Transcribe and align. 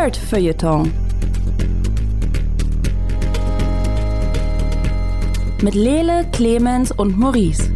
Nerd 0.00 0.16
Feuilleton. 0.16 0.90
Mit 5.60 5.74
Lele, 5.74 6.26
Clemens 6.32 6.90
und 6.90 7.18
Maurice. 7.18 7.70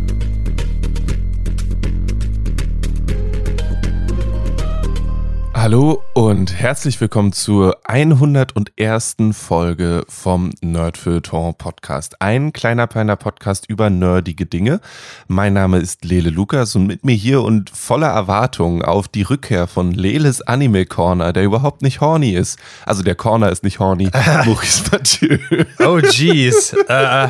Hallo 5.65 6.05
und 6.13 6.53
herzlich 6.53 7.01
willkommen 7.01 7.33
zur 7.33 7.79
101. 7.85 9.17
Folge 9.33 10.05
vom 10.11 10.51
Nerdfeuilleton 10.61 11.55
Podcast. 11.55 12.21
Ein 12.21 12.53
kleiner, 12.53 12.87
kleiner 12.87 13.17
Podcast 13.17 13.65
über 13.71 13.89
nerdige 13.89 14.45
Dinge. 14.45 14.83
Mein 15.27 15.55
Name 15.55 15.79
ist 15.79 16.05
Lele 16.05 16.29
Lukas 16.29 16.77
und 16.77 16.87
mit 16.87 17.07
mir 17.07 17.15
hier 17.15 17.41
und 17.41 17.71
voller 17.71 18.09
Erwartung 18.11 18.83
auf 18.83 19.09
die 19.09 19.23
Rückkehr 19.23 19.67
von 19.67 19.93
Leles 19.93 20.43
Anime 20.43 20.85
Corner, 20.85 21.33
der 21.33 21.45
überhaupt 21.45 21.81
nicht 21.81 22.03
horny 22.03 22.33
ist. 22.33 22.59
Also 22.85 23.03
der 23.03 23.15
Corner 23.15 23.49
ist 23.49 23.65
nicht 23.65 23.79
horny. 23.79 24.11
Maurice 24.45 24.83
Mathieu. 24.93 25.39
Oh 25.79 25.99
jeez. 25.99 26.77
äh, 26.89 27.29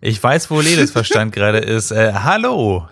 ich 0.00 0.20
weiß, 0.20 0.50
wo 0.50 0.60
Leles 0.60 0.90
Verstand 0.90 1.32
gerade 1.32 1.58
ist. 1.58 1.92
Äh, 1.92 2.14
hallo. 2.14 2.88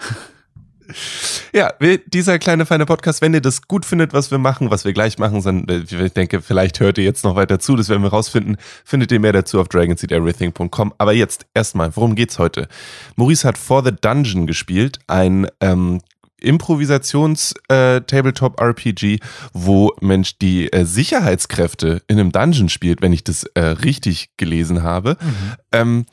Ja, 1.52 1.72
wir, 1.78 1.98
dieser 1.98 2.38
kleine 2.38 2.66
feine 2.66 2.86
Podcast, 2.86 3.22
wenn 3.22 3.34
ihr 3.34 3.40
das 3.40 3.62
gut 3.62 3.84
findet, 3.84 4.12
was 4.12 4.30
wir 4.30 4.38
machen, 4.38 4.70
was 4.70 4.84
wir 4.84 4.92
gleich 4.92 5.18
machen, 5.18 5.42
dann, 5.42 5.68
äh, 5.68 6.04
ich 6.04 6.12
denke, 6.12 6.40
vielleicht 6.40 6.80
hört 6.80 6.98
ihr 6.98 7.04
jetzt 7.04 7.24
noch 7.24 7.36
weiter 7.36 7.59
zu, 7.59 7.76
das 7.76 7.88
werden 7.88 8.02
wir 8.02 8.10
rausfinden, 8.10 8.56
findet 8.84 9.12
ihr 9.12 9.20
mehr 9.20 9.32
dazu 9.32 9.60
auf 9.60 9.68
dragonseedeverything.com. 9.68 10.95
Aber 10.98 11.12
jetzt 11.12 11.46
erstmal, 11.54 11.95
worum 11.96 12.14
geht's 12.14 12.38
heute? 12.38 12.68
Maurice 13.16 13.46
hat 13.46 13.59
For 13.59 13.84
the 13.84 13.92
Dungeon 13.92 14.46
gespielt, 14.46 14.98
ein 15.06 15.48
ähm, 15.60 16.00
Improvisations-Tabletop-RPG, 16.40 19.14
äh, 19.14 19.18
wo 19.52 19.92
Mensch 20.01 20.38
die 20.38 20.73
äh, 20.73 20.84
Sicherheitskräfte 20.84 22.02
in 22.09 22.20
einem 22.20 22.32
Dungeon 22.32 22.68
spielt, 22.68 23.01
wenn 23.02 23.12
ich 23.12 23.23
das 23.24 23.45
äh, 23.54 23.60
richtig 23.60 24.30
gelesen 24.37 24.82
habe. 24.82 25.16
Mhm. 25.20 25.52
Ähm, 25.73 26.07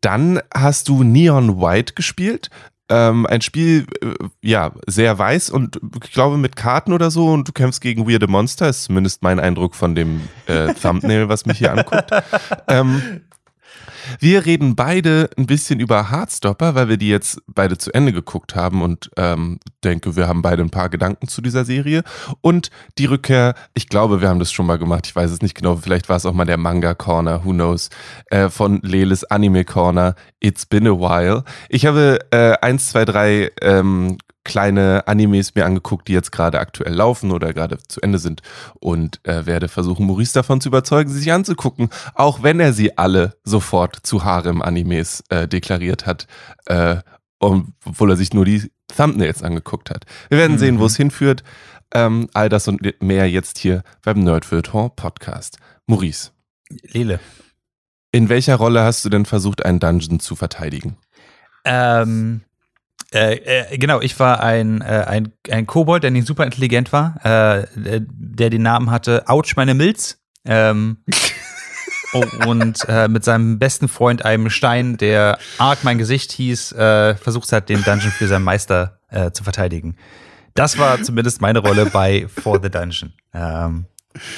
dann 0.00 0.40
hast 0.54 0.88
du 0.88 1.02
Neon 1.02 1.60
White 1.60 1.94
gespielt, 1.94 2.50
ähm, 2.90 3.24
ein 3.26 3.40
Spiel, 3.40 3.86
äh, 4.02 4.12
ja, 4.42 4.72
sehr 4.86 5.18
weiß 5.18 5.50
und 5.50 5.80
ich 6.04 6.12
glaube 6.12 6.36
mit 6.36 6.56
Karten 6.56 6.92
oder 6.92 7.10
so 7.10 7.28
und 7.28 7.48
du 7.48 7.52
kämpfst 7.52 7.80
gegen 7.80 8.08
weirde 8.08 8.26
Monster, 8.26 8.68
ist 8.68 8.84
zumindest 8.84 9.22
mein 9.22 9.40
Eindruck 9.40 9.74
von 9.74 9.94
dem 9.94 10.20
äh, 10.46 10.74
Thumbnail, 10.74 11.28
was 11.28 11.46
mich 11.46 11.58
hier 11.58 11.72
anguckt. 11.72 12.10
Ähm, 12.68 13.22
wir 14.18 14.46
reden 14.46 14.76
beide 14.76 15.30
ein 15.36 15.46
bisschen 15.46 15.80
über 15.80 16.10
Heartstopper, 16.10 16.74
weil 16.74 16.88
wir 16.88 16.96
die 16.96 17.08
jetzt 17.08 17.40
beide 17.46 17.78
zu 17.78 17.92
Ende 17.92 18.12
geguckt 18.12 18.54
haben 18.54 18.82
und 18.82 19.10
ähm, 19.16 19.58
denke, 19.84 20.16
wir 20.16 20.28
haben 20.28 20.42
beide 20.42 20.62
ein 20.62 20.70
paar 20.70 20.88
Gedanken 20.88 21.28
zu 21.28 21.42
dieser 21.42 21.64
Serie. 21.64 22.02
Und 22.40 22.70
die 22.98 23.06
Rückkehr, 23.06 23.54
ich 23.74 23.88
glaube, 23.88 24.20
wir 24.20 24.28
haben 24.28 24.38
das 24.38 24.52
schon 24.52 24.66
mal 24.66 24.78
gemacht, 24.78 25.06
ich 25.06 25.16
weiß 25.16 25.30
es 25.30 25.42
nicht 25.42 25.54
genau, 25.54 25.76
vielleicht 25.76 26.08
war 26.08 26.16
es 26.16 26.26
auch 26.26 26.32
mal 26.32 26.44
der 26.44 26.56
Manga 26.56 26.94
Corner, 26.94 27.44
who 27.44 27.52
knows, 27.52 27.90
äh, 28.26 28.48
von 28.48 28.80
Leles 28.82 29.24
Anime 29.24 29.64
Corner, 29.64 30.14
It's 30.40 30.66
Been 30.66 30.86
a 30.86 30.92
While. 30.92 31.44
Ich 31.68 31.86
habe 31.86 32.18
äh, 32.30 32.54
eins, 32.60 32.90
zwei, 32.90 33.04
drei 33.04 33.50
ähm, 33.60 34.18
kleine 34.50 35.06
Animes 35.06 35.54
mir 35.54 35.64
angeguckt, 35.64 36.08
die 36.08 36.12
jetzt 36.12 36.32
gerade 36.32 36.58
aktuell 36.58 36.92
laufen 36.92 37.30
oder 37.30 37.52
gerade 37.52 37.78
zu 37.86 38.00
Ende 38.00 38.18
sind 38.18 38.42
und 38.80 39.20
äh, 39.24 39.46
werde 39.46 39.68
versuchen, 39.68 40.06
Maurice 40.06 40.34
davon 40.34 40.60
zu 40.60 40.70
überzeugen, 40.70 41.08
sie 41.08 41.20
sich 41.20 41.32
anzugucken, 41.32 41.88
auch 42.14 42.42
wenn 42.42 42.58
er 42.58 42.72
sie 42.72 42.98
alle 42.98 43.36
sofort 43.44 43.96
zu 44.02 44.24
Harem-Animes 44.24 45.22
äh, 45.28 45.46
deklariert 45.46 46.04
hat, 46.04 46.26
äh, 46.66 46.96
obwohl 47.38 48.10
er 48.10 48.16
sich 48.16 48.34
nur 48.34 48.44
die 48.44 48.72
Thumbnails 48.88 49.44
angeguckt 49.44 49.88
hat. 49.88 50.04
Wir 50.30 50.38
werden 50.38 50.54
mhm. 50.54 50.58
sehen, 50.58 50.78
wo 50.80 50.86
es 50.86 50.96
hinführt. 50.96 51.44
Ähm, 51.94 52.28
all 52.34 52.48
das 52.48 52.66
und 52.66 52.82
mehr 53.00 53.30
jetzt 53.30 53.58
hier 53.58 53.84
beim 54.02 54.18
Nerdfeuilleton 54.18 54.90
Podcast. 54.96 55.58
Maurice. 55.86 56.32
Lele. 56.82 57.20
In 58.10 58.28
welcher 58.28 58.56
Rolle 58.56 58.82
hast 58.82 59.04
du 59.04 59.10
denn 59.10 59.26
versucht, 59.26 59.64
einen 59.64 59.78
Dungeon 59.78 60.18
zu 60.18 60.34
verteidigen? 60.34 60.96
Ähm, 61.64 62.42
äh, 63.12 63.34
äh, 63.34 63.78
genau, 63.78 64.00
ich 64.00 64.18
war 64.18 64.40
ein, 64.40 64.80
äh, 64.80 65.04
ein, 65.06 65.32
ein 65.50 65.66
Kobold, 65.66 66.02
der 66.02 66.10
nicht 66.10 66.26
super 66.26 66.44
intelligent 66.44 66.92
war, 66.92 67.16
äh, 67.24 67.66
der 67.74 68.50
den 68.50 68.62
Namen 68.62 68.90
hatte 68.90 69.28
Autsch, 69.28 69.56
meine 69.56 69.74
Milz. 69.74 70.18
Ähm, 70.44 70.98
oh, 72.12 72.24
und 72.46 72.84
äh, 72.88 73.08
mit 73.08 73.24
seinem 73.24 73.58
besten 73.58 73.88
Freund, 73.88 74.24
einem 74.24 74.48
Stein, 74.50 74.96
der 74.96 75.38
arg 75.58 75.82
mein 75.82 75.98
Gesicht 75.98 76.32
hieß, 76.32 76.72
äh, 76.72 77.14
versucht 77.16 77.52
hat, 77.52 77.68
den 77.68 77.82
Dungeon 77.82 78.12
für 78.12 78.28
seinen 78.28 78.44
Meister 78.44 78.96
zu 79.32 79.42
verteidigen. 79.42 79.96
Das 80.54 80.78
war 80.78 81.02
zumindest 81.02 81.40
meine 81.40 81.58
Rolle 81.58 81.86
bei 81.86 82.28
For 82.28 82.62
the 82.62 82.70
Dungeon. 82.70 83.12
Ähm, 83.34 83.86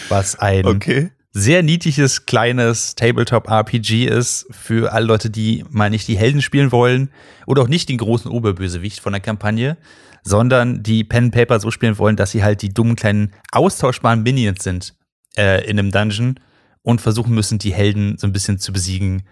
was 0.08 0.38
ein 0.38 0.64
okay 0.64 1.10
sehr 1.32 1.62
niedliches, 1.62 2.26
kleines 2.26 2.94
Tabletop-RPG 2.94 4.04
ist 4.06 4.46
für 4.50 4.92
alle 4.92 5.06
Leute, 5.06 5.30
die 5.30 5.64
mal 5.70 5.88
nicht 5.88 6.06
die 6.06 6.18
Helden 6.18 6.42
spielen 6.42 6.72
wollen 6.72 7.10
oder 7.46 7.62
auch 7.62 7.68
nicht 7.68 7.88
den 7.88 7.98
großen 7.98 8.30
Oberbösewicht 8.30 9.00
von 9.00 9.12
der 9.12 9.22
Kampagne, 9.22 9.78
sondern 10.22 10.82
die 10.82 11.04
Pen 11.04 11.30
Paper 11.30 11.58
so 11.58 11.70
spielen 11.70 11.96
wollen, 11.98 12.16
dass 12.16 12.32
sie 12.32 12.44
halt 12.44 12.60
die 12.60 12.72
dummen 12.72 12.96
kleinen 12.96 13.32
austauschbaren 13.50 14.22
Minions 14.22 14.62
sind 14.62 14.94
äh, 15.36 15.64
in 15.64 15.78
einem 15.78 15.90
Dungeon 15.90 16.38
und 16.82 17.00
versuchen 17.00 17.34
müssen, 17.34 17.58
die 17.58 17.72
Helden 17.72 18.18
so 18.18 18.26
ein 18.26 18.32
bisschen 18.32 18.58
zu 18.58 18.72
besiegen 18.72 19.22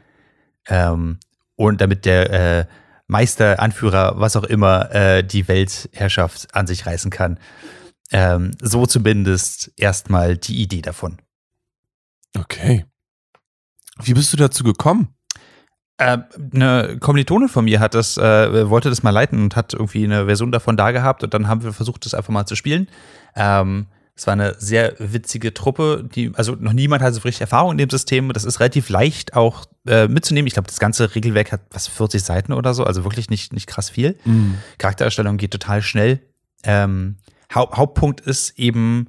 ähm, 0.68 1.18
und 1.56 1.82
damit 1.82 2.06
der 2.06 2.30
äh, 2.60 2.66
Meister, 3.08 3.60
Anführer, 3.60 4.14
was 4.16 4.36
auch 4.36 4.44
immer, 4.44 4.94
äh, 4.94 5.22
die 5.22 5.48
Weltherrschaft 5.48 6.54
an 6.54 6.66
sich 6.66 6.86
reißen 6.86 7.10
kann. 7.10 7.38
Ähm, 8.12 8.52
so 8.60 8.86
zumindest 8.86 9.72
erstmal 9.76 10.36
die 10.36 10.62
Idee 10.62 10.80
davon. 10.80 11.18
Okay. 12.38 12.84
Wie 14.02 14.14
bist 14.14 14.32
du 14.32 14.36
dazu 14.36 14.64
gekommen? 14.64 15.14
Äh, 15.98 16.18
eine 16.54 16.96
Kommilitone 16.98 17.48
von 17.48 17.66
mir 17.66 17.80
hat 17.80 17.94
das, 17.94 18.16
äh, 18.16 18.70
wollte 18.70 18.88
das 18.88 19.02
mal 19.02 19.10
leiten 19.10 19.42
und 19.42 19.56
hat 19.56 19.74
irgendwie 19.74 20.04
eine 20.04 20.26
Version 20.26 20.50
davon 20.50 20.76
da 20.76 20.92
gehabt 20.92 21.22
und 21.22 21.34
dann 21.34 21.46
haben 21.46 21.62
wir 21.62 21.72
versucht, 21.72 22.06
das 22.06 22.14
einfach 22.14 22.32
mal 22.32 22.46
zu 22.46 22.56
spielen. 22.56 22.88
Ähm, 23.36 23.86
es 24.16 24.26
war 24.26 24.32
eine 24.32 24.54
sehr 24.58 24.94
witzige 24.98 25.54
Truppe, 25.54 26.06
die, 26.14 26.32
also 26.34 26.54
noch 26.54 26.72
niemand 26.72 27.02
hat 27.02 27.14
so 27.14 27.20
richtig 27.20 27.40
Erfahrung 27.40 27.72
in 27.72 27.78
dem 27.78 27.90
System. 27.90 28.32
Das 28.32 28.44
ist 28.44 28.60
relativ 28.60 28.88
leicht 28.90 29.34
auch 29.34 29.64
äh, 29.86 30.08
mitzunehmen. 30.08 30.46
Ich 30.46 30.52
glaube, 30.52 30.68
das 30.68 30.78
ganze 30.78 31.14
Regelwerk 31.14 31.52
hat 31.52 31.62
was 31.70 31.86
40 31.88 32.22
Seiten 32.22 32.52
oder 32.52 32.74
so, 32.74 32.84
also 32.84 33.04
wirklich 33.04 33.30
nicht, 33.30 33.52
nicht 33.52 33.66
krass 33.66 33.90
viel. 33.90 34.18
Mhm. 34.24 34.58
Charaktererstellung 34.78 35.36
geht 35.36 35.52
total 35.52 35.80
schnell. 35.80 36.20
Ähm, 36.64 37.16
Haupt, 37.54 37.76
Hauptpunkt 37.76 38.20
ist 38.20 38.58
eben, 38.58 39.08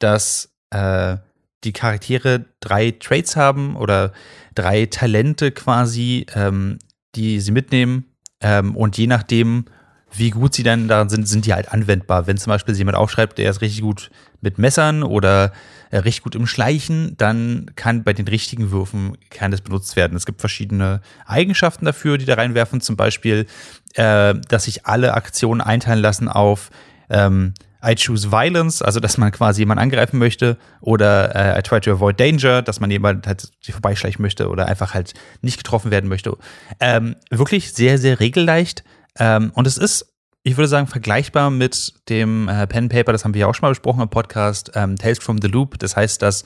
dass 0.00 0.50
äh, 0.70 1.18
die 1.64 1.72
Charaktere 1.72 2.46
drei 2.60 2.92
Traits 2.92 3.36
haben 3.36 3.76
oder 3.76 4.12
drei 4.54 4.86
Talente 4.86 5.50
quasi, 5.50 6.26
ähm, 6.34 6.78
die 7.14 7.40
sie 7.40 7.52
mitnehmen. 7.52 8.04
Ähm, 8.40 8.76
und 8.76 8.96
je 8.96 9.06
nachdem, 9.06 9.64
wie 10.12 10.30
gut 10.30 10.54
sie 10.54 10.62
dann 10.62 10.88
darin 10.88 11.08
sind, 11.08 11.28
sind 11.28 11.46
die 11.46 11.52
halt 11.52 11.72
anwendbar. 11.72 12.26
Wenn 12.26 12.36
zum 12.36 12.50
Beispiel 12.50 12.76
jemand 12.76 12.96
aufschreibt, 12.96 13.38
der 13.38 13.50
ist 13.50 13.60
richtig 13.60 13.82
gut 13.82 14.10
mit 14.40 14.58
Messern 14.58 15.02
oder 15.02 15.52
äh, 15.90 15.98
richtig 15.98 16.22
gut 16.22 16.34
im 16.34 16.46
Schleichen, 16.46 17.16
dann 17.16 17.70
kann 17.74 18.04
bei 18.04 18.12
den 18.12 18.28
richtigen 18.28 18.70
Würfen 18.70 19.16
das 19.50 19.60
benutzt 19.60 19.96
werden. 19.96 20.16
Es 20.16 20.26
gibt 20.26 20.40
verschiedene 20.40 21.00
Eigenschaften 21.26 21.84
dafür, 21.84 22.18
die 22.18 22.24
da 22.24 22.34
reinwerfen. 22.34 22.80
Zum 22.80 22.96
Beispiel, 22.96 23.46
äh, 23.94 24.34
dass 24.48 24.64
sich 24.64 24.86
alle 24.86 25.14
Aktionen 25.14 25.60
einteilen 25.60 26.00
lassen 26.00 26.28
auf 26.28 26.70
ähm, 27.10 27.54
I 27.84 27.94
choose 27.94 28.30
violence, 28.30 28.82
also 28.82 28.98
dass 29.00 29.18
man 29.18 29.30
quasi 29.30 29.62
jemanden 29.62 29.82
angreifen 29.82 30.18
möchte, 30.18 30.56
oder 30.80 31.34
äh, 31.34 31.58
I 31.58 31.62
try 31.62 31.80
to 31.80 31.92
avoid 31.92 32.18
danger, 32.18 32.62
dass 32.62 32.80
man 32.80 32.90
jemand 32.90 33.26
halt 33.26 33.50
vorbeischleichen 33.70 34.20
möchte 34.20 34.48
oder 34.48 34.66
einfach 34.66 34.94
halt 34.94 35.14
nicht 35.42 35.58
getroffen 35.58 35.90
werden 35.90 36.08
möchte. 36.08 36.36
Ähm, 36.80 37.16
wirklich 37.30 37.72
sehr, 37.72 37.98
sehr 37.98 38.20
regelleicht. 38.20 38.84
Ähm, 39.18 39.52
und 39.54 39.66
es 39.66 39.78
ist, 39.78 40.14
ich 40.42 40.56
würde 40.56 40.68
sagen, 40.68 40.86
vergleichbar 40.86 41.50
mit 41.50 41.94
dem 42.08 42.48
äh, 42.48 42.66
Pen 42.66 42.88
Paper, 42.88 43.12
das 43.12 43.24
haben 43.24 43.34
wir 43.34 43.42
ja 43.42 43.46
auch 43.46 43.54
schon 43.54 43.66
mal 43.66 43.70
besprochen 43.70 44.02
im 44.02 44.08
Podcast, 44.08 44.72
ähm, 44.74 44.96
Tales 44.96 45.18
from 45.18 45.40
the 45.40 45.48
Loop. 45.48 45.78
Das 45.78 45.96
heißt, 45.96 46.20
dass 46.20 46.44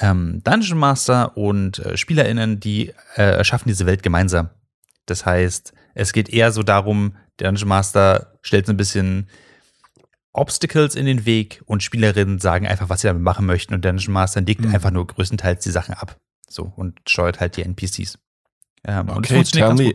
ähm, 0.00 0.40
Dungeon 0.44 0.78
Master 0.78 1.36
und 1.36 1.78
äh, 1.78 1.96
SpielerInnen, 1.96 2.58
die 2.60 2.88
äh, 3.16 3.36
erschaffen 3.36 3.68
diese 3.68 3.86
Welt 3.86 4.02
gemeinsam. 4.02 4.50
Das 5.06 5.26
heißt, 5.26 5.72
es 5.94 6.12
geht 6.12 6.28
eher 6.30 6.52
so 6.52 6.62
darum, 6.62 7.16
der 7.38 7.48
Dungeon 7.48 7.68
Master 7.68 8.38
stellt 8.42 8.66
so 8.66 8.72
ein 8.72 8.76
bisschen 8.76 9.28
Obstacles 10.34 10.94
in 10.96 11.06
den 11.06 11.24
Weg 11.24 11.62
und 11.64 11.82
Spielerinnen 11.82 12.40
sagen 12.40 12.66
einfach, 12.66 12.88
was 12.88 13.00
sie 13.00 13.06
damit 13.06 13.22
machen 13.22 13.46
möchten 13.46 13.72
und 13.72 13.84
Dungeon 13.84 14.12
Master 14.12 14.42
legt 14.42 14.62
mhm. 14.62 14.74
einfach 14.74 14.90
nur 14.90 15.06
größtenteils 15.06 15.62
die 15.62 15.70
Sachen 15.70 15.94
ab. 15.94 16.18
So 16.48 16.72
und 16.76 17.00
steuert 17.08 17.40
halt 17.40 17.56
die 17.56 17.62
NPCs. 17.62 18.18
Ähm, 18.86 19.08
okay, 19.08 19.44
me, 19.72 19.92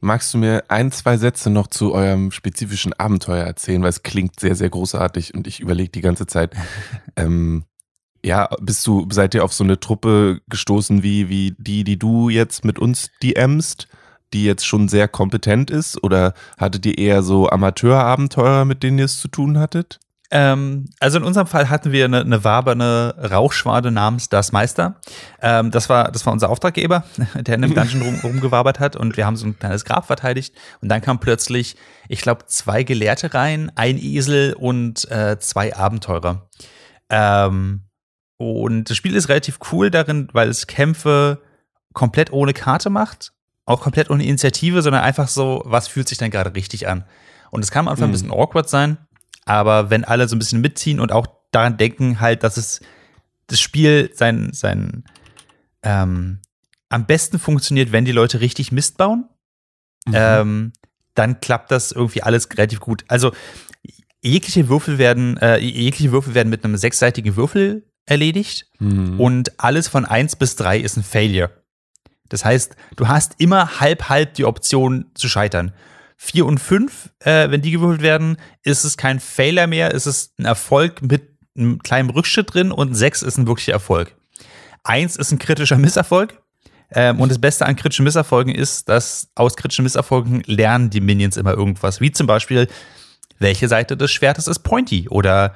magst 0.00 0.34
du 0.34 0.38
mir 0.38 0.64
ein, 0.68 0.92
zwei 0.92 1.16
Sätze 1.16 1.50
noch 1.50 1.68
zu 1.68 1.94
eurem 1.94 2.32
spezifischen 2.32 2.92
Abenteuer 2.92 3.44
erzählen, 3.44 3.82
weil 3.82 3.90
es 3.90 4.02
klingt 4.02 4.38
sehr, 4.38 4.56
sehr 4.56 4.70
großartig 4.70 5.34
und 5.34 5.46
ich 5.46 5.60
überlege 5.60 5.90
die 5.90 6.02
ganze 6.02 6.26
Zeit, 6.26 6.54
ähm, 7.16 7.64
ja, 8.24 8.48
bist 8.60 8.86
du, 8.86 9.06
seid 9.10 9.34
ihr 9.34 9.44
auf 9.44 9.52
so 9.52 9.64
eine 9.64 9.78
Truppe 9.78 10.40
gestoßen 10.48 11.02
wie, 11.02 11.28
wie 11.28 11.54
die, 11.58 11.84
die 11.84 11.98
du 11.98 12.28
jetzt 12.28 12.64
mit 12.64 12.78
uns 12.78 13.10
DMst? 13.22 13.86
Die 14.34 14.44
jetzt 14.44 14.66
schon 14.66 14.88
sehr 14.88 15.08
kompetent 15.08 15.70
ist? 15.70 16.02
Oder 16.02 16.34
hattet 16.58 16.84
ihr 16.84 16.98
eher 16.98 17.22
so 17.22 17.48
Amateurabenteurer, 17.48 18.64
mit 18.64 18.82
denen 18.82 18.98
ihr 18.98 19.06
es 19.06 19.18
zu 19.18 19.28
tun 19.28 19.58
hattet? 19.58 20.00
Ähm, 20.30 20.86
also 20.98 21.18
in 21.18 21.24
unserem 21.24 21.46
Fall 21.46 21.70
hatten 21.70 21.92
wir 21.92 22.06
eine, 22.06 22.22
eine 22.22 22.42
waberne 22.42 23.14
Rauchschwade 23.30 23.92
namens 23.92 24.28
Das 24.28 24.50
Meister. 24.50 24.96
Ähm, 25.40 25.70
das, 25.70 25.88
war, 25.88 26.10
das 26.10 26.26
war 26.26 26.32
unser 26.32 26.50
Auftraggeber, 26.50 27.04
der 27.34 27.54
in 27.54 27.64
einem 27.64 27.74
Dungeon 27.74 28.02
rum, 28.02 28.20
rumgewabert 28.22 28.80
hat 28.80 28.96
und 28.96 29.16
wir 29.16 29.26
haben 29.26 29.36
so 29.36 29.46
ein 29.46 29.58
kleines 29.58 29.84
Grab 29.84 30.06
verteidigt. 30.06 30.54
Und 30.80 30.88
dann 30.88 31.02
kam 31.02 31.20
plötzlich, 31.20 31.76
ich 32.08 32.20
glaube, 32.20 32.46
zwei 32.46 32.82
Gelehrte 32.82 33.32
rein, 33.32 33.70
ein 33.76 33.96
Esel 33.96 34.54
und 34.54 35.08
äh, 35.10 35.38
zwei 35.38 35.76
Abenteurer. 35.76 36.48
Ähm, 37.10 37.82
und 38.36 38.90
das 38.90 38.96
Spiel 38.96 39.14
ist 39.14 39.28
relativ 39.28 39.58
cool 39.70 39.90
darin, 39.90 40.28
weil 40.32 40.48
es 40.48 40.66
Kämpfe 40.66 41.42
komplett 41.92 42.32
ohne 42.32 42.54
Karte 42.54 42.90
macht, 42.90 43.33
auch 43.66 43.80
komplett 43.80 44.10
ohne 44.10 44.24
Initiative, 44.24 44.82
sondern 44.82 45.02
einfach 45.02 45.28
so, 45.28 45.62
was 45.64 45.88
fühlt 45.88 46.08
sich 46.08 46.18
denn 46.18 46.30
gerade 46.30 46.54
richtig 46.54 46.88
an. 46.88 47.04
Und 47.50 47.62
es 47.62 47.70
kann 47.70 47.86
am 47.86 47.88
Anfang 47.88 48.08
ein 48.08 48.12
bisschen 48.12 48.30
awkward 48.30 48.68
sein, 48.68 48.98
aber 49.44 49.90
wenn 49.90 50.04
alle 50.04 50.28
so 50.28 50.36
ein 50.36 50.38
bisschen 50.38 50.60
mitziehen 50.60 51.00
und 51.00 51.12
auch 51.12 51.26
daran 51.50 51.76
denken, 51.76 52.20
halt, 52.20 52.42
dass 52.42 52.56
es 52.56 52.80
das 53.46 53.60
Spiel 53.60 54.10
sein, 54.14 54.50
sein 54.52 55.04
ähm, 55.82 56.40
am 56.88 57.06
besten 57.06 57.38
funktioniert, 57.38 57.92
wenn 57.92 58.04
die 58.04 58.12
Leute 58.12 58.40
richtig 58.40 58.72
Mist 58.72 58.98
bauen, 58.98 59.28
mhm. 60.06 60.14
ähm, 60.14 60.72
dann 61.14 61.40
klappt 61.40 61.70
das 61.70 61.92
irgendwie 61.92 62.22
alles 62.22 62.48
relativ 62.50 62.80
gut. 62.80 63.04
Also 63.08 63.32
jegliche 64.20 64.68
Würfel 64.68 64.98
werden, 64.98 65.36
äh, 65.38 65.58
jegliche 65.58 66.12
Würfel 66.12 66.34
werden 66.34 66.50
mit 66.50 66.64
einem 66.64 66.76
sechsseitigen 66.76 67.36
Würfel 67.36 67.84
erledigt 68.06 68.66
mhm. 68.78 69.20
und 69.20 69.60
alles 69.60 69.88
von 69.88 70.04
eins 70.04 70.36
bis 70.36 70.56
drei 70.56 70.78
ist 70.78 70.96
ein 70.96 71.04
Failure. 71.04 71.50
Das 72.28 72.44
heißt, 72.44 72.76
du 72.96 73.08
hast 73.08 73.34
immer 73.38 73.80
halb 73.80 74.08
halb 74.08 74.34
die 74.34 74.44
Option 74.44 75.06
zu 75.14 75.28
scheitern. 75.28 75.72
Vier 76.16 76.46
und 76.46 76.58
fünf, 76.58 77.10
äh, 77.20 77.50
wenn 77.50 77.60
die 77.60 77.70
gewürfelt 77.70 78.02
werden, 78.02 78.38
ist 78.62 78.84
es 78.84 78.96
kein 78.96 79.20
Failure 79.20 79.66
mehr, 79.66 79.92
ist 79.92 80.06
es 80.06 80.32
ein 80.38 80.44
Erfolg 80.44 81.02
mit 81.02 81.22
einem 81.56 81.80
kleinen 81.80 82.10
Rückschritt 82.10 82.54
drin 82.54 82.72
und 82.72 82.94
sechs 82.94 83.22
ist 83.22 83.36
ein 83.36 83.46
wirklicher 83.46 83.72
Erfolg. 83.72 84.16
Eins 84.82 85.16
ist 85.16 85.32
ein 85.32 85.38
kritischer 85.38 85.76
Misserfolg. 85.76 86.40
Ähm, 86.90 87.20
und 87.20 87.30
das 87.30 87.40
Beste 87.40 87.66
an 87.66 87.76
kritischen 87.76 88.04
Misserfolgen 88.04 88.54
ist, 88.54 88.88
dass 88.88 89.28
aus 89.34 89.56
kritischen 89.56 89.82
Misserfolgen 89.82 90.42
lernen 90.46 90.90
die 90.90 91.00
Minions 91.00 91.36
immer 91.36 91.52
irgendwas. 91.52 92.00
Wie 92.00 92.12
zum 92.12 92.26
Beispiel, 92.26 92.68
welche 93.38 93.68
Seite 93.68 93.96
des 93.96 94.12
Schwertes 94.12 94.46
ist 94.46 94.60
pointy 94.60 95.08
oder 95.08 95.54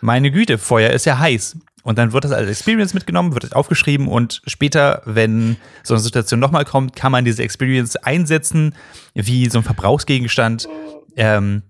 meine 0.00 0.30
Güte, 0.30 0.58
Feuer 0.58 0.90
ist 0.90 1.06
ja 1.06 1.18
heiß. 1.18 1.56
Und 1.82 1.96
dann 1.96 2.12
wird 2.12 2.24
das 2.24 2.32
als 2.32 2.50
Experience 2.50 2.92
mitgenommen, 2.92 3.32
wird 3.32 3.54
aufgeschrieben 3.54 4.08
und 4.08 4.42
später, 4.46 5.00
wenn 5.06 5.56
so 5.82 5.94
eine 5.94 6.02
Situation 6.02 6.38
nochmal 6.38 6.64
kommt, 6.64 6.94
kann 6.94 7.12
man 7.12 7.24
diese 7.24 7.42
Experience 7.42 7.96
einsetzen, 7.96 8.74
wie 9.14 9.48
so 9.48 9.58
ein 9.58 9.64
Verbrauchsgegenstand. 9.64 10.68
Ähm, 11.16 11.62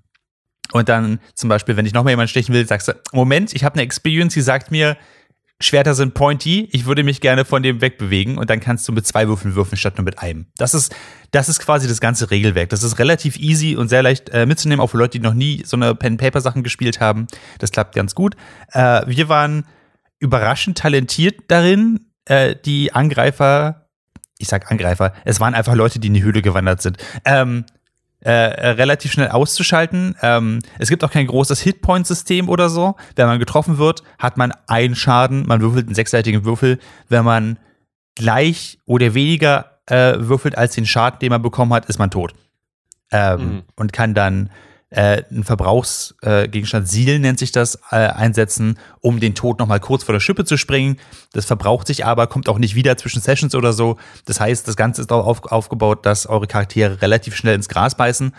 und 0.73 0.89
dann 0.89 1.21
zum 1.35 1.49
Beispiel, 1.49 1.77
wenn 1.77 1.87
ich 1.87 1.95
nochmal 1.95 2.13
jemanden 2.13 2.29
stechen 2.29 2.55
will, 2.55 2.67
sagst 2.67 2.89
du, 2.89 2.95
Moment, 3.13 3.55
ich 3.55 3.65
habe 3.65 3.75
eine 3.75 3.83
Experience, 3.83 4.35
die 4.35 4.41
sagt 4.41 4.71
mir, 4.71 4.97
Schwerter 5.61 5.95
sind 5.95 6.15
pointy, 6.15 6.69
ich 6.71 6.87
würde 6.87 7.03
mich 7.03 7.21
gerne 7.21 7.45
von 7.45 7.65
dem 7.65 7.81
wegbewegen 7.81 8.39
und 8.39 8.49
dann 8.49 8.61
kannst 8.61 8.87
du 8.87 8.93
mit 8.93 9.07
zwei 9.07 9.27
Würfeln 9.27 9.57
würfeln 9.57 9.77
statt 9.77 9.97
nur 9.97 10.05
mit 10.05 10.21
einem. 10.21 10.47
Das 10.57 10.73
ist, 10.73 10.95
das 11.33 11.49
ist 11.49 11.59
quasi 11.59 11.89
das 11.89 12.01
ganze 12.01 12.31
Regelwerk. 12.31 12.69
Das 12.69 12.85
ist 12.85 13.01
relativ 13.01 13.37
easy 13.39 13.75
und 13.75 13.89
sehr 13.89 14.05
leicht 14.05 14.29
äh, 14.29 14.47
mitzunehmen, 14.47 14.81
auch 14.81 14.89
für 14.89 14.99
Leute, 14.99 15.19
die 15.19 15.25
noch 15.25 15.35
nie 15.35 15.65
so 15.65 15.77
eine 15.77 15.97
Pen-Paper-Sachen 15.97 16.63
gespielt 16.63 17.01
haben. 17.01 17.27
Das 17.59 17.73
klappt 17.73 17.97
ganz 17.97 18.15
gut. 18.15 18.37
Äh, 18.73 19.03
wir 19.07 19.29
waren 19.29 19.67
überraschend 20.21 20.79
talentiert 20.79 21.41
darin, 21.49 22.07
äh, 22.27 22.55
die 22.65 22.93
Angreifer, 22.93 23.89
ich 24.39 24.47
sag 24.47 24.71
Angreifer, 24.71 25.13
es 25.25 25.41
waren 25.41 25.55
einfach 25.55 25.75
Leute, 25.75 25.99
die 25.99 26.07
in 26.07 26.15
die 26.15 26.23
Höhle 26.23 26.41
gewandert 26.41 26.83
sind, 26.83 26.99
ähm, 27.25 27.65
äh, 28.21 28.31
relativ 28.31 29.13
schnell 29.13 29.29
auszuschalten. 29.29 30.17
Ähm, 30.23 30.59
es 30.79 30.89
gibt 30.89 31.05
auch 31.05 31.11
kein 31.11 31.27
großes 31.27 31.61
Hitpoint-System 31.61 32.49
oder 32.49 32.69
so. 32.69 32.97
Wenn 33.17 33.27
man 33.27 33.39
getroffen 33.39 33.79
wird, 33.79 34.03
hat 34.19 34.37
man 34.37 34.53
einen 34.67 34.97
Schaden. 34.97 35.47
Man 35.47 35.61
würfelt 35.61 35.87
einen 35.87 35.95
sechsseitigen 35.95 36.45
Würfel. 36.45 36.79
Wenn 37.09 37.25
man 37.25 37.59
gleich 38.17 38.79
oder 38.87 39.15
weniger 39.15 39.79
äh, 39.87 40.15
würfelt 40.19 40.59
als 40.59 40.75
den 40.75 40.87
Schaden, 40.87 41.21
den 41.21 41.31
man 41.31 41.43
bekommen 41.43 41.73
hat, 41.73 41.87
ist 41.87 41.99
man 41.99 42.11
tot. 42.11 42.33
Ähm, 43.13 43.41
mhm. 43.41 43.63
Und 43.77 43.93
kann 43.93 44.15
dann 44.15 44.51
äh, 44.91 45.23
einen 45.31 45.45
Verbrauchsgegenstand, 45.45 46.87
äh, 46.87 46.89
Siel 46.89 47.19
nennt 47.19 47.39
sich 47.39 47.53
das, 47.53 47.79
äh, 47.91 47.97
einsetzen, 47.97 48.79
um 49.01 49.21
den 49.21 49.35
Tod 49.35 49.59
nochmal 49.59 49.81
kurz 49.81 50.05
vor 50.05 50.15
der 50.15 50.21
Schippe 50.21 50.45
zu 50.45 50.57
springen. 50.57 50.99
Das 51.33 51.45
verbraucht 51.45 51.87
sich 51.87 52.07
aber, 52.07 52.27
kommt 52.27 52.49
auch 52.49 52.59
nicht 52.59 52.75
wieder 52.75 52.97
zwischen 52.97 53.21
Sessions 53.21 53.55
oder 53.55 53.73
so. 53.73 53.99
Das 54.25 54.41
heißt, 54.41 54.67
das 54.67 54.77
Ganze 54.77 55.03
ist 55.03 55.11
darauf 55.11 55.45
auf, 55.45 55.53
aufgebaut, 55.53 56.07
dass 56.07 56.27
eure 56.27 56.47
Charaktere 56.47 57.03
relativ 57.03 57.37
schnell 57.37 57.55
ins 57.55 57.69
Gras 57.69 57.97
beißen, 57.97 58.35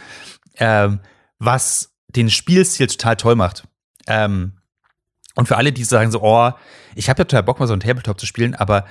ähm, 0.58 1.00
was 1.38 1.92
den 2.08 2.30
Spielstil 2.32 2.88
total 2.88 3.16
toll 3.16 3.36
macht. 3.36 3.68
Ähm, 4.08 4.54
und 5.36 5.48
für 5.48 5.58
alle, 5.58 5.72
die 5.72 5.84
sagen 5.84 6.12
so, 6.12 6.22
oh, 6.22 6.52
ich 6.96 7.10
habe 7.10 7.22
ja 7.22 7.26
total 7.26 7.44
Bock, 7.44 7.60
mal 7.60 7.68
so 7.68 7.74
einen 7.74 7.82
Tabletop 7.82 8.20
zu 8.20 8.26
spielen, 8.26 8.56
aber 8.56 8.86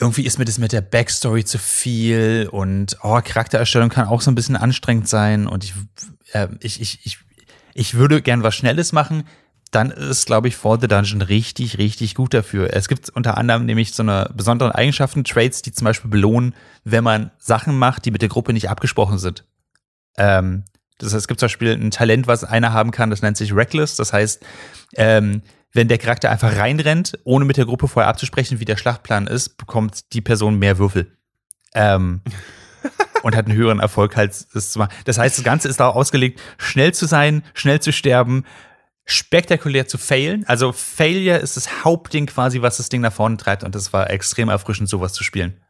irgendwie 0.00 0.26
ist 0.26 0.38
mir 0.38 0.44
das 0.44 0.58
mit 0.58 0.72
der 0.72 0.80
Backstory 0.80 1.44
zu 1.44 1.58
viel 1.58 2.48
und 2.50 2.98
oh, 3.02 3.20
Charaktererstellung 3.24 3.88
kann 3.88 4.06
auch 4.06 4.20
so 4.20 4.30
ein 4.30 4.34
bisschen 4.34 4.56
anstrengend 4.56 5.08
sein 5.08 5.46
und 5.46 5.64
ich, 5.64 5.74
äh, 6.32 6.48
ich, 6.60 6.80
ich, 6.80 7.00
ich, 7.04 7.18
ich 7.74 7.94
würde 7.94 8.22
gern 8.22 8.42
was 8.42 8.54
Schnelles 8.54 8.92
machen. 8.92 9.24
Dann 9.70 9.90
ist, 9.90 10.24
glaube 10.24 10.48
ich, 10.48 10.56
For 10.56 10.80
the 10.80 10.88
Dungeon 10.88 11.20
richtig, 11.20 11.76
richtig 11.76 12.14
gut 12.14 12.32
dafür. 12.32 12.72
Es 12.72 12.88
gibt 12.88 13.10
unter 13.10 13.36
anderem 13.36 13.66
nämlich 13.66 13.92
so 13.92 14.02
eine 14.02 14.30
besonderen 14.34 14.72
Eigenschaften, 14.72 15.24
Traits, 15.24 15.60
die 15.60 15.72
zum 15.72 15.84
Beispiel 15.84 16.10
belohnen, 16.10 16.54
wenn 16.84 17.04
man 17.04 17.30
Sachen 17.38 17.78
macht, 17.78 18.06
die 18.06 18.10
mit 18.10 18.22
der 18.22 18.30
Gruppe 18.30 18.54
nicht 18.54 18.70
abgesprochen 18.70 19.18
sind. 19.18 19.44
Ähm, 20.16 20.64
das 20.98 21.12
heißt, 21.12 21.22
es 21.22 21.28
gibt 21.28 21.40
zum 21.40 21.46
Beispiel 21.46 21.72
ein 21.72 21.90
Talent, 21.90 22.26
was 22.26 22.44
einer 22.44 22.72
haben 22.72 22.90
kann, 22.90 23.10
das 23.10 23.22
nennt 23.22 23.36
sich 23.36 23.54
Reckless. 23.54 23.96
Das 23.96 24.12
heißt, 24.12 24.42
ähm, 24.94 25.42
wenn 25.72 25.88
der 25.88 25.98
Charakter 25.98 26.30
einfach 26.30 26.56
reinrennt, 26.56 27.18
ohne 27.24 27.44
mit 27.44 27.56
der 27.56 27.66
Gruppe 27.66 27.88
vorher 27.88 28.08
abzusprechen, 28.08 28.60
wie 28.60 28.64
der 28.64 28.76
Schlachtplan 28.76 29.26
ist, 29.26 29.58
bekommt 29.58 30.12
die 30.12 30.22
Person 30.22 30.58
mehr 30.58 30.78
Würfel. 30.78 31.12
Ähm, 31.74 32.22
und 33.22 33.36
hat 33.36 33.46
einen 33.46 33.56
höheren 33.56 33.80
Erfolg, 33.80 34.16
als 34.16 34.48
es 34.54 34.72
zu 34.72 34.78
machen. 34.78 34.92
Das 35.04 35.18
heißt, 35.18 35.38
das 35.38 35.44
Ganze 35.44 35.68
ist 35.68 35.80
darauf 35.80 35.96
ausgelegt, 35.96 36.40
schnell 36.58 36.92
zu 36.94 37.06
sein, 37.06 37.42
schnell 37.54 37.80
zu 37.80 37.92
sterben, 37.92 38.44
spektakulär 39.04 39.88
zu 39.88 39.98
failen. 39.98 40.44
Also 40.46 40.72
Failure 40.72 41.38
ist 41.38 41.56
das 41.56 41.84
Hauptding 41.84 42.26
quasi, 42.26 42.62
was 42.62 42.76
das 42.76 42.88
Ding 42.88 43.00
nach 43.00 43.12
vorne 43.12 43.36
treibt 43.36 43.64
und 43.64 43.74
das 43.74 43.92
war 43.92 44.10
extrem 44.10 44.48
erfrischend, 44.48 44.88
sowas 44.88 45.12
zu 45.12 45.24
spielen. 45.24 45.60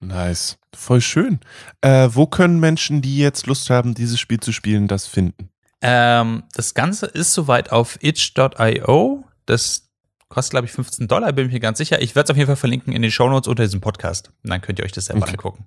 Nice. 0.00 0.58
Voll 0.74 1.00
schön. 1.00 1.40
Äh, 1.80 2.10
wo 2.12 2.26
können 2.26 2.60
Menschen, 2.60 3.00
die 3.00 3.18
jetzt 3.18 3.46
Lust 3.46 3.70
haben, 3.70 3.94
dieses 3.94 4.20
Spiel 4.20 4.40
zu 4.40 4.52
spielen, 4.52 4.88
das 4.88 5.06
finden? 5.06 5.48
Ähm, 5.80 6.44
das 6.54 6.74
Ganze 6.74 7.06
ist 7.06 7.32
soweit 7.32 7.72
auf 7.72 7.98
itch.io. 8.02 9.24
Das 9.46 9.88
kostet, 10.28 10.50
glaube 10.50 10.66
ich, 10.66 10.72
15 10.72 11.08
Dollar, 11.08 11.32
bin 11.32 11.46
ich 11.46 11.52
mir 11.52 11.60
ganz 11.60 11.78
sicher. 11.78 12.02
Ich 12.02 12.14
werde 12.14 12.26
es 12.26 12.30
auf 12.30 12.36
jeden 12.36 12.46
Fall 12.46 12.56
verlinken 12.56 12.92
in 12.92 13.02
den 13.02 13.10
Shownotes 13.10 13.48
unter 13.48 13.62
diesem 13.62 13.80
Podcast. 13.80 14.32
Und 14.42 14.50
dann 14.50 14.60
könnt 14.60 14.78
ihr 14.78 14.84
euch 14.84 14.92
das 14.92 15.06
selber 15.06 15.22
okay. 15.22 15.32
angucken. 15.32 15.66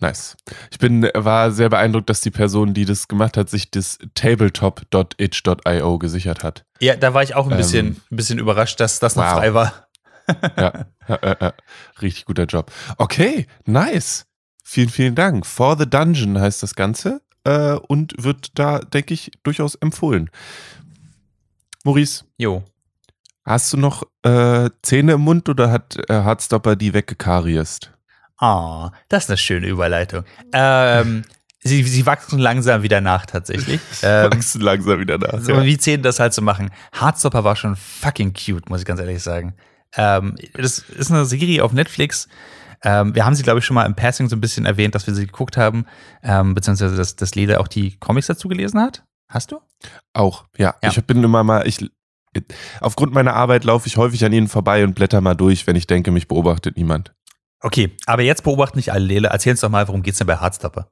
Nice. 0.00 0.36
Ich 0.70 0.78
bin, 0.78 1.08
war 1.14 1.50
sehr 1.52 1.70
beeindruckt, 1.70 2.10
dass 2.10 2.20
die 2.20 2.30
Person, 2.30 2.74
die 2.74 2.84
das 2.84 3.08
gemacht 3.08 3.36
hat, 3.36 3.48
sich 3.48 3.70
das 3.70 3.98
tabletop.itch.io 4.14 5.98
gesichert 5.98 6.42
hat. 6.42 6.64
Ja, 6.80 6.96
da 6.96 7.14
war 7.14 7.22
ich 7.22 7.34
auch 7.34 7.48
ein 7.48 7.56
bisschen, 7.56 7.86
ähm, 7.86 7.96
ein 8.10 8.16
bisschen 8.16 8.38
überrascht, 8.38 8.80
dass 8.80 8.98
das 8.98 9.16
noch 9.16 9.24
wow. 9.24 9.32
frei 9.32 9.54
war. 9.54 9.88
ja, 10.56 10.86
ja, 11.08 11.18
ja, 11.22 11.36
ja, 11.40 11.52
richtig 12.02 12.24
guter 12.24 12.44
Job. 12.44 12.72
Okay, 12.98 13.46
nice. 13.66 14.26
Vielen, 14.64 14.88
vielen 14.88 15.14
Dank. 15.14 15.46
For 15.46 15.78
the 15.78 15.88
Dungeon 15.88 16.40
heißt 16.40 16.62
das 16.62 16.74
Ganze 16.74 17.20
äh, 17.44 17.74
und 17.74 18.14
wird 18.18 18.58
da, 18.58 18.78
denke 18.80 19.14
ich, 19.14 19.30
durchaus 19.42 19.74
empfohlen. 19.74 20.30
Maurice. 21.84 22.24
Jo. 22.38 22.64
Hast 23.44 23.72
du 23.74 23.76
noch 23.76 24.04
äh, 24.22 24.70
Zähne 24.80 25.12
im 25.12 25.20
Mund 25.20 25.50
oder 25.50 25.70
hat 25.70 25.98
äh, 26.08 26.14
Hardstopper 26.14 26.76
die 26.76 26.94
weggekariest? 26.94 27.93
Ah, 28.38 28.86
oh, 28.86 28.90
das 29.08 29.24
ist 29.24 29.30
eine 29.30 29.36
schöne 29.36 29.66
Überleitung. 29.68 30.24
Ähm, 30.52 31.24
sie, 31.60 31.82
sie 31.84 32.04
wachsen 32.06 32.38
langsam 32.38 32.82
wieder 32.82 33.00
nach, 33.00 33.26
tatsächlich. 33.26 33.80
Ähm, 34.02 34.32
wachsen 34.32 34.60
langsam 34.60 35.00
wieder 35.00 35.18
nach. 35.18 35.40
So, 35.40 35.52
ja. 35.52 35.64
Wie 35.64 35.78
Zähne 35.78 36.02
das 36.02 36.20
halt 36.20 36.32
zu 36.32 36.40
so 36.40 36.44
machen. 36.44 36.70
Hardstopper 36.92 37.44
war 37.44 37.56
schon 37.56 37.76
fucking 37.76 38.34
cute, 38.34 38.68
muss 38.68 38.80
ich 38.80 38.86
ganz 38.86 39.00
ehrlich 39.00 39.22
sagen. 39.22 39.54
Ähm, 39.96 40.36
das 40.54 40.80
ist 40.80 41.10
eine 41.10 41.24
Serie 41.24 41.64
auf 41.64 41.72
Netflix. 41.72 42.28
Ähm, 42.82 43.14
wir 43.14 43.24
haben 43.24 43.34
sie, 43.34 43.42
glaube 43.42 43.60
ich, 43.60 43.64
schon 43.64 43.74
mal 43.74 43.86
im 43.86 43.94
Passing 43.94 44.28
so 44.28 44.36
ein 44.36 44.40
bisschen 44.40 44.66
erwähnt, 44.66 44.94
dass 44.94 45.06
wir 45.06 45.14
sie 45.14 45.26
geguckt 45.26 45.56
haben, 45.56 45.86
ähm, 46.22 46.54
beziehungsweise 46.54 46.96
dass, 46.96 47.16
dass 47.16 47.34
Lede 47.34 47.60
auch 47.60 47.68
die 47.68 47.96
Comics 47.98 48.26
dazu 48.26 48.48
gelesen 48.48 48.80
hat. 48.80 49.04
Hast 49.28 49.52
du? 49.52 49.60
Auch, 50.12 50.44
ja. 50.56 50.74
ja. 50.82 50.90
Ich 50.90 51.02
bin 51.04 51.22
immer 51.24 51.44
mal, 51.44 51.66
ich, 51.66 51.90
aufgrund 52.80 53.14
meiner 53.14 53.34
Arbeit 53.34 53.64
laufe 53.64 53.86
ich 53.86 53.96
häufig 53.96 54.24
an 54.24 54.32
ihnen 54.32 54.48
vorbei 54.48 54.84
und 54.84 54.94
blätter 54.94 55.20
mal 55.20 55.34
durch, 55.34 55.66
wenn 55.66 55.76
ich 55.76 55.86
denke, 55.86 56.10
mich 56.10 56.28
beobachtet 56.28 56.76
niemand. 56.76 57.14
Okay, 57.64 57.92
aber 58.04 58.20
jetzt 58.20 58.44
beobachten 58.44 58.76
nicht 58.76 58.92
alle 58.92 59.06
Lele. 59.06 59.28
Erzähl 59.28 59.52
uns 59.52 59.60
doch 59.62 59.70
mal, 59.70 59.88
worum 59.88 60.02
geht's 60.02 60.18
denn 60.18 60.26
bei 60.26 60.36
Hardstopper? 60.36 60.90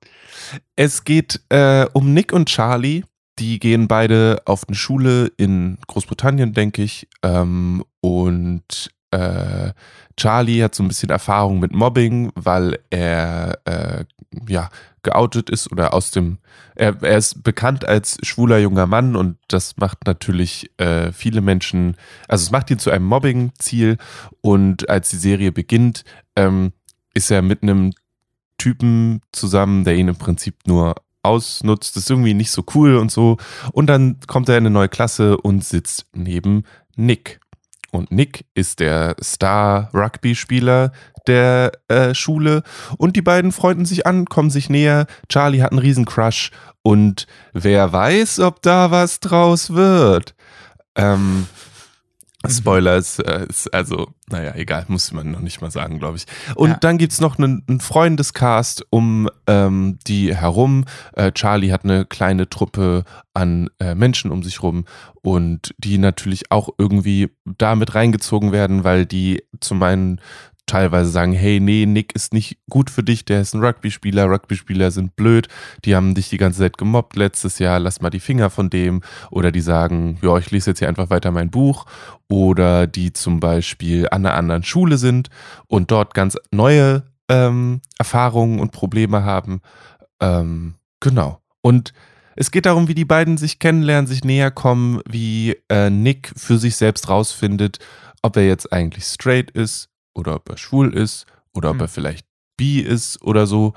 Es 0.74 1.04
geht 1.04 1.42
äh, 1.50 1.84
um 1.92 2.14
Nick 2.14 2.32
und 2.32 2.48
Charlie. 2.48 3.04
Die 3.38 3.58
gehen 3.58 3.88
beide 3.88 4.40
auf 4.46 4.66
eine 4.66 4.74
Schule 4.74 5.30
in 5.36 5.76
Großbritannien, 5.86 6.54
denke 6.54 6.82
ich. 6.82 7.08
Ähm, 7.22 7.84
und 8.00 8.90
äh, 9.12 9.72
Charlie 10.16 10.62
hat 10.62 10.74
so 10.74 10.82
ein 10.82 10.88
bisschen 10.88 11.10
Erfahrung 11.10 11.60
mit 11.60 11.72
Mobbing, 11.72 12.32
weil 12.34 12.78
er 12.90 13.58
äh, 13.64 14.04
ja 14.48 14.68
geoutet 15.02 15.50
ist 15.50 15.70
oder 15.72 15.94
aus 15.94 16.10
dem 16.10 16.38
er, 16.74 17.02
er 17.02 17.18
ist 17.18 17.42
bekannt 17.42 17.86
als 17.86 18.18
schwuler 18.22 18.58
junger 18.58 18.86
Mann 18.86 19.16
und 19.16 19.36
das 19.48 19.76
macht 19.76 20.06
natürlich 20.06 20.70
äh, 20.78 21.12
viele 21.12 21.40
Menschen, 21.40 21.96
also 22.28 22.44
es 22.44 22.50
macht 22.50 22.70
ihn 22.70 22.78
zu 22.78 22.90
einem 22.90 23.06
Mobbing-Ziel 23.06 23.98
und 24.40 24.88
als 24.88 25.10
die 25.10 25.16
Serie 25.16 25.52
beginnt, 25.52 26.04
ähm, 26.36 26.72
ist 27.14 27.30
er 27.30 27.42
mit 27.42 27.62
einem 27.62 27.92
Typen 28.58 29.20
zusammen, 29.32 29.84
der 29.84 29.96
ihn 29.96 30.08
im 30.08 30.16
Prinzip 30.16 30.54
nur 30.66 30.94
ausnutzt. 31.22 31.96
Das 31.96 32.04
ist 32.04 32.10
irgendwie 32.10 32.34
nicht 32.34 32.50
so 32.50 32.64
cool 32.74 32.96
und 32.96 33.10
so. 33.10 33.38
Und 33.72 33.86
dann 33.86 34.18
kommt 34.26 34.48
er 34.48 34.56
in 34.56 34.62
eine 34.66 34.72
neue 34.72 34.88
Klasse 34.88 35.36
und 35.36 35.64
sitzt 35.64 36.06
neben 36.14 36.64
Nick. 36.96 37.40
Und 37.92 38.10
Nick 38.10 38.46
ist 38.54 38.80
der 38.80 39.16
Star-Rugby-Spieler 39.22 40.92
der 41.26 41.72
äh, 41.88 42.14
Schule. 42.14 42.62
Und 42.96 43.16
die 43.16 43.22
beiden 43.22 43.52
freunden 43.52 43.84
sich 43.84 44.06
an, 44.06 44.24
kommen 44.24 44.50
sich 44.50 44.70
näher. 44.70 45.06
Charlie 45.28 45.62
hat 45.62 45.72
einen 45.72 45.78
riesen 45.78 46.06
Crush. 46.06 46.50
Und 46.82 47.26
wer 47.52 47.92
weiß, 47.92 48.40
ob 48.40 48.62
da 48.62 48.90
was 48.90 49.20
draus 49.20 49.74
wird. 49.74 50.34
Ähm, 50.96 51.46
Spoiler 52.48 52.96
ist, 52.96 53.18
äh, 53.20 53.46
ist, 53.48 53.72
also, 53.72 54.08
naja, 54.28 54.54
egal, 54.54 54.84
muss 54.88 55.12
man 55.12 55.30
noch 55.30 55.40
nicht 55.40 55.60
mal 55.60 55.70
sagen, 55.70 55.98
glaube 55.98 56.16
ich. 56.16 56.26
Und 56.54 56.70
ja. 56.70 56.76
dann 56.76 56.98
gibt's 56.98 57.20
noch 57.20 57.38
einen, 57.38 57.62
einen 57.68 57.80
Freundescast 57.80 58.84
um 58.90 59.28
ähm, 59.46 59.98
die 60.06 60.34
herum. 60.34 60.84
Äh, 61.12 61.32
Charlie 61.32 61.72
hat 61.72 61.84
eine 61.84 62.04
kleine 62.04 62.48
Truppe 62.48 63.04
an 63.34 63.70
äh, 63.78 63.94
Menschen 63.94 64.30
um 64.30 64.42
sich 64.42 64.62
rum 64.62 64.84
und 65.22 65.74
die 65.78 65.98
natürlich 65.98 66.50
auch 66.50 66.68
irgendwie 66.78 67.30
damit 67.44 67.94
reingezogen 67.94 68.52
werden, 68.52 68.84
weil 68.84 69.06
die 69.06 69.44
zum 69.60 69.82
einen 69.82 70.20
teilweise 70.72 71.10
sagen, 71.10 71.34
hey, 71.34 71.60
nee, 71.60 71.84
Nick 71.84 72.14
ist 72.14 72.32
nicht 72.32 72.56
gut 72.70 72.88
für 72.88 73.02
dich, 73.02 73.26
der 73.26 73.42
ist 73.42 73.54
ein 73.54 73.62
Rugby-Spieler, 73.62 74.24
Rugby-Spieler 74.24 74.90
sind 74.90 75.16
blöd, 75.16 75.48
die 75.84 75.94
haben 75.94 76.14
dich 76.14 76.30
die 76.30 76.38
ganze 76.38 76.60
Zeit 76.60 76.78
gemobbt 76.78 77.14
letztes 77.14 77.58
Jahr, 77.58 77.78
lass 77.78 78.00
mal 78.00 78.08
die 78.08 78.20
Finger 78.20 78.48
von 78.48 78.70
dem. 78.70 79.02
Oder 79.30 79.52
die 79.52 79.60
sagen, 79.60 80.18
ja, 80.22 80.38
ich 80.38 80.50
lese 80.50 80.70
jetzt 80.70 80.78
hier 80.78 80.88
einfach 80.88 81.10
weiter 81.10 81.30
mein 81.30 81.50
Buch. 81.50 81.84
Oder 82.30 82.86
die 82.86 83.12
zum 83.12 83.38
Beispiel 83.38 84.08
an 84.10 84.24
einer 84.24 84.34
anderen 84.34 84.62
Schule 84.62 84.96
sind 84.96 85.28
und 85.66 85.90
dort 85.90 86.14
ganz 86.14 86.38
neue 86.50 87.02
ähm, 87.28 87.82
Erfahrungen 87.98 88.58
und 88.58 88.72
Probleme 88.72 89.24
haben. 89.24 89.60
Ähm, 90.20 90.76
genau. 91.00 91.42
Und 91.60 91.92
es 92.34 92.50
geht 92.50 92.64
darum, 92.64 92.88
wie 92.88 92.94
die 92.94 93.04
beiden 93.04 93.36
sich 93.36 93.58
kennenlernen, 93.58 94.06
sich 94.06 94.24
näher 94.24 94.50
kommen, 94.50 95.02
wie 95.06 95.54
äh, 95.68 95.90
Nick 95.90 96.32
für 96.34 96.56
sich 96.56 96.76
selbst 96.76 97.10
rausfindet, 97.10 97.78
ob 98.22 98.38
er 98.38 98.46
jetzt 98.46 98.72
eigentlich 98.72 99.04
straight 99.04 99.50
ist 99.50 99.91
oder 100.14 100.36
ob 100.36 100.48
er 100.48 100.56
schwul 100.56 100.94
ist 100.94 101.26
oder 101.52 101.70
ob 101.70 101.76
hm. 101.76 101.82
er 101.82 101.88
vielleicht 101.88 102.26
bi 102.56 102.80
ist 102.80 103.22
oder 103.22 103.46
so. 103.46 103.74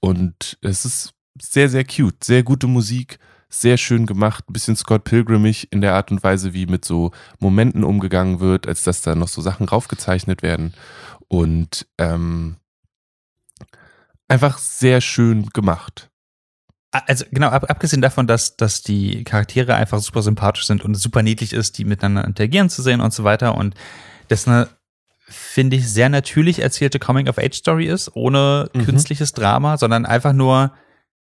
Und 0.00 0.58
es 0.60 0.84
ist 0.84 1.14
sehr, 1.40 1.68
sehr 1.68 1.84
cute, 1.84 2.22
sehr 2.22 2.42
gute 2.42 2.66
Musik, 2.66 3.18
sehr 3.48 3.76
schön 3.76 4.06
gemacht, 4.06 4.44
ein 4.48 4.52
bisschen 4.52 4.76
Scott 4.76 5.04
Pilgrimig 5.04 5.68
in 5.70 5.80
der 5.80 5.94
Art 5.94 6.10
und 6.10 6.22
Weise, 6.22 6.54
wie 6.54 6.66
mit 6.66 6.84
so 6.84 7.12
Momenten 7.38 7.84
umgegangen 7.84 8.40
wird, 8.40 8.66
als 8.66 8.82
dass 8.82 9.02
da 9.02 9.14
noch 9.14 9.28
so 9.28 9.40
Sachen 9.40 9.68
raufgezeichnet 9.68 10.42
werden. 10.42 10.74
Und 11.28 11.86
ähm, 11.98 12.56
einfach 14.28 14.58
sehr 14.58 15.00
schön 15.00 15.48
gemacht. 15.50 16.10
Also 16.90 17.24
genau, 17.30 17.48
ab, 17.48 17.68
abgesehen 17.68 18.02
davon, 18.02 18.26
dass, 18.26 18.56
dass 18.56 18.82
die 18.82 19.24
Charaktere 19.24 19.74
einfach 19.74 19.98
super 19.98 20.22
sympathisch 20.22 20.66
sind 20.66 20.84
und 20.84 20.94
super 20.94 21.22
niedlich 21.22 21.52
ist, 21.52 21.78
die 21.78 21.84
miteinander 21.84 22.24
interagieren 22.24 22.70
zu 22.70 22.82
sehen 22.82 23.00
und 23.00 23.12
so 23.12 23.24
weiter 23.24 23.56
und 23.56 23.74
das 24.28 24.46
eine 24.46 24.68
finde 25.26 25.76
ich, 25.76 25.90
sehr 25.90 26.08
natürlich 26.08 26.60
erzählte 26.60 26.98
Coming-of-Age-Story 26.98 27.86
ist, 27.86 28.14
ohne 28.14 28.68
mhm. 28.74 28.84
künstliches 28.84 29.32
Drama, 29.32 29.78
sondern 29.78 30.06
einfach 30.06 30.32
nur, 30.32 30.72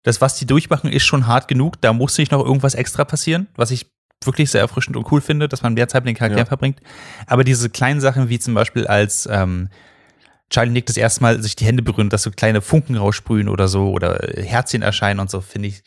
das, 0.02 0.21
was 0.21 0.37
die 0.37 0.47
durchmachen, 0.47 0.90
ist 0.90 1.04
schon 1.04 1.26
hart 1.26 1.49
genug. 1.49 1.80
Da 1.80 1.92
muss 1.92 2.16
nicht 2.16 2.33
noch 2.33 2.45
irgendwas 2.45 2.75
extra 2.75 3.04
passieren, 3.04 3.49
was 3.57 3.71
ich 3.71 3.92
wirklich 4.25 4.50
sehr 4.50 4.61
erfrischend 4.61 4.97
und 4.97 5.11
cool 5.12 5.21
finde, 5.21 5.49
dass 5.49 5.62
man 5.62 5.75
mehr 5.75 5.88
Zeit 5.88 6.04
mit 6.04 6.14
den 6.14 6.19
Charakteren 6.19 6.45
ja. 6.45 6.49
verbringt. 6.49 6.80
Aber 7.26 7.45
diese 7.45 7.71
kleinen 7.71 8.00
Sachen, 8.00 8.28
wie 8.28 8.38
zum 8.38 8.54
Beispiel 8.54 8.87
als 8.87 9.28
ähm, 9.30 9.69
Charlie 10.50 10.73
Nick 10.73 10.87
das 10.87 10.97
erste 10.97 11.23
Mal 11.23 11.42
sich 11.42 11.57
die 11.57 11.64
Hände 11.64 11.83
berühren, 11.83 12.11
dass 12.11 12.23
so 12.23 12.30
kleine 12.30 12.61
Funken 12.61 12.97
raussprühen 12.97 13.49
oder 13.49 13.69
so 13.69 13.90
oder 13.90 14.19
Herzchen 14.37 14.83
erscheinen 14.83 15.21
und 15.21 15.30
so, 15.30 15.40
finde 15.40 15.69
ich, 15.69 15.83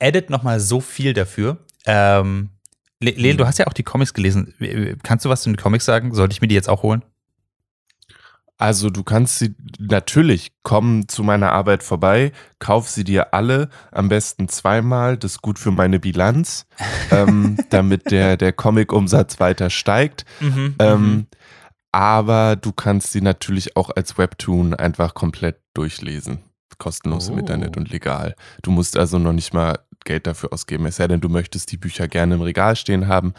addet 0.00 0.30
nochmal 0.30 0.60
so 0.60 0.80
viel 0.80 1.14
dafür. 1.14 1.64
Ähm, 1.86 2.50
Leel, 3.00 3.36
du 3.36 3.44
mhm. 3.44 3.48
hast 3.48 3.58
ja 3.58 3.66
auch 3.66 3.72
die 3.72 3.82
Comics 3.82 4.14
gelesen. 4.14 4.54
Kannst 5.02 5.24
du 5.24 5.28
was 5.28 5.42
zu 5.42 5.50
den 5.50 5.56
Comics 5.56 5.84
sagen? 5.84 6.14
Sollte 6.14 6.32
ich 6.32 6.40
mir 6.40 6.48
die 6.48 6.54
jetzt 6.54 6.68
auch 6.68 6.84
holen? 6.84 7.02
Also 8.62 8.90
du 8.90 9.02
kannst 9.02 9.40
sie 9.40 9.56
natürlich 9.80 10.52
kommen 10.62 11.08
zu 11.08 11.24
meiner 11.24 11.50
Arbeit 11.50 11.82
vorbei, 11.82 12.30
kauf 12.60 12.88
sie 12.88 13.02
dir 13.02 13.34
alle, 13.34 13.70
am 13.90 14.08
besten 14.08 14.46
zweimal, 14.46 15.16
das 15.16 15.32
ist 15.32 15.42
gut 15.42 15.58
für 15.58 15.72
meine 15.72 15.98
Bilanz, 15.98 16.66
ähm, 17.10 17.56
damit 17.70 18.12
der, 18.12 18.36
der 18.36 18.52
Comic-Umsatz 18.52 19.40
weiter 19.40 19.68
steigt. 19.68 20.24
Mhm, 20.38 20.76
ähm, 20.78 21.00
mhm. 21.00 21.26
aber 21.90 22.54
du 22.54 22.70
kannst 22.70 23.10
sie 23.10 23.20
natürlich 23.20 23.76
auch 23.76 23.90
als 23.90 24.16
Webtoon 24.16 24.74
einfach 24.74 25.14
komplett 25.14 25.58
durchlesen. 25.74 26.38
Kostenlos 26.78 27.30
oh. 27.30 27.32
im 27.32 27.40
Internet 27.40 27.76
und 27.76 27.90
legal. 27.90 28.36
Du 28.62 28.70
musst 28.70 28.96
also 28.96 29.18
noch 29.18 29.32
nicht 29.32 29.52
mal 29.52 29.80
Geld 30.04 30.26
dafür 30.26 30.52
ausgeben, 30.52 30.86
es 30.86 30.96
sei 30.96 31.08
denn, 31.08 31.20
du 31.20 31.28
möchtest 31.28 31.72
die 31.72 31.76
Bücher 31.76 32.08
gerne 32.08 32.34
im 32.34 32.40
Regal 32.40 32.76
stehen 32.76 33.08
haben. 33.08 33.34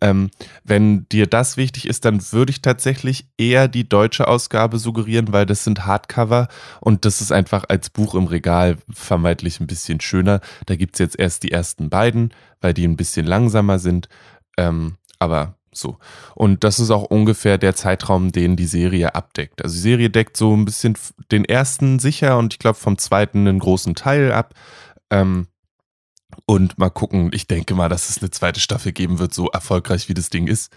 Ähm, 0.00 0.30
wenn 0.64 1.08
dir 1.08 1.26
das 1.26 1.56
wichtig 1.56 1.88
ist, 1.88 2.04
dann 2.04 2.20
würde 2.32 2.50
ich 2.50 2.62
tatsächlich 2.62 3.26
eher 3.36 3.68
die 3.68 3.88
deutsche 3.88 4.28
Ausgabe 4.28 4.78
suggerieren, 4.78 5.32
weil 5.32 5.46
das 5.46 5.64
sind 5.64 5.86
Hardcover 5.86 6.48
und 6.80 7.04
das 7.04 7.20
ist 7.20 7.32
einfach 7.32 7.64
als 7.68 7.90
Buch 7.90 8.14
im 8.14 8.26
Regal 8.26 8.76
vermeintlich 8.90 9.60
ein 9.60 9.66
bisschen 9.66 10.00
schöner. 10.00 10.40
Da 10.66 10.76
gibt 10.76 10.94
es 10.94 10.98
jetzt 10.98 11.18
erst 11.18 11.42
die 11.42 11.52
ersten 11.52 11.90
beiden, 11.90 12.34
weil 12.60 12.74
die 12.74 12.86
ein 12.86 12.96
bisschen 12.96 13.26
langsamer 13.26 13.78
sind. 13.78 14.08
Ähm, 14.56 14.96
aber 15.18 15.58
so. 15.72 15.98
Und 16.34 16.64
das 16.64 16.80
ist 16.80 16.90
auch 16.90 17.04
ungefähr 17.04 17.58
der 17.58 17.74
Zeitraum, 17.74 18.32
den 18.32 18.56
die 18.56 18.66
Serie 18.66 19.14
abdeckt. 19.14 19.62
Also 19.62 19.74
die 19.74 19.80
Serie 19.80 20.10
deckt 20.10 20.36
so 20.36 20.54
ein 20.54 20.64
bisschen 20.64 20.96
den 21.30 21.44
ersten 21.44 21.98
sicher 21.98 22.38
und 22.38 22.54
ich 22.54 22.58
glaube 22.58 22.78
vom 22.78 22.98
zweiten 22.98 23.46
einen 23.46 23.58
großen 23.58 23.94
Teil 23.94 24.32
ab. 24.32 24.54
Ähm, 25.10 25.46
und 26.46 26.78
mal 26.78 26.90
gucken, 26.90 27.30
ich 27.32 27.46
denke 27.46 27.74
mal, 27.74 27.88
dass 27.88 28.10
es 28.10 28.18
eine 28.18 28.30
zweite 28.30 28.60
Staffel 28.60 28.92
geben 28.92 29.18
wird, 29.18 29.34
so 29.34 29.48
erfolgreich 29.48 30.08
wie 30.08 30.14
das 30.14 30.30
Ding 30.30 30.46
ist. 30.46 30.72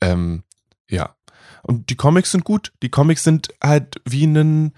Ähm, 0.00 0.42
ja. 0.88 1.16
Und 1.62 1.90
die 1.90 1.96
Comics 1.96 2.32
sind 2.32 2.44
gut. 2.44 2.72
Die 2.82 2.90
Comics 2.90 3.24
sind 3.24 3.48
halt 3.62 4.00
wie 4.04 4.24
ein. 4.24 4.72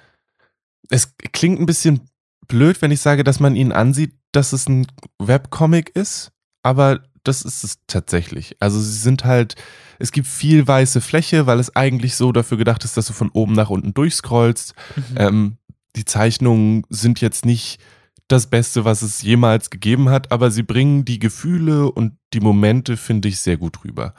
Es 0.90 1.14
klingt 1.32 1.60
ein 1.60 1.66
bisschen 1.66 2.08
blöd, 2.46 2.80
wenn 2.80 2.90
ich 2.90 3.00
sage, 3.00 3.24
dass 3.24 3.40
man 3.40 3.56
ihnen 3.56 3.72
ansieht, 3.72 4.14
dass 4.32 4.52
es 4.52 4.68
ein 4.68 4.86
Webcomic 5.18 5.90
ist, 5.94 6.32
aber 6.62 7.02
das 7.24 7.42
ist 7.42 7.62
es 7.62 7.78
tatsächlich. 7.86 8.56
Also 8.58 8.80
sie 8.80 8.96
sind 8.96 9.24
halt, 9.24 9.54
es 9.98 10.12
gibt 10.12 10.26
viel 10.26 10.66
weiße 10.66 11.02
Fläche, 11.02 11.46
weil 11.46 11.60
es 11.60 11.76
eigentlich 11.76 12.16
so 12.16 12.32
dafür 12.32 12.56
gedacht 12.56 12.84
ist, 12.84 12.96
dass 12.96 13.06
du 13.06 13.12
von 13.12 13.30
oben 13.30 13.52
nach 13.52 13.68
unten 13.68 13.92
durchscrollst. 13.92 14.74
Mhm. 14.96 15.16
Ähm, 15.16 15.58
die 15.94 16.06
Zeichnungen 16.06 16.84
sind 16.88 17.20
jetzt 17.20 17.44
nicht 17.44 17.80
das 18.28 18.46
Beste, 18.46 18.84
was 18.84 19.02
es 19.02 19.22
jemals 19.22 19.70
gegeben 19.70 20.10
hat, 20.10 20.30
aber 20.30 20.50
sie 20.50 20.62
bringen 20.62 21.04
die 21.04 21.18
Gefühle 21.18 21.90
und 21.90 22.12
die 22.34 22.40
Momente, 22.40 22.96
finde 22.96 23.28
ich, 23.28 23.40
sehr 23.40 23.56
gut 23.56 23.84
rüber. 23.84 24.14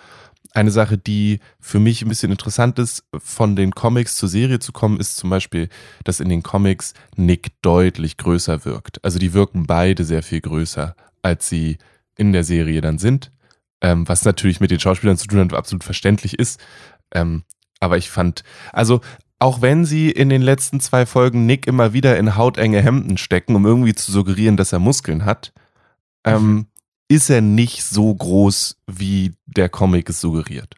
Eine 0.52 0.72
Sache, 0.72 0.98
die 0.98 1.40
für 1.60 1.80
mich 1.80 2.02
ein 2.02 2.10
bisschen 2.10 2.32
interessant 2.32 2.80
ist, 2.80 3.04
von 3.16 3.56
den 3.56 3.72
Comics 3.72 4.16
zur 4.16 4.28
Serie 4.28 4.58
zu 4.58 4.72
kommen, 4.72 5.00
ist 5.00 5.16
zum 5.16 5.30
Beispiel, 5.30 5.70
dass 6.04 6.20
in 6.20 6.30
den 6.30 6.42
Comics 6.42 6.96
Nick 7.16 7.62
deutlich 7.62 8.18
größer 8.18 8.66
wirkt. 8.66 9.04
Also 9.06 9.20
die 9.20 9.34
wirken 9.34 9.68
beide 9.68 10.04
sehr 10.04 10.24
viel 10.24 10.42
größer, 10.42 10.96
als 11.22 11.48
sie 11.48 11.78
in 12.18 12.34
der 12.34 12.44
Serie 12.44 12.82
dann 12.82 12.98
sind. 12.98 13.32
Ähm, 13.82 14.08
was 14.08 14.26
natürlich 14.26 14.60
mit 14.60 14.72
den 14.72 14.80
Schauspielern 14.80 15.18
zu 15.18 15.28
tun 15.28 15.40
hat, 15.40 15.54
absolut 15.54 15.84
verständlich 15.84 16.38
ist. 16.40 16.60
Ähm, 17.14 17.44
aber 17.80 17.98
ich 17.98 18.10
fand, 18.10 18.44
also 18.74 19.02
auch 19.40 19.62
wenn 19.62 19.86
sie 19.86 20.12
in 20.12 20.30
den 20.30 20.42
letzten 20.42 20.82
zwei 20.82 21.06
Folgen 21.06 21.46
Nick 21.46 21.66
immer 21.66 21.94
wieder 21.94 22.18
in 22.18 22.36
hautenge 22.36 22.82
Hemden 22.82 23.18
stecken, 23.18 23.56
um 23.56 23.66
irgendwie 23.66 23.96
zu 23.96 24.12
suggerieren, 24.12 24.58
dass 24.58 24.74
er 24.74 24.80
Muskeln 24.80 25.24
hat, 25.24 25.54
ähm, 26.26 26.44
mhm. 26.44 26.68
ist 27.08 27.30
er 27.30 27.42
nicht 27.42 27.84
so 27.84 28.14
groß, 28.14 28.78
wie 28.88 29.34
der 29.46 29.70
Comic 29.70 30.10
es 30.10 30.20
suggeriert. 30.20 30.76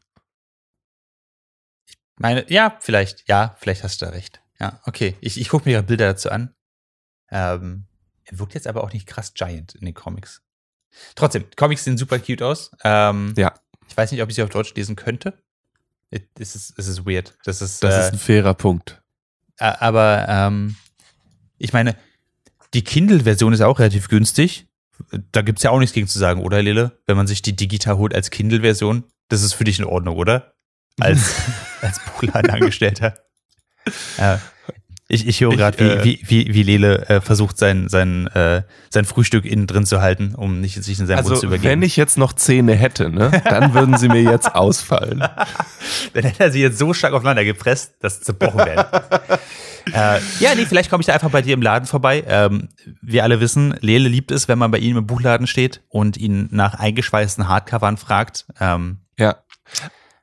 Meine, 2.18 2.50
ja, 2.52 2.78
vielleicht, 2.80 3.28
ja, 3.28 3.56
vielleicht 3.60 3.84
hast 3.84 4.02
du 4.02 4.06
da 4.06 4.12
recht. 4.12 4.42
Ja, 4.60 4.80
okay. 4.86 5.18
Ich, 5.22 5.42
ich 5.42 5.50
gucke 5.50 5.68
mir 5.68 5.74
ja 5.74 5.82
Bilder 5.82 6.06
dazu 6.06 6.30
an. 6.30 6.54
Ähm, 7.32 7.86
er 8.26 8.38
wirkt 8.38 8.54
jetzt 8.54 8.68
aber 8.68 8.84
auch 8.84 8.94
nicht 8.94 9.08
krass 9.08 9.34
giant 9.34 9.74
in 9.74 9.86
den 9.86 9.96
Comics. 9.96 10.44
Trotzdem, 11.16 11.46
Comics 11.56 11.84
sehen 11.84 11.98
super 11.98 12.20
cute 12.20 12.44
aus. 12.44 12.72
Ähm, 12.84 13.34
ja. 13.38 13.56
Ich 13.88 13.98
weiß 13.98 14.12
nicht, 14.12 14.22
ob 14.22 14.30
ich 14.30 14.36
sie 14.36 14.44
auf 14.44 14.50
Deutsch 14.50 14.76
lesen 14.76 14.96
könnte. 14.96 15.42
Es 16.38 16.56
ist, 16.56 16.78
es 16.78 16.88
ist 16.88 17.06
weird. 17.06 17.38
Das 17.46 17.62
ist, 17.62 17.84
das 17.84 17.96
äh, 17.96 18.00
ist 18.08 18.14
ein 18.14 18.20
fairer 18.20 18.54
Punkt. 18.54 19.02
Aber 19.58 20.26
ähm, 20.28 20.76
ich 21.58 21.72
meine, 21.72 21.96
die 22.74 22.84
Kindle-Version 22.84 23.54
ist 23.54 23.62
auch 23.62 23.80
relativ 23.80 24.10
günstig. 24.10 24.68
Da 25.32 25.42
gibt 25.42 25.60
es 25.60 25.64
ja 25.64 25.72
auch 25.72 25.80
nichts 25.80 25.94
gegen 25.94 26.08
zu 26.08 26.20
sagen, 26.20 26.42
oder 26.42 26.62
Lille? 26.62 27.00
Wenn 27.06 27.18
man 27.18 27.28
sich 27.28 27.42
die 27.42 27.56
digital 27.56 27.98
holt 27.98 28.14
als 28.14 28.30
Kindle-Version, 28.30 29.04
das 29.30 29.44
ist 29.44 29.54
für 29.54 29.64
dich 29.64 29.80
in 29.80 29.86
Ordnung, 29.86 30.18
oder? 30.18 30.54
als, 31.00 31.36
als 31.82 32.00
Buchladenangestellter. 32.00 33.18
äh, 34.18 34.38
ich, 35.12 35.28
ich 35.28 35.42
höre 35.42 35.56
gerade, 35.56 36.00
äh, 36.00 36.04
wie, 36.04 36.22
wie, 36.26 36.54
wie, 36.54 36.64
Lele 36.64 37.08
äh, 37.10 37.22
versucht, 37.22 37.58
sein, 37.58 37.90
sein, 37.90 38.28
äh, 38.28 38.64
sein 38.90 39.06
Frühstück 39.06 39.46
innen 39.46 39.68
drin 39.68 39.86
zu 39.86 40.02
halten, 40.02 40.34
um 40.36 40.62
nicht 40.62 40.82
sich 40.84 41.00
in 41.00 41.08
seinem 41.08 41.18
Also, 41.18 41.32
Mund 41.32 41.42
zu 41.42 41.48
übergeben. 41.48 41.70
wenn 41.70 41.82
ich 41.82 41.98
jetzt 41.98 42.18
noch 42.18 42.34
Zähne 42.34 42.76
hätte, 42.76 43.10
ne, 43.10 43.30
dann 43.46 43.74
würden 43.74 43.98
sie 43.98 44.08
mir 44.08 44.22
jetzt 44.22 44.56
ausfallen. 44.56 45.20
Dann 46.14 46.24
hätte 46.24 46.44
er 46.44 46.52
sie 46.52 46.62
jetzt 46.62 46.78
so 46.78 46.94
stark 46.94 47.14
aufeinander 47.14 47.44
gepresst, 47.44 47.96
dass 48.00 48.18
sie 48.18 48.22
zerbrochen 48.24 48.60
werden. 48.60 48.86
äh, 49.94 50.20
ja, 50.40 50.56
nee, 50.56 50.66
vielleicht 50.66 50.90
komme 50.90 51.02
ich 51.02 51.08
da 51.08 51.14
einfach 51.14 51.30
bei 51.32 51.42
dir 51.42 51.54
im 51.54 51.62
Laden 51.62 51.86
vorbei. 51.88 52.24
Ähm, 52.28 52.70
wir 53.02 53.24
alle 53.24 53.40
wissen, 53.40 53.76
Lele 53.82 54.08
liebt 54.10 54.32
es, 54.32 54.48
wenn 54.48 54.58
man 54.60 54.72
bei 54.72 54.78
ihm 54.78 54.98
im 54.98 55.08
Buchladen 55.08 55.48
steht 55.48 55.82
und 55.90 56.18
ihn 56.18 56.48
nach 56.52 56.76
eingeschweißten 56.76 57.48
Hardcovern 57.48 57.98
fragt. 57.98 58.46
Ähm, 58.60 59.00
Ja. 59.18 59.38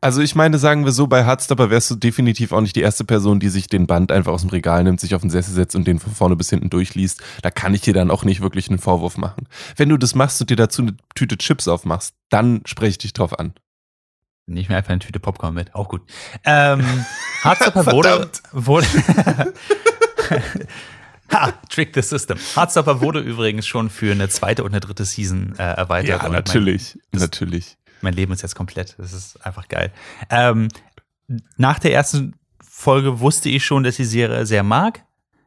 Also 0.00 0.20
ich 0.22 0.36
meine, 0.36 0.58
sagen 0.58 0.84
wir 0.84 0.92
so, 0.92 1.08
bei 1.08 1.24
Hardstopper 1.24 1.70
wärst 1.70 1.90
du 1.90 1.96
definitiv 1.96 2.52
auch 2.52 2.60
nicht 2.60 2.76
die 2.76 2.82
erste 2.82 3.04
Person, 3.04 3.40
die 3.40 3.48
sich 3.48 3.66
den 3.66 3.88
Band 3.88 4.12
einfach 4.12 4.32
aus 4.32 4.42
dem 4.42 4.50
Regal 4.50 4.84
nimmt, 4.84 5.00
sich 5.00 5.14
auf 5.16 5.22
den 5.22 5.30
Sessel 5.30 5.52
setzt 5.54 5.74
und 5.74 5.88
den 5.88 5.98
von 5.98 6.12
vorne 6.14 6.36
bis 6.36 6.50
hinten 6.50 6.70
durchliest. 6.70 7.20
Da 7.42 7.50
kann 7.50 7.74
ich 7.74 7.80
dir 7.80 7.94
dann 7.94 8.12
auch 8.12 8.22
nicht 8.24 8.40
wirklich 8.40 8.68
einen 8.68 8.78
Vorwurf 8.78 9.16
machen. 9.16 9.48
Wenn 9.76 9.88
du 9.88 9.96
das 9.96 10.14
machst 10.14 10.40
und 10.40 10.50
dir 10.50 10.56
dazu 10.56 10.82
eine 10.82 10.96
Tüte 11.16 11.36
Chips 11.36 11.66
aufmachst, 11.66 12.14
dann 12.30 12.62
spreche 12.64 12.90
ich 12.90 12.98
dich 12.98 13.12
drauf 13.12 13.36
an. 13.40 13.54
ich 14.46 14.68
mir 14.68 14.76
einfach 14.76 14.90
eine 14.90 15.00
Tüte 15.00 15.18
Popcorn 15.18 15.54
mit. 15.54 15.74
Auch 15.74 15.88
gut. 15.88 16.02
Ähm, 16.44 16.84
Hardstopper 17.42 17.90
wurde, 17.90 18.30
wurde 18.52 18.86
ha, 21.32 21.52
Trick 21.70 21.90
the 21.94 22.02
System. 22.02 22.38
Hardstopper 22.54 23.00
wurde 23.00 23.18
übrigens 23.18 23.66
schon 23.66 23.90
für 23.90 24.12
eine 24.12 24.28
zweite 24.28 24.62
und 24.62 24.70
eine 24.70 24.80
dritte 24.80 25.04
Season 25.04 25.54
äh, 25.58 25.62
erweitert. 25.62 26.22
Ja, 26.22 26.28
natürlich. 26.28 26.98
das- 27.10 27.22
natürlich. 27.22 27.77
Mein, 28.00 28.14
Leben 28.14 28.32
ist 28.32 28.42
jetzt 28.42 28.54
komplett. 28.54 28.94
Das 28.98 29.12
ist 29.12 29.44
einfach 29.44 29.68
geil. 29.68 29.92
Ähm, 30.30 30.68
nach 31.56 31.78
der 31.78 31.92
ersten 31.92 32.34
Folge 32.62 33.20
wusste 33.20 33.48
ich 33.48 33.64
schon, 33.64 33.82
dass 33.82 33.94
ich 33.94 33.96
die 33.98 34.04
Serie 34.04 34.46
sehr 34.46 34.62
mag. 34.62 35.04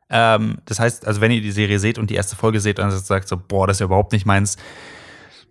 Ähm, 0.09 0.57
das 0.65 0.79
heißt, 0.79 1.07
also 1.07 1.21
wenn 1.21 1.31
ihr 1.31 1.41
die 1.41 1.51
Serie 1.51 1.79
seht 1.79 1.97
und 1.97 2.09
die 2.09 2.15
erste 2.15 2.35
Folge 2.35 2.59
seht 2.59 2.79
und 2.79 2.91
sagt 2.91 3.27
so, 3.27 3.37
boah, 3.37 3.67
das 3.67 3.77
ist 3.77 3.79
ja 3.79 3.85
überhaupt 3.85 4.11
nicht 4.11 4.25
meins, 4.25 4.57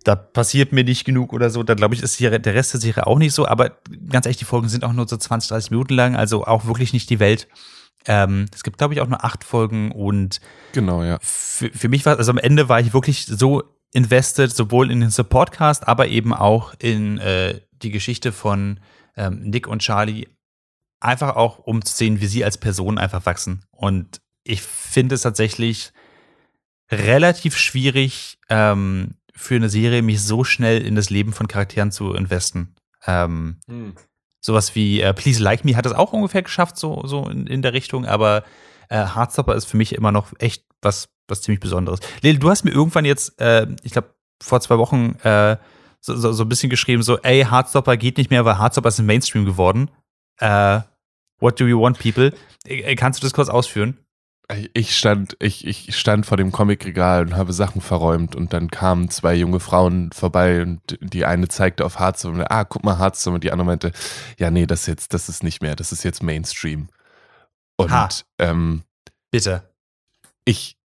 da 0.03 0.15
passiert 0.15 0.71
mir 0.71 0.83
nicht 0.83 1.05
genug 1.05 1.33
oder 1.33 1.49
so, 1.49 1.63
dann 1.63 1.77
glaube 1.77 1.95
ich, 1.95 2.01
ist 2.01 2.19
die, 2.19 2.29
der 2.29 2.53
Rest 2.53 2.73
der 2.73 2.79
Serie 2.79 3.07
auch 3.07 3.17
nicht 3.17 3.33
so. 3.33 3.47
Aber 3.47 3.77
ganz 4.09 4.25
ehrlich, 4.25 4.37
die 4.37 4.45
Folgen 4.45 4.69
sind 4.69 4.83
auch 4.83 4.93
nur 4.93 5.07
so 5.07 5.17
20, 5.17 5.49
30 5.49 5.71
Minuten 5.71 5.93
lang, 5.93 6.15
also 6.15 6.45
auch 6.45 6.65
wirklich 6.65 6.93
nicht 6.93 7.09
die 7.09 7.19
Welt. 7.19 7.47
Ähm, 8.05 8.47
es 8.53 8.63
gibt, 8.63 8.77
glaube 8.77 8.93
ich, 8.93 9.01
auch 9.01 9.07
nur 9.07 9.23
acht 9.23 9.43
Folgen 9.43 9.91
und 9.91 10.41
Genau, 10.73 11.03
ja. 11.03 11.17
für, 11.21 11.69
für 11.69 11.89
mich 11.89 12.05
war, 12.05 12.17
also 12.17 12.31
am 12.31 12.39
Ende 12.39 12.67
war 12.67 12.79
ich 12.79 12.93
wirklich 12.93 13.25
so 13.25 13.63
invested, 13.93 14.55
sowohl 14.55 14.91
in 14.91 15.01
den 15.01 15.09
Supportcast, 15.09 15.87
aber 15.87 16.07
eben 16.07 16.33
auch 16.33 16.73
in 16.79 17.17
äh, 17.17 17.59
die 17.81 17.91
Geschichte 17.91 18.31
von 18.31 18.79
ähm, 19.15 19.41
Nick 19.41 19.67
und 19.67 19.79
Charlie. 19.79 20.27
Einfach 20.99 21.35
auch, 21.35 21.59
um 21.59 21.83
zu 21.83 21.95
sehen, 21.95 22.21
wie 22.21 22.27
sie 22.27 22.45
als 22.45 22.57
Person 22.57 22.97
einfach 22.97 23.25
wachsen. 23.25 23.65
Und 23.71 24.21
ich 24.43 24.61
finde 24.61 25.15
es 25.15 25.21
tatsächlich 25.21 25.91
relativ 26.91 27.57
schwierig, 27.57 28.37
ähm, 28.49 29.15
für 29.33 29.55
eine 29.55 29.69
Serie 29.69 30.01
mich 30.01 30.21
so 30.21 30.43
schnell 30.43 30.81
in 30.81 30.95
das 30.95 31.09
Leben 31.09 31.33
von 31.33 31.47
Charakteren 31.47 31.91
zu 31.91 32.13
investen. 32.13 32.75
Ähm, 33.07 33.59
sowas 34.39 34.75
wie 34.75 35.01
äh, 35.01 35.13
Please 35.13 35.41
Like 35.41 35.65
Me 35.65 35.75
hat 35.75 35.85
es 35.85 35.93
auch 35.93 36.13
ungefähr 36.13 36.41
geschafft, 36.41 36.77
so, 36.77 37.01
so 37.05 37.27
in, 37.27 37.47
in 37.47 37.61
der 37.61 37.73
Richtung, 37.73 38.05
aber 38.05 38.43
äh, 38.89 38.97
Hardstopper 38.97 39.55
ist 39.55 39.65
für 39.65 39.77
mich 39.77 39.95
immer 39.95 40.11
noch 40.11 40.33
echt 40.39 40.65
was, 40.81 41.09
was 41.27 41.41
ziemlich 41.41 41.59
Besonderes. 41.59 41.99
Lil, 42.21 42.37
du 42.39 42.49
hast 42.49 42.63
mir 42.63 42.71
irgendwann 42.71 43.05
jetzt, 43.05 43.39
äh, 43.39 43.67
ich 43.83 43.91
glaube, 43.91 44.13
vor 44.41 44.61
zwei 44.61 44.77
Wochen 44.77 45.15
äh, 45.23 45.57
so, 45.99 46.15
so, 46.15 46.33
so 46.33 46.43
ein 46.43 46.49
bisschen 46.49 46.69
geschrieben, 46.69 47.03
so, 47.03 47.19
ey, 47.19 47.43
Hardstopper 47.43 47.95
geht 47.97 48.17
nicht 48.17 48.31
mehr, 48.31 48.43
weil 48.43 48.57
Hardstopper 48.57 48.89
ist 48.89 48.99
ein 48.99 49.05
Mainstream 49.05 49.45
geworden. 49.45 49.89
Äh, 50.39 50.81
what 51.39 51.59
do 51.59 51.65
you 51.65 51.79
want, 51.79 51.99
people? 51.99 52.33
Äh, 52.65 52.95
kannst 52.95 53.21
du 53.21 53.25
das 53.25 53.33
kurz 53.33 53.49
ausführen? 53.49 53.97
Ich 54.73 54.97
stand, 54.97 55.37
ich, 55.39 55.65
ich 55.65 55.95
stand 55.95 56.25
vor 56.25 56.35
dem 56.35 56.51
Comicregal 56.51 57.21
und 57.21 57.35
habe 57.37 57.53
Sachen 57.53 57.79
verräumt 57.79 58.35
und 58.35 58.51
dann 58.51 58.69
kamen 58.69 59.09
zwei 59.09 59.33
junge 59.33 59.61
Frauen 59.61 60.11
vorbei 60.11 60.61
und 60.63 60.81
die 60.99 61.25
eine 61.25 61.47
zeigte 61.47 61.85
auf 61.85 61.99
Hearthstone 61.99 62.39
und 62.39 62.51
ah, 62.51 62.65
guck 62.65 62.83
mal 62.83 62.99
Hearthstone 62.99 63.35
und 63.35 63.45
die 63.45 63.51
andere 63.53 63.65
meinte, 63.65 63.93
ja, 64.37 64.51
nee, 64.51 64.65
das 64.65 64.87
jetzt, 64.87 65.13
das 65.13 65.29
ist 65.29 65.43
nicht 65.43 65.61
mehr, 65.61 65.77
das 65.77 65.93
ist 65.93 66.03
jetzt 66.03 66.21
Mainstream. 66.21 66.89
Und 67.77 67.91
Ha. 67.91 68.09
ähm, 68.39 68.83
Bitte. 69.31 69.63
ich, 70.43 70.75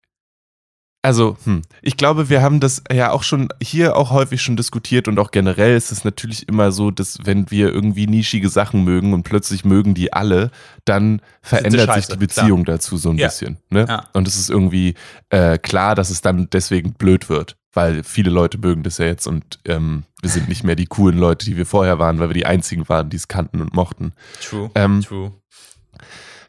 also, 1.07 1.37
hm, 1.45 1.63
ich 1.83 1.97
glaube, 1.97 2.29
wir 2.31 2.43
haben 2.43 2.59
das 2.59 2.83
ja 2.93 3.13
auch 3.13 3.23
schon 3.23 3.49
hier 3.63 3.97
auch 3.97 4.11
häufig 4.11 4.43
schon 4.43 4.57
diskutiert 4.57 5.07
und 5.07 5.21
auch 5.21 5.31
generell 5.31 5.77
ist 5.77 5.93
es 5.93 6.03
natürlich 6.05 6.49
immer 6.49 6.73
so, 6.73 6.91
dass 6.91 7.19
wenn 7.25 7.49
wir 7.51 7.73
irgendwie 7.73 8.09
nischige 8.09 8.49
Sachen 8.49 8.83
mögen 8.83 9.13
und 9.15 9.23
plötzlich 9.23 9.65
mögen 9.65 9.95
die 9.95 10.13
alle, 10.13 10.51
dann 10.85 11.23
verändert 11.43 11.83
sich 11.83 11.95
scheiße, 11.95 12.13
die 12.15 12.19
Beziehung 12.19 12.65
dazu 12.65 12.97
so 12.97 13.11
ein 13.11 13.19
Ja. 13.19 13.29
bisschen. 13.29 13.59
Ne? 13.71 13.87
Ja. 13.89 14.09
Und 14.15 14.27
es 14.27 14.37
ist 14.37 14.51
irgendwie 14.51 14.95
äh, 15.31 15.59
klar, 15.59 15.95
dass 15.95 16.11
es 16.11 16.23
dann 16.23 16.49
deswegen 16.53 16.95
blöd 16.95 17.29
wird, 17.29 17.57
weil 17.73 18.03
viele 18.03 18.31
Leute 18.31 18.59
mögen 18.59 18.83
das 18.83 18.99
ja 18.99 19.07
jetzt 19.07 19.29
und 19.29 19.61
ähm, 19.65 20.03
wir 20.23 20.31
sind 20.31 20.49
nicht 20.49 20.65
mehr 20.65 20.75
die 20.75 20.87
coolen 20.87 21.19
Leute, 21.19 21.47
die 21.47 21.57
wir 21.57 21.67
vorher 21.67 22.01
waren, 22.01 22.19
weil 22.19 22.31
wir 22.31 22.35
die 22.35 22.47
einzigen 22.47 22.89
waren, 22.89 23.11
die 23.11 23.17
es 23.17 23.29
kannten 23.29 23.61
und 23.61 23.75
mochten. 23.77 24.13
True. 24.43 24.73
Ähm, 24.75 25.03
True. 25.03 25.31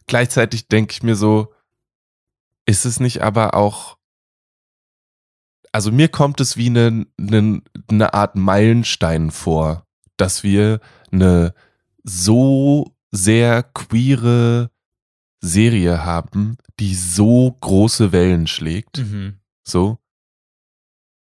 gleichzeitig 0.08 0.68
denke 0.68 0.94
ich 0.94 1.04
mir 1.04 1.16
so, 1.16 1.54
ist 2.66 2.86
es 2.86 3.00
nicht 3.00 3.22
aber 3.22 3.54
auch, 3.54 3.97
also 5.72 5.92
mir 5.92 6.08
kommt 6.08 6.42
es 6.42 6.58
wie 6.58 6.68
eine, 6.68 7.06
eine, 7.20 7.62
eine 7.90 8.14
Art 8.14 8.36
Meilenstein 8.36 9.32
vor, 9.32 9.86
dass 10.18 10.44
wir 10.44 10.80
eine 11.12 11.54
so 12.04 12.96
sehr 13.12 13.64
queere 13.64 14.72
Serie 15.42 16.04
haben, 16.04 16.58
die 16.80 16.96
so 16.96 17.56
große 17.60 18.12
Wellen 18.12 18.48
schlägt. 18.48 19.00
Mhm. 19.00 19.40
So. 19.64 20.00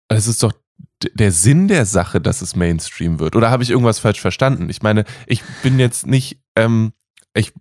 Es 0.07 0.27
ist 0.27 0.41
doch 0.43 0.53
der 1.01 1.31
Sinn 1.31 1.67
der 1.67 1.85
Sache, 1.85 2.19
dass 2.19 2.41
es 2.41 2.55
Mainstream 2.55 3.19
wird. 3.19 3.35
Oder 3.35 3.51
habe 3.51 3.63
ich 3.63 3.69
irgendwas 3.69 3.99
falsch 3.99 4.19
verstanden? 4.19 4.69
Ich 4.69 4.81
meine, 4.81 5.05
ich 5.27 5.43
bin 5.63 5.79
jetzt 5.79 6.07
nicht, 6.07 6.41
ähm, 6.55 6.93
ich 7.33 7.53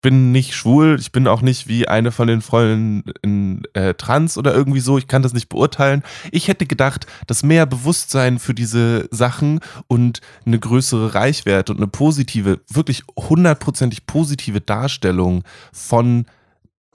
bin 0.00 0.32
nicht 0.32 0.54
schwul, 0.54 0.96
ich 0.98 1.12
bin 1.12 1.28
auch 1.28 1.42
nicht 1.42 1.68
wie 1.68 1.86
eine 1.86 2.12
von 2.12 2.26
den 2.26 2.40
Freunden 2.40 3.10
in 3.22 3.62
äh, 3.74 3.94
trans 3.94 4.38
oder 4.38 4.54
irgendwie 4.54 4.80
so, 4.80 4.98
ich 4.98 5.08
kann 5.08 5.22
das 5.22 5.32
nicht 5.32 5.48
beurteilen. 5.48 6.02
Ich 6.32 6.48
hätte 6.48 6.66
gedacht, 6.66 7.06
dass 7.26 7.42
mehr 7.42 7.66
Bewusstsein 7.66 8.38
für 8.38 8.54
diese 8.54 9.08
Sachen 9.10 9.60
und 9.88 10.20
eine 10.46 10.58
größere 10.58 11.14
Reichweite 11.14 11.72
und 11.72 11.78
eine 11.78 11.88
positive, 11.88 12.60
wirklich 12.68 13.02
hundertprozentig 13.16 14.06
positive 14.06 14.60
Darstellung 14.60 15.44
von 15.72 16.26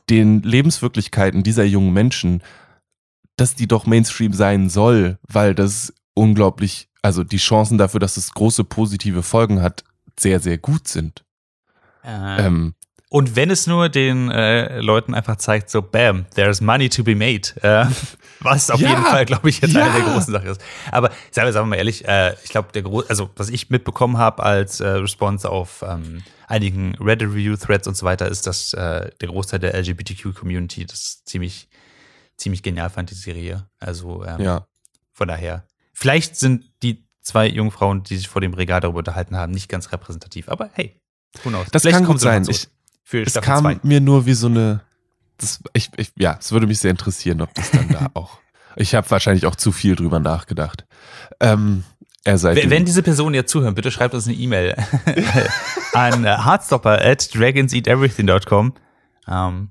den 0.10 0.41
Lebenswirklichkeiten 0.41 1.44
dieser 1.44 1.63
jungen 1.63 1.94
Menschen, 1.94 2.41
dass 3.38 3.56
die 3.56 3.68
doch 3.68 3.86
Mainstream 3.86 4.34
sein 4.34 4.70
soll, 4.70 5.18
weil 5.28 5.56
das 5.56 5.94
unglaublich, 6.13 6.89
also 7.02 7.24
die 7.24 7.38
Chancen 7.38 7.78
dafür, 7.78 8.00
dass 8.00 8.18
es 8.18 8.34
große 8.34 8.63
positive 8.63 9.24
Folgen 9.24 9.62
hat, 9.62 9.84
sehr, 10.20 10.39
sehr 10.39 10.58
gut 10.58 10.88
sind. 10.88 11.26
Äh, 12.04 12.46
Ähm, 12.46 12.76
Und 13.15 13.38
wenn 13.38 13.49
es 13.49 13.65
nur 13.65 13.88
den 13.88 14.30
äh, 14.30 14.82
Leuten 14.82 15.13
einfach 15.13 15.38
zeigt, 15.38 15.69
so, 15.69 15.82
bam, 15.82 16.25
there's 16.36 16.60
money 16.60 16.89
to 16.89 17.01
be 17.01 17.15
made. 17.15 17.47
Äh, 17.62 17.86
was 18.41 18.69
auf 18.69 18.82
Ja, 18.82 18.89
jeden 18.89 19.04
Fall, 19.04 19.23
glaube 19.23 19.47
ich, 19.47 19.62
jetzt 19.62 19.73
ja. 19.73 19.86
eine 19.86 19.93
der 19.93 20.13
großen 20.13 20.34
Sachen 20.34 20.49
ist. 20.49 20.62
Aber 20.91 21.10
sagen 21.32 21.47
wir, 21.47 21.54
sagen 21.54 21.65
wir 21.65 21.69
mal 21.69 21.75
ehrlich, 21.78 22.06
äh, 22.06 22.36
ich 22.43 22.49
glaube, 22.49 22.73
der 22.73 22.82
groß, 22.82 23.10
also 23.10 23.30
was 23.38 23.47
ich 23.47 23.69
mitbekommen 23.69 24.17
habe 24.17 24.43
als 24.43 24.82
äh, 24.82 24.88
Response 24.89 25.49
auf 25.49 25.82
ähm, 25.88 26.23
einigen 26.47 26.95
Reddit-Review-Threads 26.95 27.88
und 27.88 27.95
so 27.95 28.06
weiter, 28.06 28.28
ist, 28.28 28.47
dass 28.47 28.73
äh, 28.73 29.10
der 29.21 29.30
Großteil 29.30 29.60
der 29.60 29.75
LGBTQ-Community 29.75 30.86
das 30.86 31.23
ziemlich, 31.23 31.69
ziemlich 32.36 32.63
genial 32.63 32.89
fand, 32.89 33.12
die 33.12 33.15
Serie. 33.15 33.65
Also 33.80 34.25
ähm, 34.25 34.41
ja. 34.41 34.67
von 35.13 35.30
daher. 35.30 35.65
Vielleicht 35.93 36.36
sind 36.36 36.65
die 36.84 37.08
zwei 37.21 37.47
jungen 37.47 37.71
Frauen, 37.71 38.04
die 38.04 38.17
sich 38.17 38.28
vor 38.28 38.41
dem 38.41 38.54
Regal 38.54 38.82
darüber 38.82 38.99
unterhalten 38.99 39.38
haben, 39.38 39.54
nicht 39.54 39.69
ganz 39.69 39.93
repräsentativ. 39.93 40.49
Aber 40.49 40.69
hey, 40.73 40.99
who 41.45 41.49
knows? 41.49 41.67
Das 41.71 41.84
Vielleicht 41.84 41.99
kann 41.99 42.08
noch 42.08 42.19
sein. 42.19 42.45
Ich, 42.49 42.67
für 43.06 43.22
es 43.22 43.32
Staffel 43.32 43.46
kam 43.46 43.63
zwei. 43.63 43.80
mir 43.84 44.02
nur 44.02 44.26
wie 44.26 44.34
so 44.34 44.48
eine, 44.48 44.82
das, 45.38 45.62
ich, 45.74 45.91
ich, 45.96 46.12
ja, 46.18 46.38
es 46.39 46.52
würde 46.52 46.68
mich 46.68 46.80
sehr 46.80 46.91
interessieren, 46.91 47.39
ob 47.41 47.54
das 47.54 47.72
dann 47.72 47.88
da 47.88 48.08
auch, 48.15 48.39
ich 48.76 48.96
habe 48.96 49.10
wahrscheinlich 49.10 49.46
auch 49.46 49.56
zu 49.56 49.72
viel 49.72 49.96
drüber 49.96 50.20
nachgedacht. 50.20 50.86
Ähm, 51.39 51.86
er 52.26 52.38
sei 52.38 52.56
Wenn, 52.56 52.70
wenn 52.72 52.86
diese 52.86 53.04
Personen 53.04 53.36
jetzt 53.36 53.52
zuhören, 53.52 53.76
bitte 53.76 53.91
schreibt 53.91 54.13
uns 54.15 54.28
eine 54.28 54.36
E-Mail 54.36 54.76
an 55.94 56.26
äh, 56.26 56.30
hardstopper 56.30 57.00
at 57.00 57.34
dragonseateverything.com. 57.34 58.74
Ähm, 59.28 59.70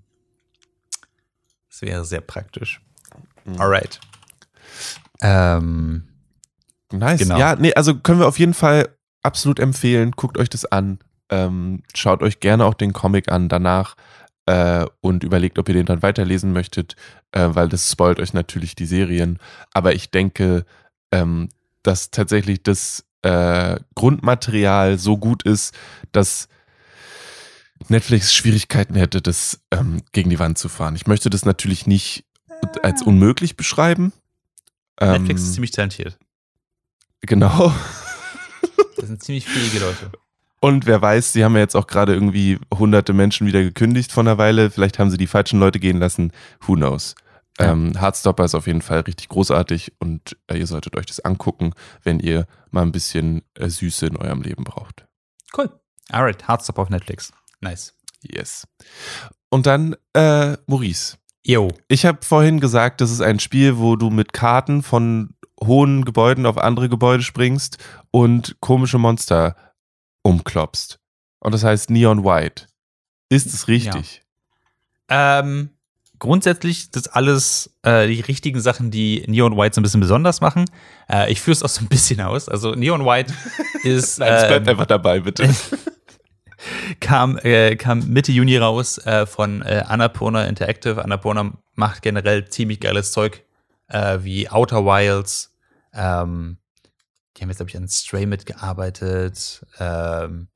das 1.69 1.83
wäre 1.83 2.05
sehr 2.05 2.21
praktisch. 2.21 2.81
Mhm. 3.45 3.61
Alright. 3.61 4.01
Ähm, 5.21 6.05
Nice. 6.93 7.19
Genau. 7.19 7.39
Ja, 7.39 7.57
nee, 7.57 7.75
also 7.75 7.95
können 7.97 8.21
wir 8.21 8.29
auf 8.29 8.39
jeden 8.39 8.55
Fall 8.55 8.89
absolut 9.23 9.59
empfehlen. 9.59 10.13
Guckt 10.13 10.39
euch 10.39 10.49
das 10.49 10.65
an. 10.65 10.99
Ähm, 11.35 11.83
schaut 11.95 12.23
euch 12.23 12.39
gerne 12.39 12.65
auch 12.65 12.75
den 12.75 12.93
Comic 12.93 13.31
an 13.33 13.49
danach 13.49 13.97
äh, 14.47 14.87
und 15.01 15.25
überlegt, 15.25 15.59
ob 15.59 15.69
ihr 15.69 15.75
den 15.75 15.87
dann 15.87 16.03
weiterlesen 16.03 16.53
möchtet, 16.53 16.95
äh, 17.33 17.49
weil 17.51 17.69
das 17.69 17.91
spoilt 17.91 18.21
euch 18.21 18.35
natürlich 18.35 18.77
die 18.77 18.87
Serien. 18.87 19.39
Aber 19.73 19.95
ich 19.95 20.11
denke, 20.11 20.65
ähm, 21.11 21.49
dass 21.83 22.11
tatsächlich 22.11 22.63
das 22.63 23.05
äh, 23.23 23.81
Grundmaterial 23.97 24.99
so 24.99 25.17
gut 25.17 25.43
ist, 25.43 25.75
dass 26.13 26.49
Netflix 27.89 28.33
Schwierigkeiten 28.33 28.95
hätte, 28.95 29.21
das 29.21 29.61
ähm, 29.73 30.03
gegen 30.13 30.31
die 30.31 30.39
Wand 30.39 30.57
zu 30.57 30.69
fahren. 30.69 30.95
Ich 30.95 31.09
möchte 31.09 31.31
das 31.31 31.45
natürlich 31.45 31.87
nicht 31.87 32.25
als 32.83 33.03
unmöglich 33.03 33.57
beschreiben. 33.57 34.13
Netflix 35.01 35.41
Ähm, 35.41 35.49
ist 35.49 35.55
ziemlich 35.55 35.73
talentiert. 35.73 36.17
Genau. 37.23 37.75
Das 38.97 39.09
sind 39.09 39.23
ziemlich 39.23 39.47
fähige 39.47 39.81
Leute. 39.81 40.13
Und 40.65 40.87
wer 40.87 41.03
weiß, 41.03 41.35
sie 41.35 41.45
haben 41.45 41.57
ja 41.57 41.61
jetzt 41.61 41.77
auch 41.77 41.87
gerade 41.87 42.15
irgendwie 42.15 42.59
hunderte 42.75 43.13
Menschen 43.13 43.47
wieder 43.47 43.63
gekündigt 43.63 44.11
von 44.11 44.27
einer 44.27 44.39
Weile. 44.39 44.71
Vielleicht 44.71 44.99
haben 44.99 45.11
sie 45.11 45.19
die 45.19 45.27
falschen 45.27 45.61
Leute 45.61 45.79
gehen 45.79 45.99
lassen. 45.99 46.33
Who 46.63 46.73
knows? 46.73 47.17
Ja. 47.61 47.73
Ähm, 47.73 47.93
Heartstopper 48.01 48.47
ist 48.47 48.55
auf 48.55 48.67
jeden 48.67 48.81
Fall 48.81 49.01
richtig 49.01 49.29
großartig 49.29 49.93
und 49.99 50.39
äh, 50.47 50.57
ihr 50.57 50.67
solltet 50.67 50.97
euch 50.97 51.05
das 51.05 51.21
angucken, 51.21 51.75
wenn 52.03 52.19
ihr 52.19 52.47
mal 52.71 52.81
ein 52.81 52.93
bisschen 52.93 53.43
äh, 53.59 53.69
Süße 53.69 54.07
in 54.07 54.17
eurem 54.17 54.41
Leben 54.41 54.65
braucht. 54.65 55.07
Cool. 55.55 55.69
Alright, 56.09 56.49
Hardstop 56.49 56.79
auf 56.79 56.89
Netflix. 56.89 57.31
Nice. 57.61 57.93
Yes. 58.23 58.67
Und 59.51 59.67
dann, 59.67 59.97
äh, 60.15 60.57
Maurice. 60.67 61.19
Yo. 61.45 61.69
Ich 61.89 62.07
habe 62.07 62.21
vorhin 62.23 62.59
gesagt, 62.59 63.03
das 63.03 63.11
ist 63.11 63.21
ein 63.21 63.39
Spiel, 63.39 63.77
wo 63.77 63.97
du 63.97 64.09
mit 64.09 64.33
Karten 64.33 64.83
von 64.83 65.35
hohen 65.63 66.07
Gebäuden 66.07 66.47
auf 66.47 66.57
andere 66.57 66.89
Gebäude 66.89 67.23
springst 67.23 67.77
und 68.11 68.57
komische 68.61 68.97
Monster 68.97 69.57
umklopst. 70.25 70.99
Und 71.39 71.53
das 71.53 71.63
heißt 71.63 71.91
Neon 71.91 72.25
White. 72.25 72.67
Ist 73.29 73.47
es 73.47 73.69
richtig? 73.69 74.23
Ähm, 75.09 75.71
grundsätzlich 76.19 76.91
das 76.91 77.07
alles 77.09 77.77
äh, 77.83 78.07
die 78.07 78.21
richtigen 78.21 78.61
Sachen, 78.61 78.91
die 78.91 79.25
Neon 79.29 79.57
White 79.57 79.75
so 79.75 79.81
ein 79.81 79.83
bisschen 79.83 80.01
besonders 80.01 80.41
machen. 80.41 80.65
Äh, 81.09 81.31
ich 81.31 81.41
führe 81.41 81.53
es 81.53 81.63
auch 81.63 81.69
so 81.69 81.83
ein 81.83 81.89
bisschen 81.89 82.21
aus. 82.21 82.49
Also 82.49 82.75
Neon 82.75 83.05
White 83.05 83.33
ist 83.83 84.19
Nein, 84.19 84.33
es 84.33 84.47
bleibt 84.47 84.67
ähm, 84.67 84.71
einfach 84.71 84.87
dabei, 84.87 85.21
bitte. 85.21 85.49
kam, 87.01 87.39
äh, 87.39 87.77
kam 87.77 88.09
Mitte 88.09 88.33
Juni 88.33 88.57
raus 88.57 88.99
äh, 88.99 89.27
von 89.27 89.63
äh, 89.63 89.85
Annapurna 89.87 90.47
Interactive. 90.47 91.05
Annapurna 91.05 91.53
macht 91.75 92.03
generell 92.03 92.49
ziemlich 92.49 92.81
geiles 92.81 93.13
Zeug, 93.13 93.45
äh, 93.89 94.19
wie 94.23 94.49
Outer 94.49 94.85
Wilds. 94.85 95.55
Ähm, 95.93 96.59
die 97.37 97.43
haben 97.43 97.49
jetzt, 97.49 97.59
glaube 97.59 97.71
ich, 97.71 97.77
an 97.77 97.89
Stray 97.89 98.27
mitgearbeitet. 98.27 99.65
Ähm, 99.79 100.49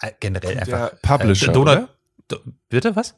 äh, 0.00 0.12
generell 0.20 0.54
Der 0.54 0.62
einfach. 0.62 1.00
Publisher, 1.02 1.54
Äh, 1.54 1.56
oder? 1.58 1.88
Do, 2.28 2.38
bitte, 2.68 2.94
was? 2.96 3.14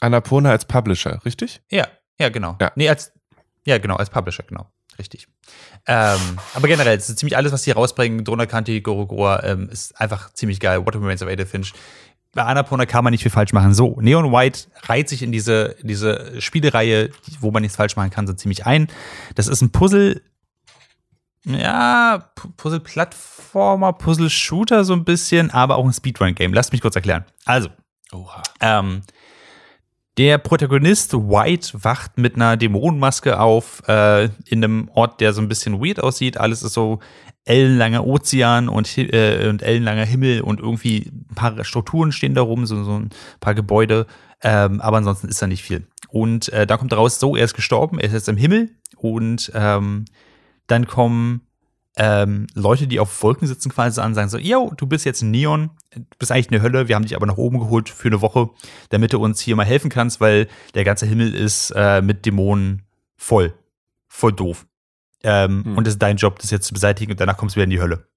Annapurna 0.00 0.50
als 0.50 0.64
Publisher, 0.64 1.20
richtig? 1.24 1.62
Ja, 1.70 1.86
ja, 2.18 2.28
genau. 2.28 2.56
Ja. 2.60 2.72
Nee, 2.76 2.88
als, 2.88 3.12
ja, 3.64 3.78
genau, 3.78 3.96
als 3.96 4.10
Publisher, 4.10 4.42
genau. 4.44 4.66
Richtig. 4.98 5.26
Ähm, 5.86 6.38
aber 6.54 6.68
generell, 6.68 6.96
es 6.96 7.08
ist 7.08 7.18
ziemlich 7.18 7.36
alles, 7.36 7.52
was 7.52 7.62
die 7.62 7.72
rausbringen, 7.72 8.24
Donakanti, 8.24 8.80
Gorogoa, 8.80 9.42
ähm, 9.42 9.68
ist 9.68 10.00
einfach 10.00 10.32
ziemlich 10.32 10.60
geil. 10.60 10.86
What 10.86 10.94
Remains 10.94 11.20
of 11.22 11.28
Edith 11.28 11.48
Finch. 11.50 11.72
Bei 12.32 12.42
Annapurna 12.44 12.86
kann 12.86 13.02
man 13.04 13.10
nicht 13.12 13.22
viel 13.22 13.30
falsch 13.32 13.52
machen. 13.52 13.74
So, 13.74 14.00
Neon 14.00 14.30
White 14.32 14.68
reiht 14.82 15.08
sich 15.08 15.22
in 15.22 15.32
diese, 15.32 15.76
diese 15.82 16.40
Spielereihe, 16.40 17.10
wo 17.40 17.50
man 17.50 17.62
nichts 17.62 17.76
falsch 17.76 17.96
machen 17.96 18.10
kann, 18.10 18.26
so 18.26 18.32
ziemlich 18.34 18.66
ein. 18.66 18.88
Das 19.34 19.48
ist 19.48 19.62
ein 19.62 19.70
Puzzle, 19.72 20.20
ja, 21.44 22.30
Puzzle-Plattformer, 22.56 23.92
Puzzle-Shooter 23.92 24.84
so 24.84 24.94
ein 24.94 25.04
bisschen, 25.04 25.50
aber 25.50 25.76
auch 25.76 25.84
ein 25.84 25.92
Speedrun-Game. 25.92 26.54
Lasst 26.54 26.72
mich 26.72 26.80
kurz 26.80 26.96
erklären. 26.96 27.24
Also, 27.44 27.68
Oha. 28.12 28.42
ähm, 28.60 29.02
der 30.16 30.38
Protagonist 30.38 31.12
White 31.12 31.84
wacht 31.84 32.18
mit 32.18 32.36
einer 32.36 32.56
Dämonenmaske 32.56 33.38
auf 33.38 33.82
äh, 33.88 34.26
in 34.46 34.64
einem 34.64 34.88
Ort, 34.94 35.20
der 35.20 35.32
so 35.32 35.42
ein 35.42 35.48
bisschen 35.48 35.84
weird 35.84 36.00
aussieht. 36.00 36.38
Alles 36.38 36.62
ist 36.62 36.74
so 36.74 37.00
ellenlanger 37.44 38.06
Ozean 38.06 38.68
und, 38.68 38.96
äh, 38.96 39.48
und 39.48 39.62
ellenlanger 39.62 40.04
Himmel 40.04 40.40
und 40.40 40.60
irgendwie 40.60 41.10
ein 41.10 41.34
paar 41.34 41.64
Strukturen 41.64 42.12
stehen 42.12 42.34
da 42.34 42.42
rum, 42.42 42.64
so, 42.64 42.84
so 42.84 42.98
ein 42.98 43.10
paar 43.40 43.54
Gebäude. 43.54 44.06
Ähm, 44.42 44.80
aber 44.80 44.98
ansonsten 44.98 45.28
ist 45.28 45.42
da 45.42 45.46
nicht 45.46 45.62
viel. 45.62 45.86
Und 46.08 46.48
äh, 46.50 46.66
da 46.66 46.76
kommt 46.76 46.92
raus, 46.94 47.18
so, 47.18 47.36
er 47.36 47.44
ist 47.44 47.54
gestorben, 47.54 47.98
er 47.98 48.06
ist 48.06 48.12
jetzt 48.12 48.28
im 48.28 48.36
Himmel 48.36 48.70
und 48.96 49.50
ähm, 49.54 50.04
dann 50.66 50.86
kommen 50.86 51.42
ähm, 51.96 52.46
Leute, 52.54 52.86
die 52.86 52.98
auf 52.98 53.22
Wolken 53.22 53.46
sitzen, 53.46 53.70
quasi 53.70 54.00
an, 54.00 54.14
sagen 54.14 54.28
so, 54.28 54.38
yo, 54.38 54.72
du 54.76 54.86
bist 54.86 55.04
jetzt 55.04 55.22
ein 55.22 55.30
Neon, 55.30 55.70
du 55.94 56.02
bist 56.18 56.32
eigentlich 56.32 56.50
eine 56.50 56.60
Hölle, 56.60 56.88
wir 56.88 56.96
haben 56.96 57.04
dich 57.04 57.14
aber 57.14 57.26
nach 57.26 57.36
oben 57.36 57.60
geholt 57.60 57.88
für 57.88 58.08
eine 58.08 58.20
Woche, 58.20 58.50
damit 58.88 59.12
du 59.12 59.22
uns 59.22 59.40
hier 59.40 59.54
mal 59.54 59.64
helfen 59.64 59.90
kannst, 59.90 60.20
weil 60.20 60.48
der 60.74 60.84
ganze 60.84 61.06
Himmel 61.06 61.34
ist 61.34 61.70
äh, 61.76 62.02
mit 62.02 62.26
Dämonen 62.26 62.82
voll. 63.16 63.54
Voll 64.08 64.32
doof. 64.32 64.66
Ähm, 65.22 65.64
Hm. 65.64 65.78
Und 65.78 65.86
es 65.86 65.94
ist 65.94 66.02
dein 66.02 66.16
Job, 66.16 66.38
das 66.40 66.50
jetzt 66.50 66.66
zu 66.66 66.74
beseitigen 66.74 67.12
und 67.12 67.20
danach 67.20 67.36
kommst 67.36 67.54
du 67.54 67.58
wieder 67.58 67.64
in 67.64 67.70
die 67.70 67.80
Hölle. 67.80 68.08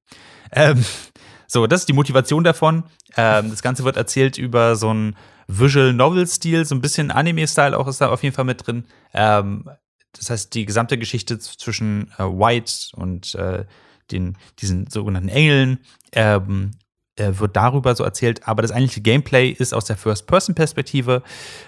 Ähm, 0.51 0.83
so, 1.47 1.67
das 1.67 1.81
ist 1.81 1.89
die 1.89 1.93
Motivation 1.93 2.43
davon. 2.43 2.83
Ähm, 3.15 3.51
das 3.51 3.61
Ganze 3.61 3.83
wird 3.83 3.95
erzählt 3.95 4.37
über 4.37 4.75
so 4.75 4.89
einen 4.89 5.15
Visual 5.47 5.93
Novel-Stil, 5.93 6.65
so 6.65 6.75
ein 6.75 6.81
bisschen 6.81 7.09
Anime-Style 7.11 7.77
auch 7.77 7.87
ist 7.87 8.01
da 8.01 8.09
auf 8.09 8.23
jeden 8.23 8.35
Fall 8.35 8.45
mit 8.45 8.65
drin. 8.65 8.85
Ähm, 9.13 9.69
das 10.17 10.29
heißt, 10.29 10.53
die 10.53 10.65
gesamte 10.65 10.97
Geschichte 10.97 11.39
zwischen 11.39 12.11
äh, 12.17 12.23
White 12.23 12.95
und 12.95 13.35
äh, 13.35 13.65
den, 14.11 14.37
diesen 14.59 14.89
sogenannten 14.89 15.29
Engeln 15.29 15.79
ähm, 16.13 16.71
äh, 17.17 17.33
wird 17.39 17.55
darüber 17.55 17.95
so 17.95 18.03
erzählt, 18.03 18.47
aber 18.47 18.61
das 18.61 18.71
eigentliche 18.71 19.01
Gameplay 19.01 19.49
ist 19.49 19.73
aus 19.73 19.85
der 19.85 19.97
First-Person-Perspektive. 19.97 21.23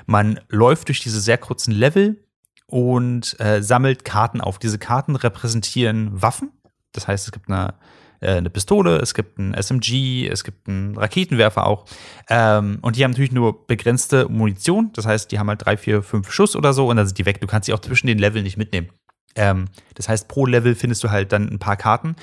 Man 0.06 0.40
läuft 0.48 0.88
durch 0.88 1.02
diese 1.02 1.20
sehr 1.22 1.38
kurzen 1.38 1.72
Level 1.72 2.24
und 2.66 3.40
äh, 3.40 3.62
sammelt 3.62 4.06
Karten 4.06 4.42
auf. 4.42 4.60
Diese 4.60 4.78
Karten 4.78 5.16
repräsentieren 5.16 6.22
Waffen. 6.22 6.52
Das 6.92 7.08
heißt, 7.08 7.26
es 7.26 7.32
gibt 7.32 7.50
eine, 7.50 7.74
äh, 8.22 8.36
eine 8.36 8.50
Pistole, 8.50 8.98
es 8.98 9.14
gibt 9.14 9.38
ein 9.38 9.54
SMG, 9.54 10.28
es 10.28 10.44
gibt 10.44 10.68
einen 10.68 10.98
Raketenwerfer 10.98 11.66
auch. 11.66 11.86
Ähm, 12.30 12.80
und 12.82 12.96
die 12.96 13.04
haben 13.04 13.12
natürlich 13.12 13.32
nur 13.32 13.66
begrenzte 13.68 14.28
Munition. 14.30 14.92
Das 14.94 15.06
heißt, 15.06 15.32
die 15.32 15.40
haben 15.40 15.50
halt 15.50 15.66
drei, 15.66 15.78
vier, 15.78 16.04
fünf 16.04 16.32
Schuss 16.32 16.56
oder 16.56 16.74
so 16.74 16.88
und 16.88 16.98
dann 16.98 17.08
sind 17.08 17.18
die 17.18 17.26
weg. 17.26 17.42
Du 17.42 17.48
kannst 17.48 17.68
sie 17.68 17.74
auch 17.74 17.80
zwischen 17.80 18.08
den 18.08 18.20
Leveln 18.20 18.44
nicht 18.44 18.58
mitnehmen. 18.58 18.90
Ähm, 19.36 19.66
das 19.96 20.10
heißt, 20.10 20.28
pro 20.28 20.46
Level 20.46 20.76
findest 20.76 21.04
du 21.04 21.12
halt 21.12 21.32
dann 21.32 21.48
ein 21.50 21.60
paar 21.60 21.78
Karten 21.78 22.16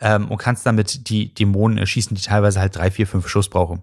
ähm, 0.00 0.28
und 0.28 0.38
kannst 0.38 0.66
damit 0.66 1.08
die 1.08 1.32
Dämonen 1.32 1.78
erschießen, 1.78 2.16
die 2.16 2.22
teilweise 2.22 2.60
halt 2.60 2.76
drei, 2.76 2.90
vier, 2.90 3.06
fünf 3.06 3.28
Schuss 3.28 3.48
brauchen. 3.48 3.82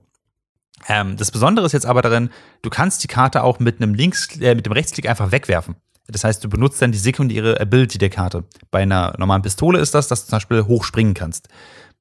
Ähm, 0.88 1.18
das 1.18 1.32
Besondere 1.32 1.66
ist 1.66 1.72
jetzt 1.72 1.86
aber 1.86 2.02
darin, 2.02 2.30
du 2.62 2.70
kannst 2.70 3.04
die 3.04 3.08
Karte 3.08 3.44
auch 3.44 3.60
mit 3.60 3.82
einem 3.82 3.94
Links, 3.94 4.40
äh, 4.40 4.56
mit 4.56 4.66
dem 4.66 4.74
Rechtsklick 4.74 5.08
einfach 5.08 5.32
wegwerfen. 5.32 5.76
Das 6.08 6.24
heißt, 6.24 6.44
du 6.44 6.50
benutzt 6.50 6.82
dann 6.82 6.92
die 6.92 6.98
sekundäre 6.98 7.60
Ability 7.60 7.98
der 7.98 8.10
Karte. 8.10 8.44
Bei 8.72 8.84
einer 8.84 9.16
normalen 9.18 9.42
Pistole 9.42 9.80
ist 9.80 9.96
das, 9.96 10.08
dass 10.08 10.22
du 10.26 10.30
zum 10.30 10.38
Beispiel 10.38 10.64
hochspringen 10.66 11.14
kannst. 11.14 11.50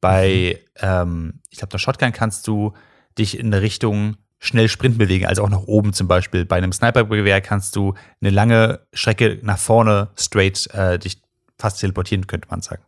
Bei, 0.00 0.60
ähm, 0.76 1.40
ich 1.50 1.58
glaube, 1.58 1.70
der 1.70 1.78
Shotgun 1.78 2.12
kannst 2.12 2.46
du 2.46 2.74
dich 3.18 3.38
in 3.38 3.46
eine 3.46 3.62
Richtung 3.62 4.16
schnell 4.38 4.68
Sprint 4.68 4.98
bewegen, 4.98 5.24
also 5.26 5.42
auch 5.42 5.48
nach 5.48 5.62
oben 5.62 5.94
zum 5.94 6.06
Beispiel. 6.06 6.44
Bei 6.44 6.56
einem 6.56 6.72
Snipergewehr 6.72 7.40
kannst 7.40 7.76
du 7.76 7.94
eine 8.20 8.30
lange 8.30 8.80
Strecke 8.92 9.38
nach 9.42 9.58
vorne 9.58 10.10
straight 10.16 10.68
äh, 10.74 10.98
dich 10.98 11.22
fast 11.58 11.80
teleportieren, 11.80 12.26
könnte 12.26 12.48
man 12.50 12.60
sagen. 12.60 12.82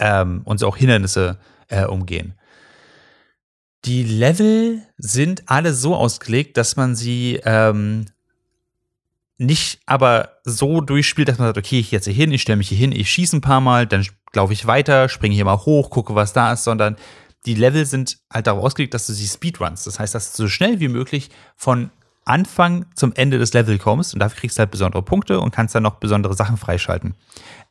Ähm, 0.00 0.42
und 0.44 0.58
so 0.58 0.66
auch 0.66 0.76
Hindernisse 0.76 1.38
äh, 1.68 1.84
umgehen. 1.84 2.34
Die 3.84 4.02
Level 4.02 4.82
sind 4.98 5.44
alle 5.46 5.72
so 5.72 5.94
ausgelegt, 5.94 6.56
dass 6.56 6.76
man 6.76 6.96
sie 6.96 7.40
ähm, 7.44 8.06
nicht 9.40 9.80
aber 9.86 10.36
so 10.44 10.82
durchspielt, 10.82 11.28
dass 11.28 11.38
man 11.38 11.48
sagt, 11.48 11.58
okay, 11.58 11.80
ich 11.80 11.90
jetzt 11.90 12.04
hier 12.04 12.12
hin, 12.12 12.30
ich 12.30 12.42
stelle 12.42 12.58
mich 12.58 12.68
hier 12.68 12.76
hin, 12.76 12.92
ich 12.92 13.10
schieße 13.10 13.38
ein 13.38 13.40
paar 13.40 13.62
Mal, 13.62 13.86
dann 13.86 14.06
laufe 14.34 14.52
ich 14.52 14.66
weiter, 14.66 15.08
springe 15.08 15.34
hier 15.34 15.46
mal 15.46 15.56
hoch, 15.56 15.88
gucke, 15.88 16.14
was 16.14 16.34
da 16.34 16.52
ist, 16.52 16.64
sondern 16.64 16.96
die 17.46 17.54
Level 17.54 17.86
sind 17.86 18.18
halt 18.30 18.46
darauf 18.46 18.62
ausgelegt, 18.62 18.92
dass 18.92 19.06
du 19.06 19.14
sie 19.14 19.26
speedruns. 19.26 19.84
Das 19.84 19.98
heißt, 19.98 20.14
dass 20.14 20.32
du 20.32 20.42
so 20.42 20.48
schnell 20.48 20.78
wie 20.78 20.88
möglich 20.88 21.30
von 21.56 21.90
Anfang 22.26 22.84
zum 22.94 23.14
Ende 23.14 23.38
des 23.38 23.54
Levels 23.54 23.82
kommst 23.82 24.12
und 24.12 24.20
dafür 24.20 24.40
kriegst 24.40 24.58
du 24.58 24.60
halt 24.60 24.70
besondere 24.70 25.02
Punkte 25.02 25.40
und 25.40 25.54
kannst 25.54 25.74
dann 25.74 25.84
noch 25.84 25.96
besondere 25.96 26.34
Sachen 26.34 26.58
freischalten. 26.58 27.14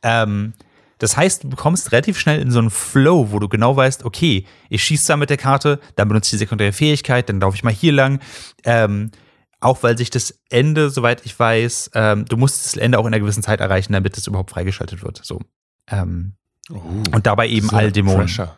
Ähm, 0.02 0.54
das 0.98 1.18
heißt, 1.18 1.44
du 1.44 1.50
bekommst 1.50 1.92
relativ 1.92 2.20
schnell 2.20 2.42
in 2.42 2.50
so 2.50 2.58
einen 2.58 2.72
Flow, 2.72 3.32
wo 3.32 3.38
du 3.38 3.48
genau 3.48 3.76
weißt, 3.76 4.06
okay, 4.06 4.46
ich 4.70 4.84
schieße 4.84 5.08
da 5.08 5.18
mit 5.18 5.30
der 5.30 5.38
Karte, 5.38 5.80
dann 5.96 6.08
benutze 6.08 6.30
ich 6.30 6.32
die 6.32 6.38
sekundäre 6.38 6.74
Fähigkeit, 6.74 7.30
dann 7.30 7.40
laufe 7.40 7.56
ich 7.56 7.64
mal 7.64 7.72
hier 7.72 7.94
lang. 7.94 8.20
Ähm, 8.64 9.12
auch 9.60 9.84
weil 9.84 9.98
sich 9.98 10.10
das 10.10 10.40
Ende, 10.50 10.90
soweit 10.90 11.26
ich 11.26 11.38
weiß, 11.38 11.92
ähm, 11.94 12.26
du 12.26 12.38
musst 12.38 12.66
das 12.66 12.78
Ende 12.78 12.98
auch 12.98 13.06
in 13.06 13.14
einer 13.14 13.20
gewissen 13.20 13.44
Zeit 13.44 13.60
erreichen, 13.60 13.94
damit 13.94 14.18
es 14.18 14.28
überhaupt 14.28 14.52
freigeschaltet 14.52 15.04
wird. 15.04 15.20
So. 15.24 15.42
Ähm, 15.88 16.34
und 16.70 17.26
dabei 17.26 17.50
eben 17.50 17.70
all 17.72 17.92
Dämonen. 17.92 18.22
Pressure. 18.22 18.56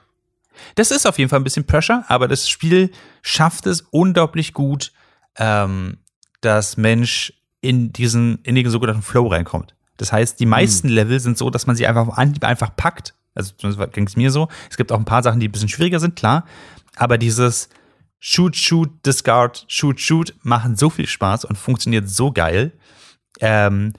Das 0.76 0.92
ist 0.92 1.08
auf 1.08 1.18
jeden 1.18 1.30
Fall 1.30 1.40
ein 1.40 1.44
bisschen 1.44 1.66
Pressure, 1.66 2.04
aber 2.08 2.28
das 2.28 2.50
Spiel 2.50 2.92
schafft 3.22 3.66
es 3.66 3.82
unglaublich 3.90 4.54
gut, 4.54 4.92
ähm, 5.38 5.98
dass 6.42 6.78
Mensch 6.78 7.34
in 7.62 7.94
diesen, 7.94 8.40
in 8.44 8.56
den 8.56 8.70
sogenannten 8.70 9.02
Flow 9.02 9.28
reinkommt. 9.28 9.76
Das 9.98 10.12
heißt, 10.12 10.40
die 10.40 10.46
meisten 10.46 10.88
Level 10.88 11.20
sind 11.20 11.38
so, 11.38 11.50
dass 11.50 11.68
man 11.68 11.76
sie 11.76 11.86
einfach 11.88 12.08
auf 12.08 12.18
Anhieb 12.18 12.44
einfach 12.44 12.76
packt. 12.76 13.14
Also 13.34 13.54
zumindest 13.56 13.94
ging 13.94 14.08
es 14.08 14.16
mir 14.16 14.32
so. 14.32 14.50
Es 14.70 14.78
gibt 14.78 14.92
auch 14.92 14.98
ein 14.98 15.06
paar 15.06 15.24
Sachen, 15.24 15.40
die 15.40 15.48
ein 15.48 15.52
bisschen 15.52 15.70
schwieriger 15.70 16.00
sind, 16.00 16.16
klar. 16.16 16.46
Aber 16.96 17.18
dieses 17.18 17.70
Shoot, 18.24 18.56
Shoot, 18.56 19.04
Discard, 19.04 19.66
Shoot, 19.68 20.00
Shoot 20.00 20.36
machen 20.44 20.76
so 20.76 20.92
viel 20.92 21.08
Spaß 21.08 21.44
und 21.44 21.58
funktioniert 21.58 22.08
so 22.08 22.32
geil, 22.32 22.72
ähm, 23.40 23.94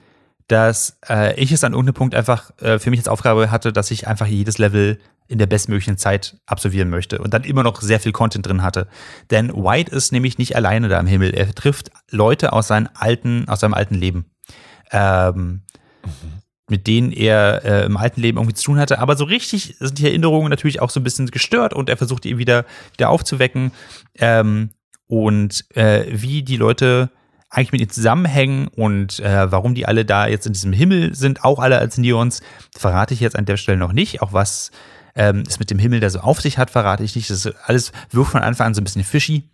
dass 0.47 0.97
äh, 1.09 1.35
ich 1.41 1.51
es 1.51 1.65
an 1.65 1.73
irgendeinem 1.73 1.95
Punkt 1.95 2.15
einfach 2.15 2.53
äh, 2.61 2.79
für 2.79 2.91
mich 2.91 3.01
als 3.01 3.09
Aufgabe 3.09 3.51
hatte, 3.51 3.73
dass 3.73 3.91
ich 3.91 4.07
einfach 4.07 4.27
jedes 4.27 4.59
Level 4.59 5.01
in 5.27 5.39
der 5.39 5.47
bestmöglichen 5.47 5.99
Zeit 5.99 6.37
absolvieren 6.47 6.89
möchte 6.89 7.19
und 7.19 7.35
dann 7.35 7.43
immer 7.43 7.65
noch 7.65 7.81
sehr 7.81 7.99
viel 7.99 8.13
Content 8.13 8.47
drin 8.47 8.63
hatte. 8.63 8.87
Denn 9.31 9.53
White 9.53 9.91
ist 9.91 10.13
nämlich 10.13 10.39
nicht 10.39 10.55
alleine 10.55 10.89
da 10.89 11.01
im 11.01 11.07
Himmel. 11.09 11.35
Er 11.35 11.53
trifft 11.53 11.91
Leute 12.09 12.53
aus 12.53 12.69
seinem 12.69 12.91
alten, 12.95 13.49
aus 13.49 13.61
seinem 13.61 13.75
alten 13.75 13.97
Leben. 13.97 14.27
Ähm, 14.93 15.63
mhm. 16.05 16.32
Mit 16.73 16.89
denen 16.89 17.13
er 17.13 17.65
äh, 17.65 17.85
im 17.85 17.97
alten 17.97 18.21
Leben 18.21 18.39
irgendwie 18.39 18.55
zu 18.55 18.65
tun 18.65 18.79
hatte. 18.79 18.99
Aber 18.99 19.17
so 19.17 19.25
richtig 19.25 19.77
sind 19.79 19.99
die 19.99 20.07
Erinnerungen 20.07 20.51
natürlich 20.51 20.81
auch 20.81 20.91
so 20.91 20.99
ein 20.99 21.05
bisschen 21.05 21.29
gestört 21.29 21.73
und 21.73 21.89
er 21.89 21.97
versucht 21.97 22.25
ihn 22.25 22.39
wieder, 22.39 22.65
wieder 22.95 23.11
aufzuwecken. 23.11 23.71
Ähm, 24.19 24.71
und 25.07 25.65
äh, 25.77 26.07
wie 26.11 26.43
die 26.43 26.57
Leute 26.57 27.11
eigentlich 27.51 27.73
mit 27.73 27.83
ihm 27.83 27.91
zusammenhängen 27.91 28.69
und 28.69 29.21
äh, 29.21 29.53
warum 29.53 29.75
die 29.75 29.87
alle 29.87 30.07
da 30.07 30.27
jetzt 30.27 30.47
in 30.47 30.55
diesem 30.55 30.73
Himmel 30.73 31.15
sind, 31.15 31.45
auch 31.45 31.59
alle 31.59 31.79
als 31.79 31.99
Neons, 31.99 32.41
verrate 32.77 33.13
ich 33.13 33.21
jetzt 33.21 33.37
an 33.37 33.45
der 33.45 33.59
Stelle 33.59 33.77
noch 33.77 33.93
nicht. 33.93 34.23
Auch 34.23 34.33
was 34.33 34.71
ähm, 35.15 35.45
es 35.47 35.59
mit 35.59 35.71
dem 35.71 35.79
Himmel, 35.79 36.01
der 36.01 36.09
so 36.09 36.21
auf 36.21 36.41
sich 36.41 36.57
hat, 36.57 36.71
verrate 36.71 37.05
ich 37.05 37.15
nicht. 37.15 37.29
Das 37.29 37.47
alles 37.65 37.93
wirkt 38.11 38.31
von 38.31 38.41
Anfang 38.41 38.69
an 38.69 38.75
so 38.75 38.81
ein 38.81 38.85
bisschen 38.85 39.05
fishy. 39.05 39.45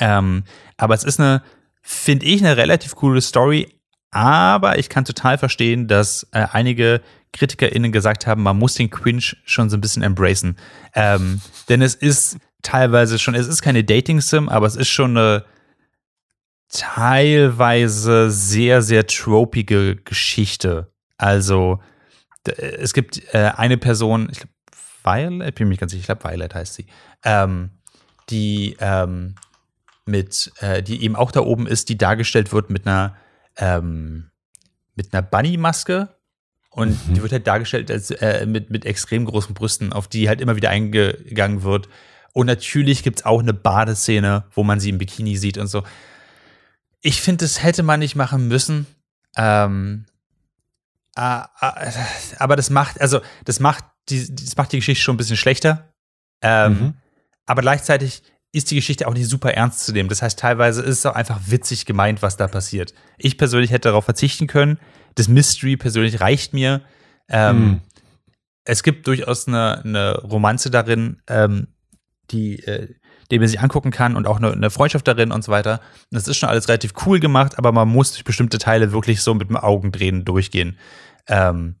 Ähm, 0.00 0.42
aber 0.76 0.94
es 0.94 1.04
ist 1.04 1.20
eine, 1.20 1.42
finde 1.82 2.26
ich, 2.26 2.44
eine 2.44 2.56
relativ 2.56 2.96
coole 2.96 3.20
Story. 3.20 3.68
Aber 4.10 4.78
ich 4.78 4.88
kann 4.88 5.04
total 5.04 5.38
verstehen, 5.38 5.86
dass 5.86 6.26
äh, 6.32 6.46
einige 6.52 7.02
KritikerInnen 7.32 7.92
gesagt 7.92 8.26
haben, 8.26 8.42
man 8.42 8.58
muss 8.58 8.74
den 8.74 8.90
Cringe 8.90 9.36
schon 9.44 9.68
so 9.68 9.76
ein 9.76 9.80
bisschen 9.80 10.02
embracen. 10.02 10.56
Ähm, 10.94 11.40
denn 11.68 11.82
es 11.82 11.94
ist 11.94 12.38
teilweise 12.62 13.18
schon, 13.18 13.34
es 13.34 13.46
ist 13.46 13.62
keine 13.62 13.84
Dating-Sim, 13.84 14.48
aber 14.48 14.66
es 14.66 14.76
ist 14.76 14.88
schon 14.88 15.16
eine 15.16 15.44
teilweise 16.68 18.30
sehr, 18.30 18.82
sehr 18.82 19.06
tropige 19.06 19.96
Geschichte. 19.96 20.92
Also, 21.16 21.80
es 22.44 22.94
gibt 22.94 23.22
äh, 23.34 23.52
eine 23.56 23.78
Person, 23.78 24.28
ich 24.30 24.38
glaube, 24.38 24.52
Violet, 25.02 25.54
bin 25.54 25.66
mir 25.66 25.70
nicht 25.70 25.80
ganz 25.80 25.92
sicher, 25.92 26.00
ich 26.00 26.06
glaube, 26.06 26.24
Violet 26.24 26.54
heißt 26.54 26.74
sie, 26.74 26.86
ähm, 27.24 27.70
die 28.30 28.76
ähm, 28.80 29.34
mit, 30.04 30.52
äh, 30.60 30.82
die 30.82 31.02
eben 31.02 31.16
auch 31.16 31.30
da 31.30 31.40
oben 31.40 31.66
ist, 31.66 31.88
die 31.88 31.98
dargestellt 31.98 32.52
wird 32.52 32.70
mit 32.70 32.86
einer, 32.86 33.16
ähm, 33.58 34.30
mit 34.94 35.12
einer 35.12 35.22
Bunny-Maske. 35.22 36.08
Und 36.70 37.08
mhm. 37.08 37.14
die 37.14 37.22
wird 37.22 37.32
halt 37.32 37.46
dargestellt 37.46 37.90
als, 37.90 38.10
äh, 38.10 38.46
mit, 38.46 38.70
mit 38.70 38.86
extrem 38.86 39.24
großen 39.24 39.54
Brüsten, 39.54 39.92
auf 39.92 40.08
die 40.08 40.28
halt 40.28 40.40
immer 40.40 40.56
wieder 40.56 40.70
eingegangen 40.70 41.62
wird. 41.62 41.88
Und 42.32 42.46
natürlich 42.46 43.02
gibt 43.02 43.20
es 43.20 43.24
auch 43.24 43.40
eine 43.40 43.54
Badeszene, 43.54 44.44
wo 44.52 44.62
man 44.62 44.78
sie 44.78 44.90
im 44.90 44.98
Bikini 44.98 45.36
sieht 45.36 45.58
und 45.58 45.66
so. 45.66 45.82
Ich 47.00 47.20
finde, 47.20 47.44
das 47.44 47.62
hätte 47.62 47.82
man 47.82 48.00
nicht 48.00 48.16
machen 48.16 48.48
müssen. 48.48 48.86
Ähm, 49.36 50.06
äh, 51.16 51.40
äh, 51.40 51.92
aber 52.38 52.54
das 52.54 52.70
macht, 52.70 53.00
also 53.00 53.20
das 53.44 53.60
macht 53.60 53.84
die, 54.08 54.34
das 54.34 54.56
macht 54.56 54.72
die 54.72 54.78
Geschichte 54.78 55.02
schon 55.02 55.14
ein 55.14 55.18
bisschen 55.18 55.36
schlechter. 55.36 55.92
Ähm, 56.40 56.72
mhm. 56.72 56.94
Aber 57.46 57.62
gleichzeitig 57.62 58.22
ist 58.52 58.70
die 58.70 58.76
Geschichte 58.76 59.06
auch 59.06 59.14
nicht 59.14 59.28
super 59.28 59.52
ernst 59.52 59.84
zu 59.84 59.92
nehmen. 59.92 60.08
Das 60.08 60.22
heißt, 60.22 60.38
teilweise 60.38 60.82
ist 60.82 60.98
es 60.98 61.06
auch 61.06 61.14
einfach 61.14 61.40
witzig 61.46 61.84
gemeint, 61.84 62.22
was 62.22 62.36
da 62.36 62.48
passiert. 62.48 62.94
Ich 63.18 63.36
persönlich 63.36 63.70
hätte 63.70 63.88
darauf 63.88 64.04
verzichten 64.04 64.46
können. 64.46 64.78
Das 65.16 65.28
Mystery 65.28 65.76
persönlich 65.76 66.20
reicht 66.20 66.54
mir. 66.54 66.82
Ähm, 67.28 67.58
mhm. 67.58 67.80
Es 68.64 68.82
gibt 68.82 69.06
durchaus 69.06 69.48
eine, 69.48 69.82
eine 69.84 70.18
Romanze 70.22 70.70
darin, 70.70 71.20
ähm, 71.26 71.68
die, 72.30 72.60
äh, 72.64 72.94
den 73.30 73.40
man 73.40 73.48
sich 73.48 73.60
angucken 73.60 73.90
kann 73.90 74.16
und 74.16 74.26
auch 74.26 74.38
eine, 74.38 74.52
eine 74.52 74.70
Freundschaft 74.70 75.06
darin 75.06 75.30
und 75.30 75.44
so 75.44 75.52
weiter. 75.52 75.80
Das 76.10 76.28
ist 76.28 76.38
schon 76.38 76.48
alles 76.48 76.68
relativ 76.68 76.94
cool 77.04 77.20
gemacht, 77.20 77.58
aber 77.58 77.72
man 77.72 77.88
muss 77.88 78.12
durch 78.12 78.24
bestimmte 78.24 78.58
Teile 78.58 78.92
wirklich 78.92 79.22
so 79.22 79.34
mit 79.34 79.50
dem 79.50 79.56
Augendrehen 79.56 80.24
durchgehen. 80.24 80.78
Ähm, 81.26 81.76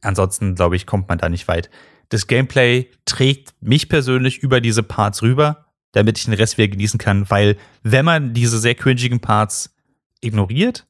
ansonsten, 0.00 0.54
glaube 0.54 0.76
ich, 0.76 0.86
kommt 0.86 1.08
man 1.08 1.18
da 1.18 1.28
nicht 1.28 1.48
weit. 1.48 1.70
Das 2.08 2.26
Gameplay 2.26 2.90
trägt 3.04 3.54
mich 3.60 3.88
persönlich 3.88 4.38
über 4.38 4.60
diese 4.60 4.82
Parts 4.82 5.22
rüber, 5.22 5.66
damit 5.92 6.18
ich 6.18 6.24
den 6.24 6.34
Rest 6.34 6.58
wieder 6.58 6.68
genießen 6.68 6.98
kann, 6.98 7.28
weil 7.30 7.56
wenn 7.82 8.04
man 8.04 8.34
diese 8.34 8.58
sehr 8.58 8.74
cringigen 8.74 9.20
Parts 9.20 9.74
ignoriert, 10.20 10.86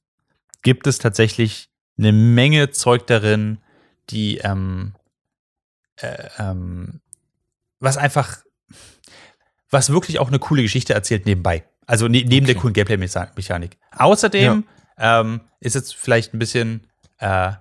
gibt 0.63 0.87
es 0.87 0.99
tatsächlich 0.99 1.71
eine 1.99 2.13
Menge 2.13 2.71
Zeug 2.71 3.07
darin, 3.07 3.59
die 4.11 4.39
ähm, 4.39 4.95
äh, 5.97 6.29
ähm, 6.39 7.01
was 7.81 7.97
einfach 7.97 8.39
was 9.71 9.91
wirklich 9.91 10.19
auch 10.19 10.29
eine 10.29 10.39
coole 10.39 10.63
Geschichte 10.63 10.95
erzählt 10.95 11.27
nebenbei. 11.27 11.65
Also 11.87 12.09
ne 12.09 12.25
neben 12.25 12.45
okay. 12.45 12.55
der 12.55 12.55
coolen 12.55 12.75
Gameplay-Mechanik. 12.75 13.79
Außerdem 13.93 14.65
ja. 14.99 15.21
ähm, 15.21 15.41
ist 15.61 15.75
jetzt 15.75 15.95
vielleicht 15.95 16.35
ein 16.35 16.39
bisschen 16.39 16.87
äh, 17.19 17.53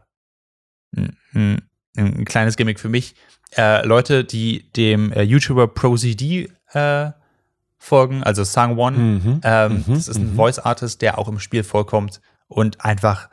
ein, 0.95 1.61
ein, 1.95 2.25
kleines 2.25 2.55
Gimmick 2.57 2.79
für 2.79 2.89
mich. 2.89 3.15
Äh, 3.57 3.85
Leute, 3.85 4.23
die 4.23 4.71
dem 4.73 5.11
äh, 5.11 5.21
YouTuber 5.21 5.67
ProZD 5.67 6.49
äh, 6.73 7.11
folgen, 7.77 8.23
also 8.23 8.43
Sang 8.43 8.77
One, 8.77 8.97
mhm. 8.97 9.41
ähm, 9.43 9.83
mhm. 9.87 9.93
das 9.93 10.07
ist 10.07 10.17
ein 10.17 10.31
mhm. 10.31 10.35
Voice 10.35 10.59
Artist, 10.59 11.01
der 11.01 11.17
auch 11.17 11.27
im 11.27 11.39
Spiel 11.39 11.63
vorkommt 11.63 12.21
und 12.47 12.83
einfach, 12.83 13.29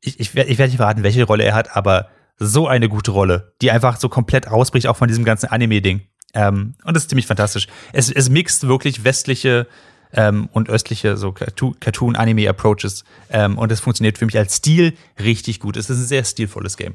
ich, 0.00 0.20
ich, 0.20 0.34
ich 0.34 0.58
werde 0.58 0.70
nicht 0.70 0.76
verraten, 0.76 1.02
welche 1.02 1.24
Rolle 1.24 1.44
er 1.44 1.54
hat, 1.54 1.76
aber 1.76 2.08
so 2.38 2.66
eine 2.66 2.88
gute 2.88 3.12
Rolle, 3.12 3.54
die 3.62 3.70
einfach 3.70 3.98
so 3.98 4.08
komplett 4.08 4.50
rausbricht, 4.50 4.86
auch 4.88 4.96
von 4.96 5.08
diesem 5.08 5.24
ganzen 5.24 5.46
Anime-Ding. 5.46 6.02
Ähm, 6.34 6.74
und 6.84 6.94
das 6.94 7.04
ist 7.04 7.10
ziemlich 7.10 7.26
fantastisch. 7.26 7.68
Es, 7.92 8.10
es 8.10 8.28
mixt 8.28 8.66
wirklich 8.66 9.04
westliche 9.04 9.66
ähm, 10.12 10.48
und 10.52 10.68
östliche 10.68 11.16
so 11.16 11.32
Cartoon-Anime-Approaches. 11.32 13.04
Ähm, 13.30 13.58
und 13.58 13.70
es 13.70 13.80
funktioniert 13.80 14.18
für 14.18 14.26
mich 14.26 14.36
als 14.36 14.56
Stil 14.56 14.94
richtig 15.20 15.60
gut. 15.60 15.76
Es 15.76 15.90
ist 15.90 15.98
ein 15.98 16.06
sehr 16.06 16.24
stilvolles 16.24 16.76
Game. 16.76 16.94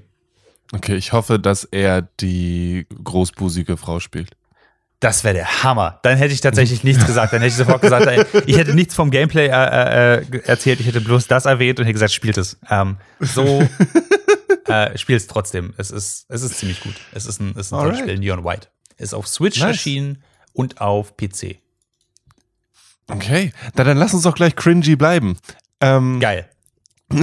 Okay, 0.73 0.95
ich 0.95 1.13
hoffe, 1.13 1.39
dass 1.39 1.63
er 1.63 2.01
die 2.01 2.88
großbusige 3.03 3.77
Frau 3.77 3.99
spielt. 3.99 4.32
Das 4.99 5.23
wäre 5.23 5.36
der 5.36 5.63
Hammer. 5.63 5.99
Dann 6.01 6.17
hätte 6.17 6.34
ich 6.34 6.41
tatsächlich 6.41 6.84
nichts 6.84 7.06
gesagt. 7.06 7.32
Dann 7.32 7.41
hätte 7.41 7.51
ich 7.51 7.56
sofort 7.56 7.82
gesagt, 7.82 8.08
ich 8.47 8.58
hätte 8.58 8.73
nichts 8.73 8.95
vom 8.95 9.12
Gameplay 9.12 9.47
äh, 9.47 10.21
äh, 10.21 10.41
erzählt. 10.45 10.80
Ich 10.80 10.88
hätte 10.88 11.01
bloß 11.01 11.27
das 11.27 11.45
erwähnt 11.45 11.80
und 11.80 11.86
hätte 11.86 11.93
gesagt, 11.93 12.12
spielt 12.12 12.38
es. 12.38 12.58
Ähm, 12.69 12.97
so 13.19 13.63
äh, 14.65 14.97
spielt 14.97 15.21
es 15.21 15.27
trotzdem. 15.27 15.75
Es 15.77 15.91
ist, 15.91 16.25
es 16.30 16.41
ist 16.41 16.58
ziemlich 16.58 16.82
gut. 16.82 16.95
Es 17.13 17.27
ist 17.27 17.39
ein, 17.39 17.51
es 17.51 17.67
ist 17.67 17.73
ein 17.73 17.80
tolles 17.80 17.99
Spiel, 17.99 18.17
Neon 18.17 18.43
White. 18.43 18.69
Ist 18.97 19.13
auf 19.13 19.27
Switch 19.27 19.60
nice. 19.60 19.69
erschienen 19.69 20.23
und 20.53 20.82
auf 20.82 21.15
PC. 21.15 21.60
Okay, 23.10 23.53
Na, 23.75 23.84
dann 23.84 23.97
lass 23.97 24.15
uns 24.15 24.23
doch 24.23 24.36
gleich 24.36 24.56
cringy 24.56 24.95
bleiben. 24.95 25.38
Ähm, 25.80 26.19
Geil. 26.19 26.49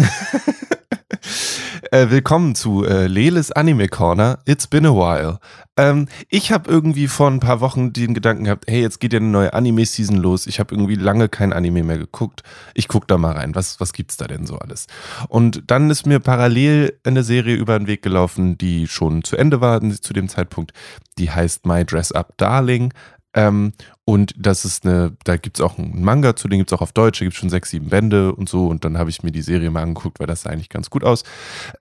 äh, 1.94 2.10
willkommen 2.10 2.56
zu 2.56 2.84
äh, 2.84 3.06
Leles 3.06 3.52
Anime 3.52 3.86
Corner. 3.86 4.40
It's 4.46 4.66
been 4.66 4.84
a 4.84 4.90
while. 4.90 5.38
Ähm, 5.76 6.08
ich 6.28 6.50
habe 6.50 6.68
irgendwie 6.68 7.06
vor 7.06 7.30
ein 7.30 7.38
paar 7.38 7.60
Wochen 7.60 7.92
den 7.92 8.14
Gedanken 8.14 8.44
gehabt, 8.44 8.64
hey, 8.66 8.80
jetzt 8.80 8.98
geht 8.98 9.12
ja 9.12 9.20
eine 9.20 9.28
neue 9.28 9.52
Anime-Season 9.52 10.16
los. 10.16 10.48
Ich 10.48 10.58
habe 10.58 10.74
irgendwie 10.74 10.96
lange 10.96 11.28
kein 11.28 11.52
Anime 11.52 11.84
mehr 11.84 11.98
geguckt. 11.98 12.42
Ich 12.74 12.88
guck 12.88 13.06
da 13.06 13.16
mal 13.16 13.36
rein. 13.36 13.54
Was, 13.54 13.78
was 13.78 13.92
gibt's 13.92 14.16
da 14.16 14.26
denn 14.26 14.44
so 14.44 14.58
alles? 14.58 14.88
Und 15.28 15.70
dann 15.70 15.88
ist 15.88 16.04
mir 16.04 16.18
parallel 16.18 16.98
eine 17.04 17.22
Serie 17.22 17.54
über 17.54 17.78
den 17.78 17.86
Weg 17.86 18.02
gelaufen, 18.02 18.58
die 18.58 18.88
schon 18.88 19.22
zu 19.22 19.36
Ende 19.36 19.60
war 19.60 19.80
zu 19.80 20.12
dem 20.12 20.28
Zeitpunkt. 20.28 20.72
Die 21.18 21.30
heißt 21.30 21.64
My 21.64 21.84
Dress 21.84 22.10
Up 22.10 22.34
Darling. 22.38 22.92
Ähm, 23.34 23.72
und 24.06 24.34
das 24.36 24.64
ist 24.64 24.84
eine, 24.84 25.16
da 25.24 25.36
gibt 25.36 25.58
es 25.58 25.64
auch 25.64 25.78
einen 25.78 26.04
Manga 26.04 26.36
zu, 26.36 26.46
den 26.48 26.58
gibt 26.58 26.70
es 26.70 26.76
auch 26.76 26.82
auf 26.82 26.92
Deutsch, 26.92 27.20
da 27.20 27.24
gibt 27.24 27.34
es 27.34 27.40
schon 27.40 27.48
sechs, 27.48 27.70
sieben 27.70 27.88
Bände 27.88 28.34
und 28.34 28.48
so. 28.48 28.66
Und 28.66 28.84
dann 28.84 28.98
habe 28.98 29.08
ich 29.08 29.22
mir 29.22 29.32
die 29.32 29.40
Serie 29.40 29.70
mal 29.70 29.82
angeguckt, 29.82 30.20
weil 30.20 30.26
das 30.26 30.42
sah 30.42 30.50
eigentlich 30.50 30.68
ganz 30.68 30.90
gut 30.90 31.04
aus. 31.04 31.24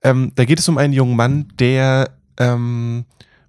Ähm, 0.04 0.32
da 0.36 0.46
geht 0.46 0.60
es 0.60 0.70
um 0.70 0.78
einen 0.78 0.94
jungen 0.94 1.18
Mann, 1.18 1.48
der 1.60 2.12
ähm, 2.38 3.04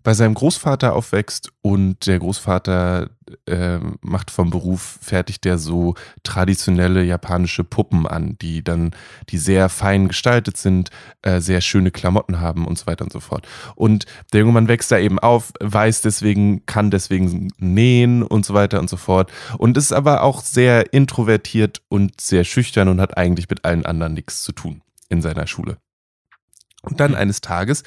bei 0.05 0.12
seinem 0.12 0.35
Großvater 0.35 0.95
aufwächst 0.95 1.51
und 1.62 2.07
der 2.07 2.19
Großvater 2.19 3.09
äh, 3.47 3.79
macht 4.03 4.31
vom 4.31 4.51
Beruf 4.51 4.99
fertig 5.01 5.40
der 5.40 5.57
so 5.57 5.95
traditionelle 6.23 7.03
japanische 7.03 7.64
Puppen 7.64 8.07
an, 8.07 8.37
die 8.40 8.62
dann, 8.62 8.90
die 9.31 9.38
sehr 9.38 9.71
fein 9.71 10.09
gestaltet 10.09 10.59
sind, 10.59 10.90
äh, 11.23 11.40
sehr 11.40 11.62
schöne 11.62 11.90
Klamotten 11.90 12.38
haben 12.38 12.67
und 12.67 12.79
so 12.79 12.87
weiter 12.87 13.03
und 13.03 13.12
so 13.12 13.21
fort. 13.21 13.49
Und 13.77 14.05
der 14.35 14.40
junge 14.40 14.53
Mann 14.53 14.69
wächst 14.69 14.93
da 14.93 14.99
eben 14.99 15.19
auf, 15.19 15.55
weiß 15.61 16.03
deswegen, 16.03 16.67
kann 16.67 16.90
deswegen 16.90 17.49
nähen 17.57 18.23
und 18.23 18.45
so 18.45 18.53
weiter 18.53 18.81
und 18.81 18.90
so 18.90 18.99
fort 18.99 19.33
und 19.57 19.79
ist 19.79 19.93
aber 19.93 20.23
auch 20.23 20.43
sehr 20.43 20.93
introvertiert 20.93 21.81
und 21.88 22.21
sehr 22.21 22.45
schüchtern 22.45 22.88
und 22.88 23.01
hat 23.01 23.17
eigentlich 23.17 23.49
mit 23.49 23.64
allen 23.64 23.87
anderen 23.87 24.12
nichts 24.12 24.43
zu 24.43 24.53
tun 24.53 24.83
in 25.09 25.23
seiner 25.23 25.47
Schule. 25.47 25.79
Und 26.85 27.01
dann 27.01 27.14
eines 27.14 27.40
Tages 27.40 27.83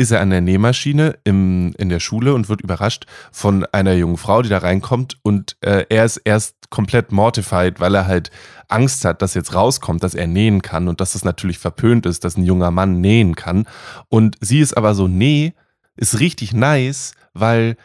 ist 0.00 0.12
er 0.12 0.22
an 0.22 0.30
der 0.30 0.40
Nähmaschine 0.40 1.18
im, 1.24 1.74
in 1.76 1.90
der 1.90 2.00
Schule 2.00 2.32
und 2.32 2.48
wird 2.48 2.62
überrascht 2.62 3.04
von 3.30 3.66
einer 3.66 3.92
jungen 3.92 4.16
Frau, 4.16 4.40
die 4.40 4.48
da 4.48 4.56
reinkommt 4.56 5.18
und 5.20 5.58
äh, 5.60 5.84
er 5.90 6.06
ist 6.06 6.16
erst 6.16 6.70
komplett 6.70 7.12
mortified, 7.12 7.80
weil 7.80 7.94
er 7.94 8.06
halt 8.06 8.30
Angst 8.68 9.04
hat, 9.04 9.20
dass 9.20 9.34
jetzt 9.34 9.54
rauskommt, 9.54 10.02
dass 10.02 10.14
er 10.14 10.26
nähen 10.26 10.62
kann 10.62 10.88
und 10.88 11.02
dass 11.02 11.12
das 11.12 11.22
natürlich 11.22 11.58
verpönt 11.58 12.06
ist, 12.06 12.24
dass 12.24 12.38
ein 12.38 12.44
junger 12.44 12.70
Mann 12.70 13.02
nähen 13.02 13.36
kann. 13.36 13.66
Und 14.08 14.38
sie 14.40 14.60
ist 14.60 14.74
aber 14.74 14.94
so, 14.94 15.06
nee, 15.06 15.52
ist 15.96 16.18
richtig 16.18 16.54
nice, 16.54 17.12
weil 17.34 17.76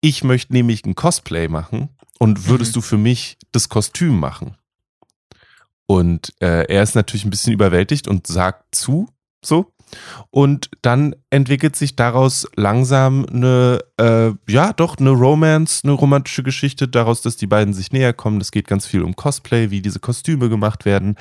ich 0.00 0.24
möchte 0.24 0.54
nämlich 0.54 0.86
ein 0.86 0.94
Cosplay 0.94 1.48
machen 1.48 1.90
und 2.18 2.48
würdest 2.48 2.70
mhm. 2.70 2.74
du 2.76 2.80
für 2.80 2.96
mich 2.96 3.36
das 3.52 3.68
Kostüm 3.68 4.18
machen? 4.18 4.56
Und 5.84 6.32
äh, 6.40 6.64
er 6.72 6.82
ist 6.82 6.94
natürlich 6.94 7.26
ein 7.26 7.30
bisschen 7.30 7.52
überwältigt 7.52 8.08
und 8.08 8.26
sagt 8.26 8.74
zu, 8.74 9.08
so. 9.44 9.73
Und 10.30 10.70
dann 10.82 11.14
entwickelt 11.30 11.76
sich 11.76 11.96
daraus 11.96 12.48
langsam 12.56 13.26
eine, 13.26 13.78
äh, 13.98 14.32
ja, 14.48 14.72
doch 14.72 14.98
eine 14.98 15.10
Romance, 15.10 15.82
eine 15.84 15.92
romantische 15.92 16.42
Geschichte 16.42 16.88
daraus, 16.88 17.22
dass 17.22 17.36
die 17.36 17.46
beiden 17.46 17.74
sich 17.74 17.92
näher 17.92 18.12
kommen. 18.12 18.40
Es 18.40 18.50
geht 18.50 18.66
ganz 18.66 18.86
viel 18.86 19.02
um 19.02 19.16
Cosplay, 19.16 19.70
wie 19.70 19.82
diese 19.82 20.00
Kostüme 20.00 20.48
gemacht 20.48 20.84
werden. 20.84 21.16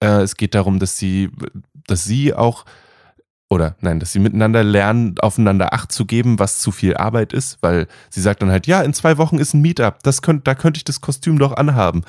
Äh, 0.00 0.22
es 0.22 0.36
geht 0.36 0.54
darum, 0.54 0.78
dass 0.78 0.96
sie, 0.96 1.30
dass 1.86 2.04
sie 2.04 2.34
auch 2.34 2.64
oder 3.48 3.76
nein, 3.80 4.00
dass 4.00 4.12
sie 4.12 4.18
miteinander 4.18 4.64
lernen, 4.64 5.14
aufeinander 5.20 5.72
Acht 5.72 5.92
zu 5.92 6.04
geben, 6.04 6.38
was 6.38 6.58
zu 6.58 6.72
viel 6.72 6.96
Arbeit 6.96 7.32
ist, 7.32 7.58
weil 7.60 7.86
sie 8.10 8.20
sagt 8.20 8.42
dann 8.42 8.50
halt, 8.50 8.66
ja, 8.66 8.82
in 8.82 8.92
zwei 8.92 9.18
Wochen 9.18 9.38
ist 9.38 9.54
ein 9.54 9.62
Meetup, 9.62 10.02
das 10.02 10.20
könnt, 10.20 10.48
da 10.48 10.54
könnte 10.54 10.78
ich 10.78 10.84
das 10.84 11.00
Kostüm 11.00 11.38
doch 11.38 11.52
anhaben. 11.56 12.02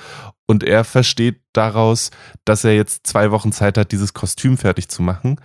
Und 0.47 0.63
er 0.63 0.83
versteht 0.83 1.41
daraus, 1.53 2.09
dass 2.45 2.63
er 2.63 2.75
jetzt 2.75 3.05
zwei 3.05 3.31
Wochen 3.31 3.51
Zeit 3.51 3.77
hat, 3.77 3.91
dieses 3.91 4.13
Kostüm 4.13 4.57
fertig 4.57 4.89
zu 4.89 5.03
machen. 5.03 5.39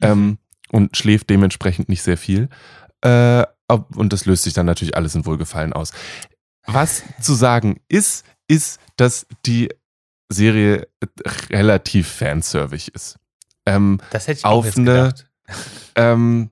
Ähm, 0.00 0.38
und 0.70 0.96
schläft 0.96 1.30
dementsprechend 1.30 1.88
nicht 1.88 2.02
sehr 2.02 2.16
viel. 2.16 2.48
Äh, 3.02 3.44
und 3.68 4.12
das 4.12 4.26
löst 4.26 4.44
sich 4.44 4.54
dann 4.54 4.66
natürlich 4.66 4.96
alles 4.96 5.14
in 5.14 5.26
Wohlgefallen 5.26 5.72
aus. 5.72 5.92
Was 6.66 7.02
zu 7.20 7.34
sagen 7.34 7.80
ist, 7.88 8.24
ist, 8.48 8.80
dass 8.96 9.26
die 9.44 9.70
Serie 10.28 10.88
relativ 11.50 12.08
fanservig 12.08 12.94
ist. 12.94 13.18
Ähm, 13.64 13.98
das 14.10 14.26
hätte 14.26 14.38
ich 14.38 14.44
auf 14.44 14.66
auch 14.66 14.76
eine, 14.76 14.84
gedacht. 14.84 15.26
ähm, 15.94 16.50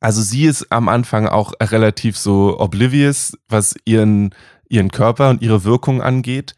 also 0.00 0.22
sie 0.22 0.44
ist 0.44 0.70
am 0.70 0.88
Anfang 0.88 1.26
auch 1.26 1.52
relativ 1.60 2.16
so 2.16 2.58
oblivious, 2.58 3.36
was 3.48 3.74
ihren, 3.84 4.34
ihren 4.68 4.90
Körper 4.90 5.30
und 5.30 5.42
ihre 5.42 5.64
Wirkung 5.64 6.02
angeht. 6.02 6.54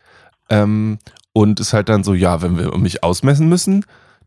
Ähm, 0.48 0.98
und 1.32 1.60
ist 1.60 1.72
halt 1.72 1.88
dann 1.88 2.02
so, 2.02 2.14
ja, 2.14 2.40
wenn 2.40 2.56
wir 2.56 2.76
mich 2.78 3.02
ausmessen 3.02 3.48
müssen, 3.48 3.84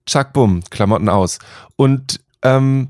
tschack, 0.09 0.33
bumm, 0.33 0.63
Klamotten 0.69 1.09
aus. 1.09 1.39
Und 1.75 2.19
ähm, 2.41 2.89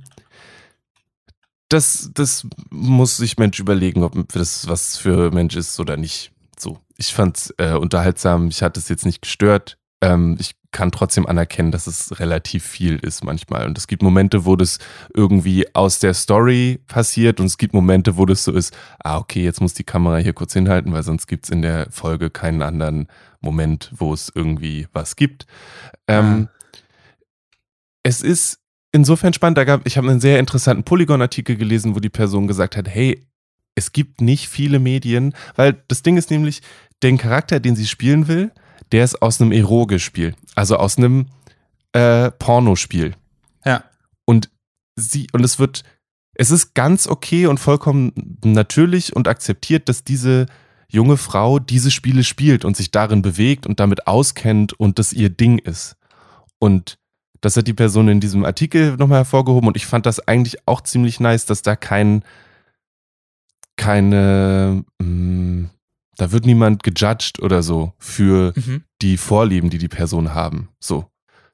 das, 1.70 2.10
das 2.14 2.48
muss 2.72 3.18
sich 3.18 3.38
Mensch 3.38 3.60
überlegen, 3.60 4.04
ob 4.04 4.16
das 4.34 4.68
was 4.68 4.98
für 4.98 5.32
Mensch 5.32 5.56
ist 5.56 5.80
oder 5.80 5.98
nicht. 5.98 6.32
So, 6.58 6.80
ich 6.98 7.14
fand's 7.14 7.54
äh, 7.58 7.74
unterhaltsam, 7.74 8.48
ich 8.48 8.64
hatte 8.64 8.80
es 8.80 8.90
jetzt 8.90 9.06
nicht 9.06 9.22
gestört. 9.22 9.78
Ähm, 10.02 10.38
ich 10.40 10.56
kann 10.72 10.92
trotzdem 10.92 11.26
anerkennen, 11.26 11.72
dass 11.72 11.88
es 11.88 12.20
relativ 12.20 12.64
viel 12.64 12.96
ist 12.98 13.24
manchmal. 13.24 13.66
Und 13.66 13.78
es 13.78 13.88
gibt 13.88 14.02
Momente, 14.02 14.46
wo 14.46 14.56
das 14.56 14.80
irgendwie 15.14 15.66
aus 15.76 16.00
der 16.00 16.14
Story 16.14 16.80
passiert 16.88 17.40
und 17.40 17.48
es 17.48 17.58
gibt 17.58 17.74
Momente, 17.74 18.18
wo 18.18 18.26
das 18.26 18.44
so 18.44 18.52
ist, 18.52 18.76
ah, 19.04 19.18
okay, 19.18 19.44
jetzt 19.44 19.62
muss 19.62 19.74
die 19.74 19.84
Kamera 19.84 20.18
hier 20.18 20.34
kurz 20.34 20.54
hinhalten, 20.54 20.94
weil 20.94 21.04
sonst 21.04 21.28
gibt 21.28 21.46
es 21.46 21.50
in 21.50 21.62
der 21.62 21.88
Folge 21.92 22.30
keinen 22.30 22.62
anderen 22.62 23.08
Moment, 23.42 23.92
wo 23.96 24.14
es 24.14 24.32
irgendwie 24.34 24.88
was 24.94 25.16
gibt. 25.16 25.48
Ähm, 26.08 26.50
Es 28.04 28.22
ist 28.22 28.60
insofern 28.92 29.34
spannend, 29.34 29.58
da 29.58 29.64
gab, 29.64 29.86
ich 29.86 29.98
habe 29.98 30.10
einen 30.10 30.20
sehr 30.20 30.40
interessanten 30.40 30.84
Polygon-Artikel 30.84 31.56
gelesen, 31.56 31.96
wo 31.96 32.00
die 32.00 32.10
Person 32.10 32.48
gesagt 32.48 32.76
hat, 32.76 32.88
hey, 32.88 33.26
es 33.76 33.92
gibt 33.92 34.22
nicht 34.22 34.50
viele 34.50 34.80
Medien, 34.80 35.34
weil 35.56 35.82
das 35.88 36.04
Ding 36.04 36.18
ist 36.18 36.32
nämlich, 36.32 36.62
den 37.02 37.18
Charakter, 37.18 37.60
den 37.60 37.76
sie 37.76 37.88
spielen 37.88 38.28
will, 38.28 38.52
der 38.92 39.04
ist 39.04 39.22
aus 39.22 39.40
einem 39.40 39.52
Eroge-Spiel, 39.52 40.36
also 40.56 40.78
aus 40.78 40.98
einem 40.98 41.28
äh, 41.94 42.32
Pornospiel. 42.32 43.16
Ja. 43.66 43.84
Und 44.26 44.50
sie, 44.96 45.28
und 45.32 45.44
es 45.44 45.60
wird, 45.60 45.84
es 46.34 46.52
ist 46.52 46.74
ganz 46.74 47.08
okay 47.08 47.46
und 47.48 47.60
vollkommen 47.60 48.40
natürlich 48.44 49.16
und 49.16 49.28
akzeptiert, 49.28 49.88
dass 49.88 50.04
diese 50.04 50.48
junge 50.90 51.18
Frau 51.18 51.60
diese 51.60 51.92
Spiele 51.92 52.24
spielt 52.24 52.66
und 52.66 52.76
sich 52.76 52.92
darin 52.92 53.22
bewegt 53.22 53.68
und 53.68 53.80
damit 53.80 54.08
auskennt 54.08 54.74
und 54.74 55.00
das 55.00 55.14
ihr 55.14 55.30
Ding 55.30 55.60
ist. 55.60 55.96
Und 56.58 56.98
das 57.42 57.56
hat 57.58 57.68
die 57.68 57.74
Person 57.74 58.08
in 58.08 58.20
diesem 58.20 58.46
Artikel 58.46 58.96
nochmal 58.98 59.20
hervorgehoben 59.20 59.68
und 59.68 59.78
ich 59.78 59.86
fand 59.86 60.06
das 60.06 60.20
eigentlich 60.28 60.68
auch 60.68 60.82
ziemlich 60.82 61.20
nice, 61.20 61.46
dass 61.46 61.62
da 61.62 61.76
kein, 61.76 62.24
keine, 63.78 64.84
mh, 65.00 65.06
hm, 65.06 65.70
da 66.18 66.32
wird 66.32 66.46
niemand 66.46 66.84
gejudged 66.84 67.42
oder 67.42 67.64
so 67.64 67.94
für 67.98 68.54
mhm. 68.56 68.84
die 69.02 69.18
Vorlieben, 69.18 69.70
die 69.70 69.78
die 69.78 69.88
Person 69.88 70.34
haben. 70.34 70.70
So. 70.80 71.06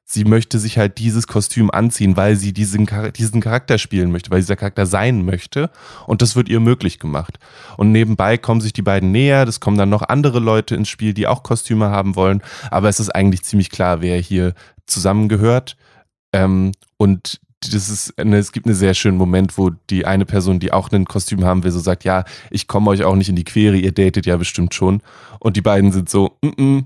Sie 0.08 0.24
möchte 0.24 0.60
sich 0.60 0.78
halt 0.78 0.98
dieses 0.98 1.26
Kostüm 1.26 1.68
anziehen, 1.68 2.16
weil 2.16 2.36
sie 2.36 2.52
diesen, 2.52 2.88
diesen 3.16 3.40
Charakter 3.40 3.76
spielen 3.76 4.12
möchte, 4.12 4.30
weil 4.30 4.40
dieser 4.40 4.54
Charakter 4.54 4.86
sein 4.86 5.24
möchte. 5.24 5.68
Und 6.06 6.22
das 6.22 6.36
wird 6.36 6.48
ihr 6.48 6.60
möglich 6.60 7.00
gemacht. 7.00 7.40
Und 7.76 7.90
nebenbei 7.90 8.38
kommen 8.38 8.60
sich 8.60 8.72
die 8.72 8.82
beiden 8.82 9.10
näher. 9.10 9.46
Es 9.48 9.58
kommen 9.58 9.76
dann 9.76 9.88
noch 9.88 10.02
andere 10.02 10.38
Leute 10.38 10.76
ins 10.76 10.88
Spiel, 10.88 11.12
die 11.12 11.26
auch 11.26 11.42
Kostüme 11.42 11.90
haben 11.90 12.14
wollen. 12.14 12.40
Aber 12.70 12.88
es 12.88 13.00
ist 13.00 13.10
eigentlich 13.10 13.42
ziemlich 13.42 13.70
klar, 13.70 14.00
wer 14.00 14.20
hier 14.20 14.54
zusammengehört. 14.86 15.76
Ähm, 16.32 16.72
und 16.96 17.40
das 17.60 17.88
ist 17.88 18.14
es 18.16 18.52
gibt 18.52 18.66
einen 18.66 18.74
sehr 18.74 18.94
schönen 18.94 19.16
Moment, 19.16 19.58
wo 19.58 19.70
die 19.70 20.06
eine 20.06 20.26
Person, 20.26 20.60
die 20.60 20.72
auch 20.72 20.90
ein 20.92 21.06
Kostüm 21.06 21.44
haben 21.44 21.64
will, 21.64 21.70
so 21.70 21.80
sagt, 21.80 22.04
ja, 22.04 22.24
ich 22.50 22.68
komme 22.68 22.90
euch 22.90 23.04
auch 23.04 23.16
nicht 23.16 23.28
in 23.28 23.36
die 23.36 23.44
Quere, 23.44 23.76
ihr 23.76 23.92
datet 23.92 24.26
ja 24.26 24.36
bestimmt 24.36 24.74
schon. 24.74 25.02
Und 25.40 25.56
die 25.56 25.62
beiden 25.62 25.92
sind 25.92 26.08
so, 26.08 26.38
mm 26.42 26.48
-mm. 26.48 26.84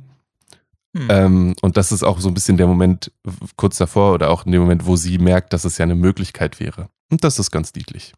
Hm. 0.97 1.07
Ähm, 1.09 1.55
und 1.63 1.77
das 1.77 1.93
ist 1.93 2.03
auch 2.03 2.19
so 2.19 2.29
ein 2.29 2.35
bisschen 2.35 2.57
der 2.57 2.67
Moment 2.67 3.13
kurz 3.57 3.77
davor 3.79 4.13
oder 4.13 4.31
auch 4.31 4.45
in 4.45 4.53
dem 4.53 4.63
Moment, 4.63 4.87
wo 4.87 4.97
sie 4.97 5.19
merkt, 5.19 5.53
dass 5.53 5.65
es 5.65 5.79
ja 5.79 5.85
eine 5.85 5.95
Möglichkeit 5.95 6.59
wäre. 6.59 6.89
Und 7.11 7.23
das 7.23 7.39
ist 7.39 7.53
ganz 7.53 7.73
niedlich. 7.75 8.13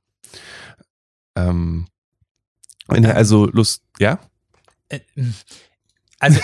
Ähm, 1.36 1.86
wenn 2.88 3.04
also 3.04 3.46
Lust, 3.46 3.82
ja? 3.98 4.18
Äh, 4.88 5.00
also, 6.18 6.40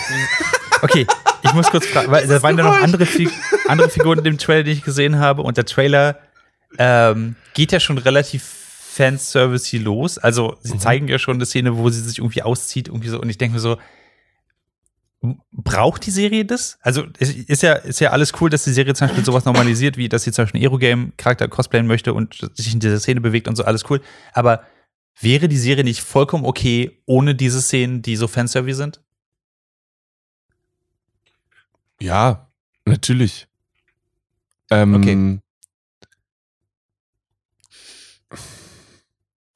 okay, 0.81 1.07
ich 1.43 1.53
muss 1.53 1.69
kurz 1.69 1.85
fragen, 1.85 2.11
weil 2.11 2.27
da 2.27 2.41
waren 2.41 2.57
ja 2.57 2.63
noch 2.63 2.81
andere, 2.81 3.05
Fig 3.05 3.29
andere 3.67 3.89
Figuren 3.89 4.19
in 4.19 4.23
dem 4.23 4.37
Trailer, 4.37 4.63
die 4.63 4.71
ich 4.71 4.83
gesehen 4.83 5.19
habe. 5.19 5.41
Und 5.41 5.57
der 5.57 5.65
Trailer 5.65 6.19
ähm, 6.77 7.35
geht 7.53 7.71
ja 7.71 7.79
schon 7.79 7.97
relativ 7.97 8.43
Fanservice 8.43 9.77
los. 9.77 10.17
Also 10.17 10.57
sie 10.61 10.73
mhm. 10.73 10.79
zeigen 10.79 11.07
ja 11.07 11.19
schon 11.19 11.35
eine 11.35 11.45
Szene, 11.45 11.77
wo 11.77 11.89
sie 11.89 12.01
sich 12.01 12.19
irgendwie 12.19 12.43
auszieht, 12.43 12.87
irgendwie 12.87 13.09
so. 13.09 13.19
Und 13.19 13.29
ich 13.29 13.37
denke 13.37 13.53
mir 13.53 13.59
so, 13.59 13.77
braucht 15.51 16.05
die 16.05 16.11
Serie 16.11 16.45
das? 16.45 16.77
Also 16.81 17.05
ist 17.19 17.61
ja, 17.61 17.73
ist 17.73 17.99
ja 17.99 18.11
alles 18.11 18.33
cool, 18.39 18.49
dass 18.49 18.63
die 18.63 18.71
Serie 18.71 18.93
zum 18.93 19.07
Beispiel 19.07 19.25
sowas 19.25 19.45
normalisiert, 19.45 19.97
wie 19.97 20.09
dass 20.09 20.23
sie 20.23 20.31
zum 20.31 20.43
Beispiel 20.43 20.59
einen 20.59 20.69
Aerogame-Charakter 20.69 21.47
cosplayen 21.47 21.87
möchte 21.87 22.13
und 22.13 22.49
sich 22.53 22.73
in 22.73 22.79
dieser 22.79 22.99
Szene 22.99 23.21
bewegt 23.21 23.47
und 23.47 23.55
so, 23.55 23.63
alles 23.63 23.89
cool. 23.89 24.01
Aber 24.33 24.63
wäre 25.19 25.47
die 25.47 25.57
Serie 25.57 25.83
nicht 25.83 26.01
vollkommen 26.01 26.45
okay 26.45 27.01
ohne 27.05 27.35
diese 27.35 27.61
Szenen, 27.61 28.01
die 28.01 28.15
so 28.15 28.27
Fanservice 28.27 28.77
sind? 28.77 29.01
Ja, 32.01 32.49
natürlich. 32.85 33.47
Ähm, 34.71 34.93
okay. 34.95 35.39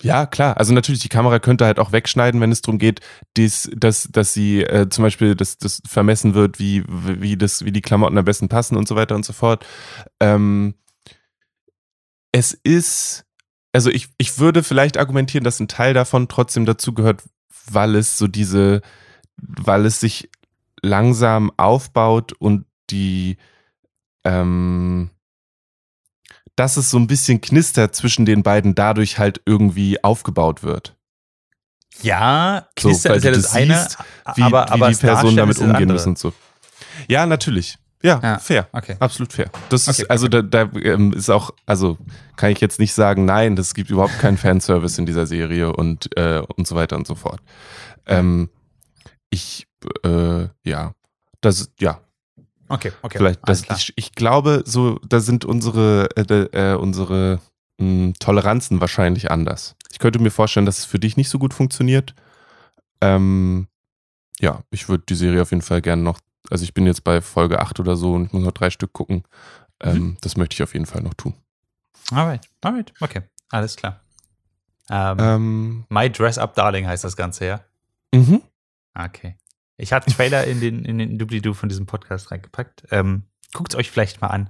Ja, 0.03 0.25
klar. 0.25 0.57
Also 0.57 0.73
natürlich, 0.73 0.99
die 0.99 1.09
Kamera 1.09 1.39
könnte 1.39 1.65
halt 1.65 1.79
auch 1.79 1.93
wegschneiden, 1.93 2.41
wenn 2.41 2.51
es 2.51 2.61
darum 2.61 2.77
geht, 2.77 2.99
dies, 3.37 3.71
dass, 3.73 4.09
dass 4.11 4.33
sie 4.33 4.61
äh, 4.61 4.89
zum 4.89 5.03
Beispiel 5.03 5.33
das, 5.33 5.57
das 5.57 5.81
vermessen 5.87 6.33
wird, 6.33 6.59
wie, 6.59 6.83
wie, 6.87 7.37
das, 7.37 7.63
wie 7.63 7.71
die 7.71 7.81
Klamotten 7.81 8.17
am 8.17 8.25
besten 8.25 8.49
passen 8.49 8.75
und 8.75 8.85
so 8.85 8.97
weiter 8.97 9.15
und 9.15 9.23
so 9.23 9.31
fort. 9.31 9.65
Ähm, 10.19 10.73
es 12.33 12.51
ist, 12.51 13.23
also 13.71 13.89
ich, 13.89 14.09
ich 14.17 14.39
würde 14.39 14.61
vielleicht 14.61 14.97
argumentieren, 14.97 15.45
dass 15.45 15.61
ein 15.61 15.69
Teil 15.69 15.93
davon 15.93 16.27
trotzdem 16.27 16.65
dazu 16.65 16.93
gehört, 16.93 17.23
weil 17.71 17.95
es 17.95 18.17
so 18.17 18.27
diese, 18.27 18.81
weil 19.37 19.85
es 19.85 20.01
sich 20.01 20.29
langsam 20.83 21.51
aufbaut 21.57 22.33
und 22.33 22.65
die, 22.89 23.37
ähm, 24.23 25.09
dass 26.55 26.77
es 26.77 26.91
so 26.91 26.97
ein 26.97 27.07
bisschen 27.07 27.41
knistert 27.41 27.95
zwischen 27.95 28.25
den 28.25 28.43
beiden 28.43 28.75
dadurch 28.75 29.17
halt 29.17 29.41
irgendwie 29.45 30.03
aufgebaut 30.03 30.61
wird. 30.61 30.95
Ja, 32.01 32.67
Knister 32.75 33.09
so, 33.09 33.15
ist 33.15 33.23
ja 33.23 33.31
das 33.31 33.51
siehst, 33.51 33.55
eine, 33.55 34.35
wie, 34.35 34.43
aber, 34.43 34.67
wie 34.73 34.93
die 34.93 34.99
Personen 34.99 35.37
damit 35.37 35.57
umgehen 35.59 35.87
müssen 35.87 36.09
und 36.09 36.17
so. 36.17 36.33
Ja, 37.07 37.25
natürlich. 37.25 37.77
Ja, 38.01 38.19
ja, 38.21 38.37
fair. 38.37 38.67
Okay. 38.73 38.97
Absolut 38.99 39.31
fair. 39.31 39.49
Das 39.69 39.87
ist, 39.87 40.01
Okay, 40.01 40.09
also 40.09 40.27
da, 40.27 40.41
da 40.41 40.69
ähm, 40.81 41.13
ist 41.13 41.29
auch, 41.29 41.51
also 41.65 41.97
kann 42.35 42.51
ich 42.51 42.59
jetzt 42.59 42.77
nicht 42.77 42.93
sagen, 42.93 43.23
nein, 43.23 43.55
das 43.55 43.73
gibt 43.73 43.89
überhaupt 43.89 44.19
keinen 44.19 44.37
Fanservice 44.37 44.97
in 44.97 45.05
dieser 45.05 45.25
Serie 45.25 45.71
und, 45.71 46.15
äh, 46.17 46.41
und 46.57 46.67
so 46.67 46.75
weiter 46.75 46.97
und 46.97 47.07
so 47.07 47.15
fort. 47.15 47.39
Ähm, 48.05 48.49
ich, 49.29 49.67
äh, 50.03 50.49
ja, 50.63 50.93
das, 51.41 51.71
ja. 51.79 51.99
Okay, 52.69 52.91
okay. 53.01 53.17
Vielleicht, 53.17 53.41
das, 53.47 53.63
ich, 53.69 53.93
ich 53.95 54.11
glaube, 54.13 54.63
so, 54.65 54.99
da 55.07 55.19
sind 55.19 55.45
unsere, 55.45 56.09
äh, 56.15 56.71
äh, 56.71 56.75
unsere 56.75 57.39
mh, 57.77 58.13
Toleranzen 58.19 58.81
wahrscheinlich 58.81 59.29
anders. 59.29 59.75
Ich 59.91 59.99
könnte 59.99 60.19
mir 60.19 60.31
vorstellen, 60.31 60.65
dass 60.65 60.79
es 60.79 60.85
für 60.85 60.99
dich 60.99 61.17
nicht 61.17 61.29
so 61.29 61.37
gut 61.39 61.53
funktioniert. 61.53 62.15
Ähm, 63.01 63.67
ja, 64.39 64.63
ich 64.71 64.89
würde 64.89 65.03
die 65.07 65.15
Serie 65.15 65.41
auf 65.41 65.51
jeden 65.51 65.61
Fall 65.61 65.81
gerne 65.81 66.01
noch, 66.01 66.19
also 66.49 66.63
ich 66.63 66.73
bin 66.73 66.85
jetzt 66.85 67.03
bei 67.03 67.21
Folge 67.21 67.59
8 67.59 67.79
oder 67.79 67.95
so 67.95 68.13
und 68.13 68.25
ich 68.27 68.33
muss 68.33 68.43
noch 68.43 68.51
drei 68.53 68.69
Stück 68.69 68.93
gucken. 68.93 69.23
Ähm, 69.81 69.95
Mhm. 69.97 70.17
Das 70.21 70.37
möchte 70.37 70.53
ich 70.55 70.63
auf 70.63 70.73
jeden 70.73 70.85
Fall 70.85 71.01
noch 71.03 71.13
tun. 71.13 71.33
Alright, 72.11 72.47
alright, 72.61 72.93
okay. 73.01 73.21
Alles 73.49 73.75
klar. 73.75 73.99
Ähm, 74.89 75.17
Ähm, 75.19 75.85
My 75.89 76.09
Dress 76.09 76.37
Up 76.37 76.55
Darling 76.55 76.87
heißt 76.87 77.03
das 77.03 77.15
Ganze, 77.15 77.45
ja? 77.45 77.61
mhm. 78.13 78.41
Okay. 78.95 79.35
Ich 79.83 79.91
habe 79.91 80.09
Trailer 80.09 80.45
in 80.45 80.61
den, 80.61 80.85
in 80.85 80.97
den 80.97 81.17
Doobly-Doo 81.17 81.53
von 81.53 81.67
diesem 81.67 81.85
Podcast 81.85 82.31
reingepackt. 82.31 82.83
Ähm, 82.89 83.23
Guckt 83.53 83.73
es 83.73 83.77
euch 83.77 83.91
vielleicht 83.91 84.21
mal 84.21 84.29
an. 84.29 84.49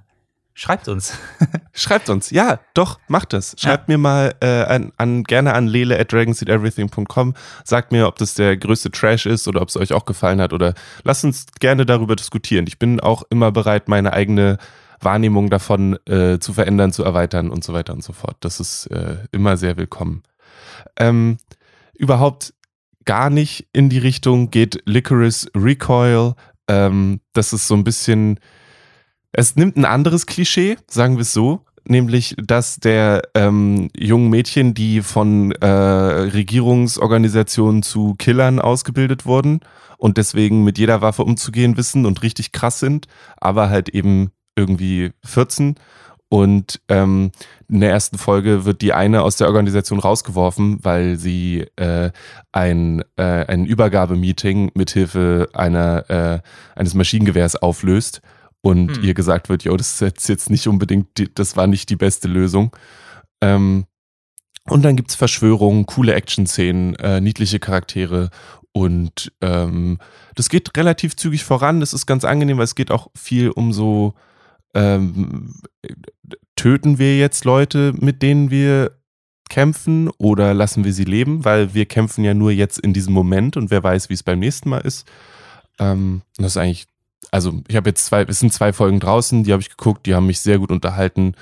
Schreibt 0.53 0.87
uns. 0.87 1.17
Schreibt 1.73 2.09
uns, 2.11 2.29
ja, 2.29 2.59
doch, 2.75 2.99
macht 3.07 3.33
das. 3.33 3.55
Schreibt 3.57 3.89
ja. 3.89 3.93
mir 3.93 3.97
mal 3.97 4.35
äh, 4.41 4.61
an, 4.61 4.93
an, 4.97 5.23
gerne 5.23 5.55
an 5.55 5.65
lele 5.65 5.99
at 5.99 6.13
dragonseedeverything.com. 6.13 7.33
Sagt 7.63 7.91
mir, 7.91 8.07
ob 8.07 8.17
das 8.17 8.35
der 8.35 8.55
größte 8.57 8.91
Trash 8.91 9.25
ist 9.25 9.47
oder 9.47 9.63
ob 9.63 9.69
es 9.69 9.75
euch 9.75 9.91
auch 9.93 10.05
gefallen 10.05 10.39
hat 10.39 10.53
oder 10.53 10.75
lasst 11.03 11.23
uns 11.25 11.47
gerne 11.59 11.87
darüber 11.87 12.15
diskutieren. 12.15 12.67
Ich 12.67 12.77
bin 12.77 12.99
auch 12.99 13.23
immer 13.31 13.51
bereit, 13.51 13.87
meine 13.87 14.13
eigene 14.13 14.59
Wahrnehmung 15.01 15.49
davon 15.49 15.97
äh, 16.05 16.37
zu 16.37 16.53
verändern, 16.53 16.93
zu 16.93 17.03
erweitern 17.03 17.49
und 17.49 17.63
so 17.63 17.73
weiter 17.73 17.93
und 17.93 18.03
so 18.03 18.13
fort. 18.13 18.37
Das 18.41 18.59
ist 18.59 18.85
äh, 18.91 19.17
immer 19.31 19.57
sehr 19.57 19.77
willkommen. 19.77 20.21
Ähm, 20.95 21.39
überhaupt 21.95 22.53
gar 23.05 23.29
nicht 23.29 23.67
in 23.73 23.89
die 23.89 23.99
Richtung 23.99 24.51
geht 24.51 24.81
Licorice 24.85 25.49
Recoil. 25.55 26.33
Ähm, 26.67 27.19
das 27.33 27.53
ist 27.53 27.67
so 27.67 27.75
ein 27.75 27.83
bisschen 27.83 28.39
es 29.33 29.55
nimmt 29.55 29.77
ein 29.77 29.85
anderes 29.85 30.27
Klischee, 30.27 30.77
sagen 30.87 31.15
wir 31.15 31.23
es 31.23 31.33
so, 31.33 31.65
nämlich 31.87 32.35
dass 32.37 32.77
der 32.77 33.23
ähm, 33.33 33.89
jungen 33.97 34.29
Mädchen, 34.29 34.75
die 34.75 35.01
von 35.01 35.51
äh, 35.53 35.65
Regierungsorganisationen 35.65 37.81
zu 37.81 38.13
Killern 38.15 38.59
ausgebildet 38.59 39.25
wurden 39.25 39.61
und 39.97 40.17
deswegen 40.17 40.63
mit 40.63 40.77
jeder 40.77 41.01
Waffe 41.01 41.23
umzugehen 41.23 41.77
wissen 41.77 42.05
und 42.05 42.21
richtig 42.21 42.51
krass 42.51 42.79
sind, 42.79 43.07
aber 43.37 43.69
halt 43.69 43.89
eben 43.89 44.29
irgendwie 44.55 45.11
14. 45.25 45.75
Und 46.33 46.81
ähm, 46.89 47.29
in 47.69 47.81
der 47.81 47.91
ersten 47.91 48.17
Folge 48.17 48.65
wird 48.65 48.81
die 48.81 48.91
eine 48.91 49.21
aus 49.21 49.35
der 49.35 49.45
Organisation 49.45 49.99
rausgeworfen, 49.99 50.79
weil 50.81 51.19
sie 51.19 51.67
äh, 51.75 52.09
ein, 52.51 53.03
äh, 53.17 53.45
ein 53.45 53.67
Übergabemeeting 53.67 54.71
mithilfe 54.73 55.49
einer, 55.53 56.09
äh, 56.09 56.39
eines 56.75 56.95
Maschinengewehrs 56.95 57.55
auflöst 57.55 58.23
und 58.61 58.97
hm. 58.97 59.03
ihr 59.03 59.13
gesagt 59.13 59.47
wird, 59.47 59.63
jo, 59.63 59.77
das 59.77 60.01
ist 60.01 60.27
jetzt 60.27 60.49
nicht 60.49 60.65
unbedingt, 60.67 61.19
die, 61.19 61.31
das 61.31 61.55
war 61.55 61.67
nicht 61.67 61.91
die 61.91 61.97
beste 61.97 62.27
Lösung. 62.27 62.75
Ähm, 63.39 63.85
und 64.67 64.83
dann 64.83 64.95
gibt's 64.95 65.13
Verschwörungen, 65.13 65.85
coole 65.85 66.15
Action-Szenen, 66.15 66.95
äh, 66.95 67.21
niedliche 67.21 67.59
Charaktere 67.59 68.31
und 68.71 69.31
ähm, 69.41 69.99
das 70.33 70.49
geht 70.49 70.75
relativ 70.75 71.15
zügig 71.15 71.43
voran. 71.43 71.79
Das 71.79 71.93
ist 71.93 72.07
ganz 72.07 72.25
angenehm, 72.25 72.57
weil 72.57 72.63
es 72.63 72.73
geht 72.73 72.89
auch 72.89 73.11
viel 73.13 73.51
um 73.51 73.71
so, 73.71 74.15
ähm, 74.73 75.53
töten 76.55 76.99
wir 76.99 77.17
jetzt 77.17 77.45
Leute, 77.45 77.93
mit 77.99 78.21
denen 78.21 78.49
wir 78.51 78.97
kämpfen 79.49 80.09
oder 80.17 80.53
lassen 80.53 80.83
wir 80.83 80.93
sie 80.93 81.03
leben, 81.03 81.45
weil 81.45 81.73
wir 81.73 81.85
kämpfen 81.85 82.23
ja 82.23 82.33
nur 82.33 82.51
jetzt 82.51 82.79
in 82.79 82.93
diesem 82.93 83.13
Moment 83.13 83.57
und 83.57 83.71
wer 83.71 83.83
weiß, 83.83 84.09
wie 84.09 84.13
es 84.13 84.23
beim 84.23 84.39
nächsten 84.39 84.69
Mal 84.69 84.79
ist. 84.79 85.07
Ähm, 85.79 86.21
das 86.37 86.53
ist 86.53 86.57
eigentlich 86.57 86.87
also 87.33 87.63
ich 87.67 87.75
habe 87.75 87.89
jetzt 87.89 88.05
zwei, 88.05 88.21
es 88.21 88.39
sind 88.39 88.53
zwei 88.53 88.73
Folgen 88.73 88.99
draußen, 88.99 89.43
die 89.43 89.53
habe 89.53 89.61
ich 89.61 89.69
geguckt, 89.69 90.05
die 90.05 90.13
haben 90.13 90.27
mich 90.27 90.39
sehr 90.39 90.59
gut 90.59 90.71
unterhalten. 90.71 91.33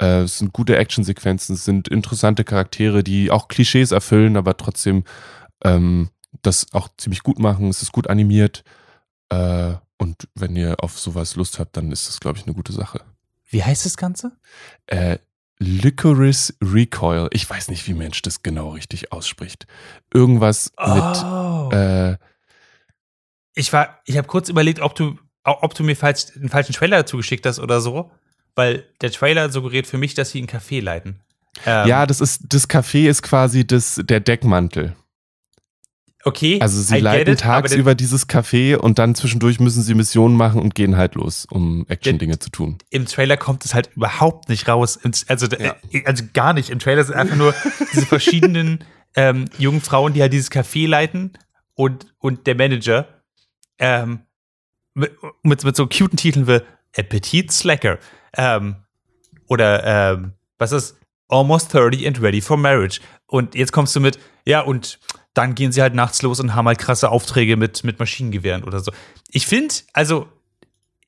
Äh, 0.00 0.22
es 0.22 0.38
sind 0.38 0.52
gute 0.52 0.76
Actionsequenzen, 0.76 1.54
es 1.54 1.64
sind 1.64 1.86
interessante 1.86 2.42
Charaktere, 2.42 3.04
die 3.04 3.30
auch 3.30 3.46
Klischees 3.46 3.92
erfüllen, 3.92 4.36
aber 4.36 4.56
trotzdem 4.56 5.04
ähm, 5.64 6.10
das 6.42 6.66
auch 6.72 6.88
ziemlich 6.96 7.22
gut 7.22 7.38
machen. 7.38 7.68
Es 7.68 7.80
ist 7.80 7.92
gut 7.92 8.10
animiert. 8.10 8.64
Äh, 9.28 9.74
und 9.98 10.28
wenn 10.34 10.56
ihr 10.56 10.76
auf 10.82 10.98
sowas 10.98 11.36
Lust 11.36 11.58
habt, 11.58 11.76
dann 11.76 11.92
ist 11.92 12.08
das, 12.08 12.20
glaube 12.20 12.38
ich, 12.38 12.46
eine 12.46 12.54
gute 12.54 12.72
Sache. 12.72 13.00
Wie 13.48 13.62
heißt 13.62 13.84
das 13.84 13.96
Ganze? 13.96 14.32
Äh, 14.86 15.18
Licorice 15.58 16.54
Recoil. 16.62 17.28
Ich 17.32 17.48
weiß 17.48 17.68
nicht, 17.68 17.86
wie 17.86 17.94
Mensch 17.94 18.20
das 18.22 18.42
genau 18.42 18.70
richtig 18.70 19.12
ausspricht. 19.12 19.66
Irgendwas 20.12 20.72
oh. 20.76 21.68
mit. 21.70 21.72
Äh, 21.72 22.16
ich 23.54 23.72
war, 23.72 24.00
ich 24.04 24.18
habe 24.18 24.28
kurz 24.28 24.48
überlegt, 24.48 24.80
ob 24.80 24.94
du 24.94 25.18
ob 25.46 25.74
du 25.74 25.84
mir 25.84 25.96
falsch, 25.96 26.26
einen 26.34 26.48
falschen 26.48 26.72
Trailer 26.72 26.98
dazu 26.98 27.16
geschickt 27.16 27.46
hast 27.46 27.60
oder 27.60 27.80
so, 27.80 28.10
weil 28.56 28.84
der 29.00 29.12
Trailer 29.12 29.50
suggeriert 29.50 29.86
für 29.86 29.96
mich, 29.96 30.14
dass 30.14 30.30
sie 30.30 30.38
einen 30.38 30.48
Café 30.48 30.82
leiten. 30.82 31.20
Ähm, 31.64 31.86
ja, 31.86 32.04
das 32.04 32.20
ist 32.20 32.42
das 32.48 32.68
Café 32.68 33.08
ist 33.08 33.22
quasi 33.22 33.66
das, 33.66 34.00
der 34.04 34.20
Deckmantel. 34.20 34.96
Okay. 36.26 36.58
Also 36.60 36.82
sie 36.82 36.98
leiten 36.98 37.34
it, 37.34 37.40
tagsüber 37.40 37.94
dieses 37.94 38.28
Café 38.28 38.74
und 38.74 38.98
dann 38.98 39.14
zwischendurch 39.14 39.60
müssen 39.60 39.80
sie 39.80 39.94
Missionen 39.94 40.36
machen 40.36 40.60
und 40.60 40.74
gehen 40.74 40.96
halt 40.96 41.14
los, 41.14 41.46
um 41.48 41.86
Action-Dinge 41.88 42.40
zu 42.40 42.50
tun. 42.50 42.78
Im 42.90 43.06
Trailer 43.06 43.36
kommt 43.36 43.64
es 43.64 43.74
halt 43.74 43.90
überhaupt 43.94 44.48
nicht 44.48 44.66
raus. 44.66 44.98
Also, 45.28 45.46
ja. 45.46 45.76
Äh, 45.92 46.04
also 46.04 46.24
gar 46.34 46.52
nicht. 46.52 46.70
Im 46.70 46.80
Trailer 46.80 47.04
sind 47.04 47.14
einfach 47.14 47.36
nur 47.36 47.54
diese 47.92 48.06
verschiedenen 48.06 48.82
ähm, 49.14 49.44
jungen 49.56 49.80
Frauen, 49.80 50.14
die 50.14 50.20
halt 50.20 50.32
dieses 50.32 50.50
Café 50.50 50.88
leiten 50.88 51.38
und, 51.74 52.12
und 52.18 52.48
der 52.48 52.56
Manager. 52.56 53.06
Ähm, 53.78 54.22
mit, 54.94 55.12
mit, 55.44 55.62
mit 55.62 55.76
so 55.76 55.86
cuten 55.86 56.16
Titeln 56.16 56.48
wie 56.48 56.60
Appetit 56.96 57.52
Slacker 57.52 57.98
ähm, 58.36 58.74
oder 59.46 59.84
ähm, 60.14 60.32
was 60.58 60.72
ist 60.72 60.96
Almost 61.28 61.72
30 61.72 62.04
and 62.04 62.20
Ready 62.20 62.40
for 62.40 62.56
Marriage. 62.56 63.00
Und 63.26 63.54
jetzt 63.54 63.70
kommst 63.72 63.94
du 63.94 64.00
mit, 64.00 64.18
ja, 64.44 64.60
und 64.62 64.98
dann 65.36 65.54
gehen 65.54 65.70
sie 65.70 65.82
halt 65.82 65.94
nachts 65.94 66.22
los 66.22 66.40
und 66.40 66.54
haben 66.54 66.66
halt 66.66 66.78
krasse 66.78 67.10
Aufträge 67.10 67.56
mit, 67.56 67.84
mit 67.84 67.98
Maschinengewehren 67.98 68.64
oder 68.64 68.80
so. 68.80 68.90
Ich 69.28 69.46
finde, 69.46 69.74
also, 69.92 70.28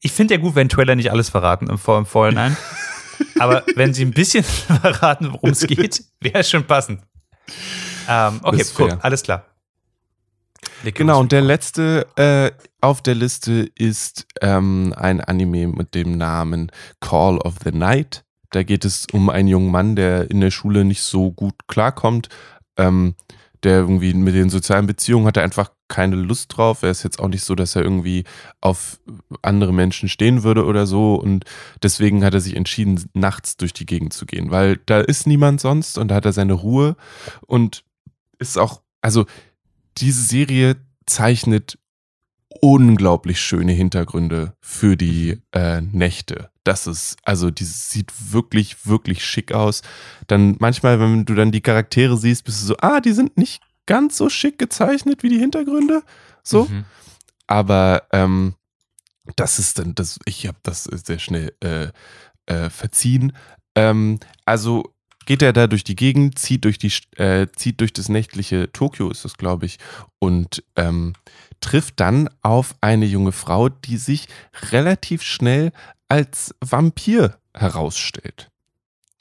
ich 0.01 0.12
finde 0.12 0.35
ja 0.35 0.41
gut, 0.41 0.55
wenn 0.55 0.68
Trailer 0.68 0.97
nicht 0.97 1.11
alles 1.11 1.31
verraten 1.31 1.68
im, 1.68 1.79
Vor 1.79 1.99
im 1.99 2.07
Vorhinein. 2.07 2.57
Aber 3.39 3.64
wenn 3.74 3.95
sie 3.95 4.05
ein 4.05 4.12
bisschen 4.12 4.45
verraten, 4.83 5.33
worum 5.33 5.51
es 5.51 5.66
geht, 5.66 6.05
wäre 6.20 6.41
es 6.41 6.51
schon 6.51 6.64
passend. 6.64 7.03
Ähm, 8.07 8.41
okay, 8.43 8.64
cool, 8.79 8.99
alles 9.01 9.22
klar. 9.22 9.45
Genau, 10.85 11.20
und 11.20 11.33
der 11.33 11.41
letzte 11.41 12.07
äh, 12.16 12.51
auf 12.81 13.01
der 13.01 13.14
Liste 13.14 13.70
ist 13.74 14.26
ähm, 14.43 14.95
ein 14.97 15.20
Anime 15.22 15.68
mit 15.68 15.95
dem 15.95 16.18
Namen 16.18 16.70
Call 17.01 17.39
of 17.39 17.55
the 17.64 17.72
Night. 17.72 18.24
Da 18.51 18.62
geht 18.62 18.85
es 18.85 19.07
um 19.12 19.31
einen 19.31 19.49
jungen 19.49 19.70
Mann, 19.70 19.97
der 19.97 20.31
in 20.31 20.41
der 20.41 20.51
Schule 20.51 20.85
nicht 20.85 21.03
so 21.03 21.33
gut 21.33 21.55
klarkommt. 21.66 22.29
Ähm, 22.76 23.14
der 23.65 23.79
irgendwie 23.79 24.15
mit 24.15 24.35
den 24.35 24.51
sozialen 24.51 24.87
Beziehungen 24.87 25.27
hat 25.27 25.37
er 25.37 25.43
einfach 25.43 25.71
keine 25.89 26.17
Lust 26.17 26.57
drauf. 26.57 26.83
Er 26.83 26.91
ist 26.91 27.03
jetzt 27.03 27.19
auch 27.19 27.29
nicht 27.29 27.43
so, 27.43 27.55
dass 27.55 27.75
er 27.77 27.83
irgendwie 27.83 28.25
auf 28.61 29.01
andere 29.43 29.73
Menschen 29.73 30.09
stehen 30.09 30.43
würde 30.43 30.65
oder 30.65 30.87
so. 30.87 31.15
Und 31.15 31.45
deswegen 31.83 32.25
hat 32.25 32.35
er 32.35 32.41
sich 32.41 32.57
entschieden, 32.57 33.11
nachts 33.15 33.57
durch 33.57 33.73
die 33.73 33.87
Gegend 33.87 34.13
zu 34.13 34.27
gehen, 34.27 34.51
weil 34.51 34.79
da 34.87 35.01
ist 35.01 35.27
niemand 35.27 35.61
sonst 35.61 35.99
und 35.99 36.09
da 36.09 36.17
hat 36.17 36.25
er 36.25 36.33
seine 36.33 36.53
Ruhe 36.53 36.97
und 37.47 37.85
ist 38.39 38.59
auch, 38.59 38.83
also 39.01 39.27
diese 39.97 40.23
Serie 40.23 40.77
zeichnet 41.07 41.79
unglaublich 42.61 43.41
schöne 43.41 43.73
Hintergründe 43.73 44.55
für 44.61 44.97
die 44.97 45.41
äh, 45.53 45.81
Nächte. 45.81 46.51
Das 46.69 46.87
ist, 46.87 47.16
also, 47.25 47.51
die 47.51 47.64
sieht 47.64 48.12
wirklich, 48.31 48.87
wirklich 48.87 49.25
schick 49.25 49.53
aus. 49.53 49.81
Dann 50.27 50.57
manchmal, 50.59 51.01
wenn 51.01 51.25
du 51.25 51.35
dann 51.35 51.51
die 51.51 51.62
Charaktere 51.62 52.19
siehst, 52.19 52.45
bist 52.45 52.61
du 52.61 52.66
so, 52.66 52.77
ah, 52.83 53.01
die 53.01 53.12
sind 53.12 53.39
nicht 53.39 53.62
ganz 53.87 54.19
so 54.19 54.29
schick 54.29 54.59
gezeichnet 54.59 55.23
wie 55.23 55.31
die 55.31 55.39
Hintergründe. 55.39 56.03
So. 56.43 56.66
Mhm. 56.66 56.85
Aber 57.47 58.03
ähm, 58.12 58.53
das 59.37 59.59
ist 59.59 59.79
dann, 59.79 59.95
das, 59.95 60.21
ich 60.27 60.47
habe 60.47 60.59
das 60.62 60.85
sehr 60.85 61.19
schnell 61.19 61.55
äh, 61.61 61.89
äh, 62.45 62.69
verziehen. 62.69 63.33
Ähm, 63.75 64.21
also 64.45 64.93
geht 65.25 65.41
er 65.41 65.55
da 65.55 65.66
durch 65.69 65.85
die 65.85 65.97
Gegend, 65.97 66.39
zieht 66.39 66.66
durch, 66.66 66.77
die, 66.77 66.93
äh, 67.16 67.47
zieht 67.57 67.81
durch 67.81 67.95
das 67.95 68.11
nächtliche 68.11 68.71
Tokio, 68.73 69.11
ist 69.11 69.25
das, 69.25 69.39
glaube 69.39 69.64
ich, 69.64 69.79
und 70.19 70.62
ähm, 70.77 71.14
trifft 71.61 71.99
dann 71.99 72.29
auf 72.43 72.75
eine 72.83 73.07
junge 73.07 73.33
Frau, 73.33 73.71
die 73.71 73.97
sich 73.97 74.29
relativ 74.71 75.23
schnell 75.23 75.73
als 76.09 76.55
Vampir 76.61 77.39
herausstellt. 77.55 78.51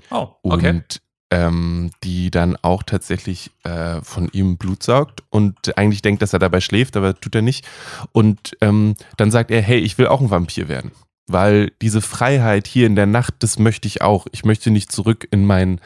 Oh, 0.10 0.30
okay. 0.44 0.70
Und 0.70 1.02
ähm, 1.30 1.92
die 2.04 2.32
dann 2.32 2.56
auch 2.62 2.84
tatsächlich 2.84 3.52
äh, 3.64 4.02
von 4.02 4.30
ihm 4.32 4.58
Blut 4.58 4.84
saugt 4.84 5.24
und 5.30 5.78
eigentlich 5.78 6.02
denkt, 6.02 6.22
dass 6.22 6.32
er 6.32 6.40
dabei 6.40 6.62
schläft, 6.62 6.96
aber 6.96 7.20
tut 7.20 7.36
er 7.36 7.42
nicht. 7.42 7.68
Und 8.14 8.56
ähm, 8.62 8.96
dann 9.18 9.32
sagt 9.32 9.52
er, 9.52 9.62
hey, 9.62 9.80
ich 9.80 9.98
will 9.98 10.08
auch 10.08 10.22
ein 10.22 10.30
Vampir 10.30 10.70
werden 10.70 10.92
weil 11.28 11.72
diese 11.82 12.02
Freiheit 12.02 12.68
hier 12.68 12.88
in 12.88 12.96
der 12.96 13.06
Nacht, 13.06 13.36
das 13.40 13.60
möchte 13.60 13.88
ich 13.88 14.02
auch. 14.02 14.28
Ich 14.32 14.46
möchte 14.46 14.72
nicht 14.72 14.92
zurück 14.92 15.28
in 15.30 15.46
mein 15.46 15.82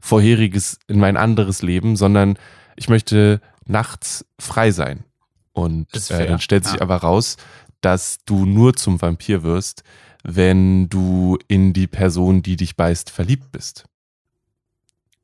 vorheriges, 0.00 0.78
in 0.88 0.98
mein 0.98 1.16
anderes 1.16 1.62
Leben, 1.62 1.96
sondern 1.96 2.38
ich 2.76 2.88
möchte 2.88 3.40
nachts 3.66 4.24
frei 4.38 4.70
sein. 4.70 5.04
Und 5.52 5.88
äh, 6.10 6.26
dann 6.26 6.40
stellt 6.40 6.64
sich 6.64 6.76
ja. 6.76 6.80
aber 6.80 6.96
raus, 6.96 7.36
dass 7.80 8.18
du 8.24 8.46
nur 8.46 8.74
zum 8.74 9.00
Vampir 9.00 9.42
wirst, 9.42 9.82
wenn 10.24 10.88
du 10.88 11.38
in 11.48 11.72
die 11.72 11.86
Person, 11.86 12.42
die 12.42 12.56
dich 12.56 12.76
beißt, 12.76 13.10
verliebt 13.10 13.52
bist. 13.52 13.84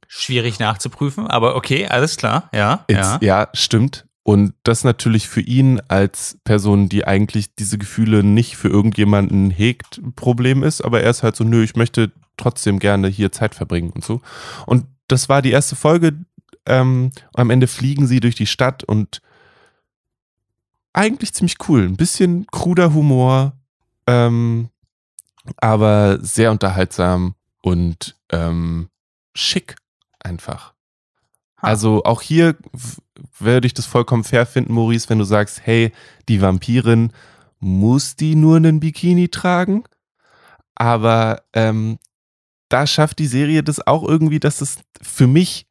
Schwierig 0.06 0.58
nachzuprüfen, 0.58 1.26
aber 1.26 1.56
okay, 1.56 1.86
alles 1.86 2.16
klar, 2.16 2.48
ja. 2.52 2.84
ja. 2.88 3.18
ja, 3.20 3.48
stimmt. 3.52 4.06
Und 4.22 4.54
das 4.62 4.84
natürlich 4.84 5.28
für 5.28 5.42
ihn 5.42 5.80
als 5.88 6.38
Person, 6.44 6.88
die 6.88 7.06
eigentlich 7.06 7.54
diese 7.56 7.76
Gefühle 7.76 8.24
nicht 8.24 8.56
für 8.56 8.68
irgendjemanden 8.68 9.50
hegt, 9.50 9.98
ein 9.98 10.14
Problem 10.14 10.62
ist, 10.62 10.80
aber 10.80 11.02
er 11.02 11.10
ist 11.10 11.22
halt 11.22 11.36
so, 11.36 11.44
nö, 11.44 11.62
ich 11.62 11.76
möchte 11.76 12.10
trotzdem 12.38 12.78
gerne 12.78 13.08
hier 13.08 13.32
Zeit 13.32 13.54
verbringen 13.54 13.90
und 13.90 14.02
so. 14.02 14.22
Und 14.66 14.86
das 15.08 15.28
war 15.28 15.42
die 15.42 15.50
erste 15.50 15.76
Folge. 15.76 16.14
Ähm, 16.64 17.10
am 17.34 17.50
Ende 17.50 17.66
fliegen 17.66 18.06
sie 18.06 18.20
durch 18.20 18.34
die 18.34 18.46
Stadt 18.46 18.82
und 18.82 19.20
eigentlich 20.94 21.34
ziemlich 21.34 21.56
cool. 21.68 21.82
Ein 21.82 21.96
bisschen 21.96 22.46
kruder 22.46 22.94
Humor, 22.94 23.52
ähm, 24.06 24.70
aber 25.56 26.18
sehr 26.20 26.50
unterhaltsam 26.50 27.34
und 27.62 28.16
ähm, 28.30 28.88
schick 29.34 29.76
einfach. 30.20 30.74
Also 31.56 32.04
auch 32.04 32.20
hier 32.20 32.56
würde 33.38 33.66
ich 33.66 33.74
das 33.74 33.86
vollkommen 33.86 34.24
fair 34.24 34.44
finden, 34.46 34.74
Maurice, 34.74 35.08
wenn 35.08 35.18
du 35.18 35.24
sagst, 35.24 35.62
hey, 35.64 35.92
die 36.28 36.42
Vampirin, 36.42 37.12
muss 37.58 38.16
die 38.16 38.34
nur 38.34 38.56
einen 38.56 38.80
Bikini 38.80 39.28
tragen? 39.30 39.84
Aber 40.74 41.42
ähm, 41.54 41.98
da 42.68 42.86
schafft 42.86 43.18
die 43.18 43.26
Serie 43.26 43.62
das 43.62 43.86
auch 43.86 44.06
irgendwie, 44.06 44.40
dass 44.40 44.60
es 44.60 44.78
für 45.00 45.26
mich 45.26 45.66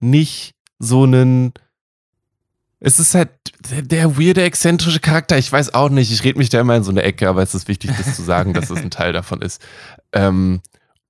nicht 0.00 0.54
so 0.78 1.04
einen. 1.04 1.54
Es 2.80 2.98
ist 2.98 3.14
halt 3.14 3.30
der, 3.70 3.82
der 3.82 4.18
weirde, 4.18 4.42
exzentrische 4.42 5.00
Charakter. 5.00 5.38
Ich 5.38 5.50
weiß 5.50 5.74
auch 5.74 5.88
nicht, 5.88 6.12
ich 6.12 6.24
rede 6.24 6.38
mich 6.38 6.48
da 6.48 6.60
immer 6.60 6.76
in 6.76 6.84
so 6.84 6.90
eine 6.90 7.02
Ecke, 7.02 7.28
aber 7.28 7.42
es 7.42 7.54
ist 7.54 7.68
wichtig, 7.68 7.90
das 7.96 8.14
zu 8.16 8.22
sagen, 8.22 8.54
dass 8.54 8.70
es 8.70 8.80
ein 8.80 8.90
Teil 8.90 9.12
davon 9.12 9.42
ist. 9.42 9.64
Ähm, 10.12 10.60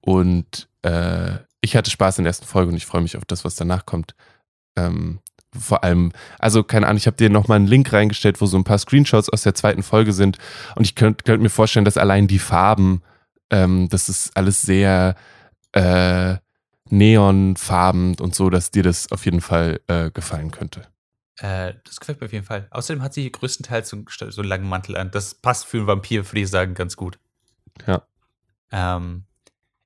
und 0.01 0.69
äh, 0.83 1.33
ich 1.61 1.77
hatte 1.77 1.91
Spaß 1.91 2.19
in 2.19 2.25
der 2.25 2.31
ersten 2.31 2.47
Folge 2.47 2.71
und 2.71 2.77
ich 2.77 2.87
freue 2.87 3.03
mich 3.03 3.17
auf 3.17 3.25
das, 3.25 3.45
was 3.45 3.55
danach 3.55 3.87
kommt. 3.87 4.15
Ähm, 4.77 5.21
vor 5.59 5.83
allem, 5.83 6.13
also 6.39 6.63
keine 6.63 6.87
Ahnung, 6.87 6.99
ich 6.99 7.07
habe 7.07 7.17
dir 7.17 7.31
nochmal 7.31 7.57
einen 7.57 7.67
Link 7.67 7.93
reingestellt, 7.93 8.41
wo 8.41 8.47
so 8.47 8.57
ein 8.57 8.65
paar 8.65 8.79
Screenshots 8.79 9.29
aus 9.31 9.43
der 9.43 9.55
zweiten 9.55 9.83
Folge 9.83 10.13
sind 10.13 10.39
und 10.77 10.85
ich 10.85 10.95
könnte 10.95 11.25
könnt 11.25 11.43
mir 11.43 11.51
vorstellen, 11.51 11.85
dass 11.85 11.97
allein 11.97 12.29
die 12.29 12.39
Farben, 12.39 13.03
ähm, 13.51 13.89
das 13.89 14.09
ist 14.09 14.37
alles 14.37 14.63
sehr 14.63 15.17
äh, 15.73 16.37
neonfarben 16.91 18.17
und 18.21 18.35
so, 18.35 18.51
dass 18.51 18.71
dir 18.71 18.83
das 18.83 19.11
auf 19.11 19.25
jeden 19.25 19.41
Fall 19.41 19.81
äh, 19.89 20.11
gefallen 20.11 20.51
könnte. 20.51 20.87
Äh, 21.39 21.75
das 21.85 22.01
gefällt 22.01 22.21
mir 22.21 22.27
auf 22.27 22.33
jeden 22.33 22.45
Fall. 22.45 22.67
Außerdem 22.71 23.03
hat 23.03 23.15
sie 23.15 23.31
größtenteils 23.31 23.89
so, 23.89 24.05
so 24.09 24.41
einen 24.41 24.49
langen 24.49 24.69
Mantel 24.69 24.97
an. 24.97 25.11
Das 25.11 25.35
passt 25.35 25.67
für 25.67 25.79
einen 25.79 25.87
Vampir, 25.87 26.27
würde 26.27 26.41
ich 26.41 26.51
sagen, 26.51 26.75
ganz 26.75 26.97
gut. 26.97 27.19
Ja. 27.87 28.03
Ähm, 28.73 29.25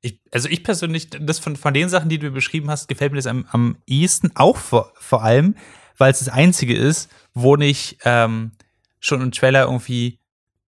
ich, 0.00 0.20
also 0.32 0.48
ich 0.48 0.64
persönlich, 0.64 1.10
das 1.10 1.38
von, 1.38 1.56
von 1.56 1.74
den 1.74 1.88
Sachen, 1.88 2.08
die 2.08 2.18
du 2.18 2.30
beschrieben 2.30 2.70
hast, 2.70 2.88
gefällt 2.88 3.12
mir 3.12 3.18
das 3.18 3.26
am, 3.26 3.46
am 3.50 3.76
ehesten 3.86 4.32
auch 4.34 4.56
vor, 4.56 4.92
vor 4.94 5.22
allem, 5.22 5.54
weil 5.98 6.10
es 6.10 6.18
das 6.18 6.28
einzige 6.28 6.74
ist, 6.74 7.10
wo 7.34 7.56
nicht 7.56 7.98
ähm, 8.04 8.52
schon 8.98 9.20
im 9.20 9.30
Trailer 9.30 9.64
irgendwie 9.64 10.18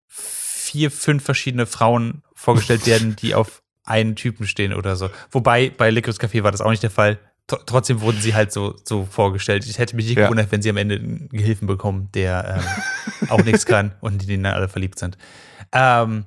vier, 0.07 0.91
fünf 0.91 1.25
verschiedene 1.25 1.67
Frauen 1.67 2.23
vorgestellt 2.35 2.87
werden, 2.87 3.17
die 3.17 3.35
auf 3.35 3.63
einen 3.85 4.17
Typen 4.17 4.47
stehen 4.47 4.73
oder 4.73 4.97
so. 4.97 5.11
Wobei 5.31 5.71
bei 5.71 5.91
Licorice 5.91 6.21
Café 6.21 6.43
war 6.43 6.53
das 6.53 6.61
auch 6.61 6.71
nicht 6.71 6.83
der 6.83 6.91
Fall. 6.91 7.19
Trotzdem 7.47 8.01
wurden 8.01 8.21
sie 8.21 8.35
halt 8.35 8.53
so, 8.53 8.75
so 8.85 9.05
vorgestellt. 9.05 9.67
Ich 9.67 9.79
hätte 9.79 9.97
mich 9.97 10.07
nicht 10.07 10.17
ja. 10.17 10.25
gewundert, 10.25 10.51
wenn 10.51 10.63
sie 10.63 10.71
am 10.71 10.79
Ende 10.79 10.95
einen 10.95 11.29
Gehilfen 11.29 11.69
bekommen, 11.69 12.09
der 12.15 12.63
ähm, 12.63 13.29
auch 13.29 13.45
nichts 13.45 13.67
kann 13.67 13.93
und 14.01 14.23
die 14.23 14.37
dann 14.37 14.47
alle 14.47 14.69
verliebt 14.69 14.99
sind. 14.99 15.19
Ähm, 15.73 16.25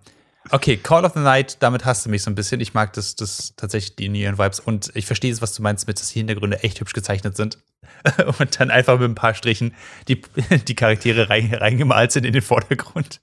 okay, 0.52 0.78
Call 0.78 1.06
of 1.06 1.14
the 1.14 1.20
Night, 1.20 1.58
damit 1.62 1.86
hast 1.86 2.06
du 2.06 2.12
mich 2.12 2.22
so 2.22 2.30
ein 2.30 2.36
bisschen. 2.36 2.62
Ich 2.62 2.76
mag 2.76 2.94
das, 2.94 3.16
das 3.16 3.54
tatsächlich 3.56 3.96
die 3.96 4.10
Neon 4.10 4.38
Vibes 4.38 4.60
und 4.60 4.92
ich 4.94 5.08
verstehe 5.08 5.32
es, 5.32 5.42
was 5.42 5.54
du 5.54 5.64
meinst, 5.64 5.88
mit 5.88 6.00
dass 6.00 6.10
die 6.10 6.20
Hintergründe 6.20 6.62
echt 6.62 6.80
hübsch 6.80 6.94
gezeichnet 6.94 7.36
sind 7.36 7.58
und 8.40 8.60
dann 8.60 8.70
einfach 8.70 9.00
mit 9.00 9.10
ein 9.10 9.16
paar 9.16 9.34
Strichen 9.34 9.74
die, 10.08 10.22
die 10.68 10.76
Charaktere 10.76 11.32
rein, 11.32 11.52
reingemalt 11.52 12.12
sind 12.12 12.28
in 12.28 12.34
den 12.34 12.44
Vordergrund. 12.44 13.22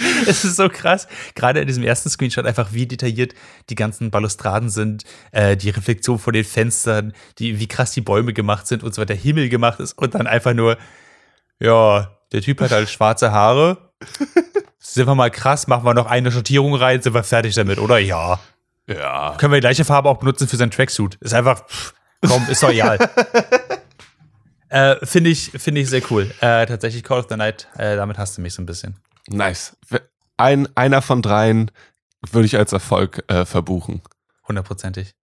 es 0.26 0.44
ist 0.44 0.56
so 0.56 0.68
krass. 0.68 1.06
Gerade 1.34 1.60
in 1.60 1.66
diesem 1.66 1.82
ersten 1.82 2.10
Screenshot 2.10 2.46
einfach, 2.46 2.72
wie 2.72 2.86
detailliert 2.86 3.34
die 3.68 3.74
ganzen 3.74 4.10
Balustraden 4.10 4.70
sind, 4.70 5.04
äh, 5.32 5.56
die 5.56 5.70
Reflexion 5.70 6.18
vor 6.18 6.32
den 6.32 6.44
Fenstern, 6.44 7.12
die, 7.38 7.58
wie 7.60 7.68
krass 7.68 7.92
die 7.92 8.00
Bäume 8.00 8.32
gemacht 8.32 8.66
sind 8.66 8.82
und 8.82 8.94
so 8.94 9.00
weiter, 9.00 9.14
der 9.14 9.22
Himmel 9.22 9.48
gemacht 9.48 9.80
ist 9.80 9.96
und 9.98 10.14
dann 10.14 10.26
einfach 10.26 10.54
nur, 10.54 10.78
ja, 11.58 12.16
der 12.32 12.42
Typ 12.42 12.60
hat 12.60 12.70
halt 12.70 12.88
schwarze 12.90 13.32
Haare. 13.32 13.90
Sind 14.78 15.06
wir 15.06 15.14
mal 15.14 15.30
krass, 15.30 15.66
machen 15.66 15.84
wir 15.84 15.94
noch 15.94 16.06
eine 16.06 16.32
Schattierung 16.32 16.74
rein, 16.74 17.02
sind 17.02 17.14
wir 17.14 17.22
fertig 17.22 17.54
damit, 17.54 17.78
oder? 17.78 17.98
Ja. 17.98 18.40
Ja. 18.86 19.36
Können 19.38 19.52
wir 19.52 19.58
die 19.58 19.64
gleiche 19.64 19.84
Farbe 19.84 20.08
auch 20.08 20.18
benutzen 20.18 20.48
für 20.48 20.56
sein 20.56 20.70
Tracksuit. 20.70 21.16
Ist 21.16 21.34
einfach, 21.34 21.66
pff, 21.66 21.94
komm, 22.26 22.46
ist 22.48 22.62
doch 22.62 22.70
egal. 22.70 22.98
äh, 24.68 24.96
Finde 25.04 25.30
ich, 25.30 25.50
find 25.50 25.78
ich 25.78 25.88
sehr 25.90 26.02
cool. 26.10 26.30
Äh, 26.40 26.66
tatsächlich 26.66 27.04
Call 27.04 27.20
of 27.20 27.26
the 27.28 27.36
Night, 27.36 27.68
äh, 27.76 27.96
damit 27.96 28.18
hast 28.18 28.38
du 28.38 28.42
mich 28.42 28.54
so 28.54 28.62
ein 28.62 28.66
bisschen. 28.66 28.96
Nice. 29.28 29.76
Ein, 30.36 30.68
einer 30.76 31.02
von 31.02 31.22
dreien 31.22 31.70
würde 32.30 32.46
ich 32.46 32.56
als 32.56 32.72
Erfolg 32.72 33.24
äh, 33.28 33.44
verbuchen. 33.44 34.02
Hundertprozentig. 34.46 35.14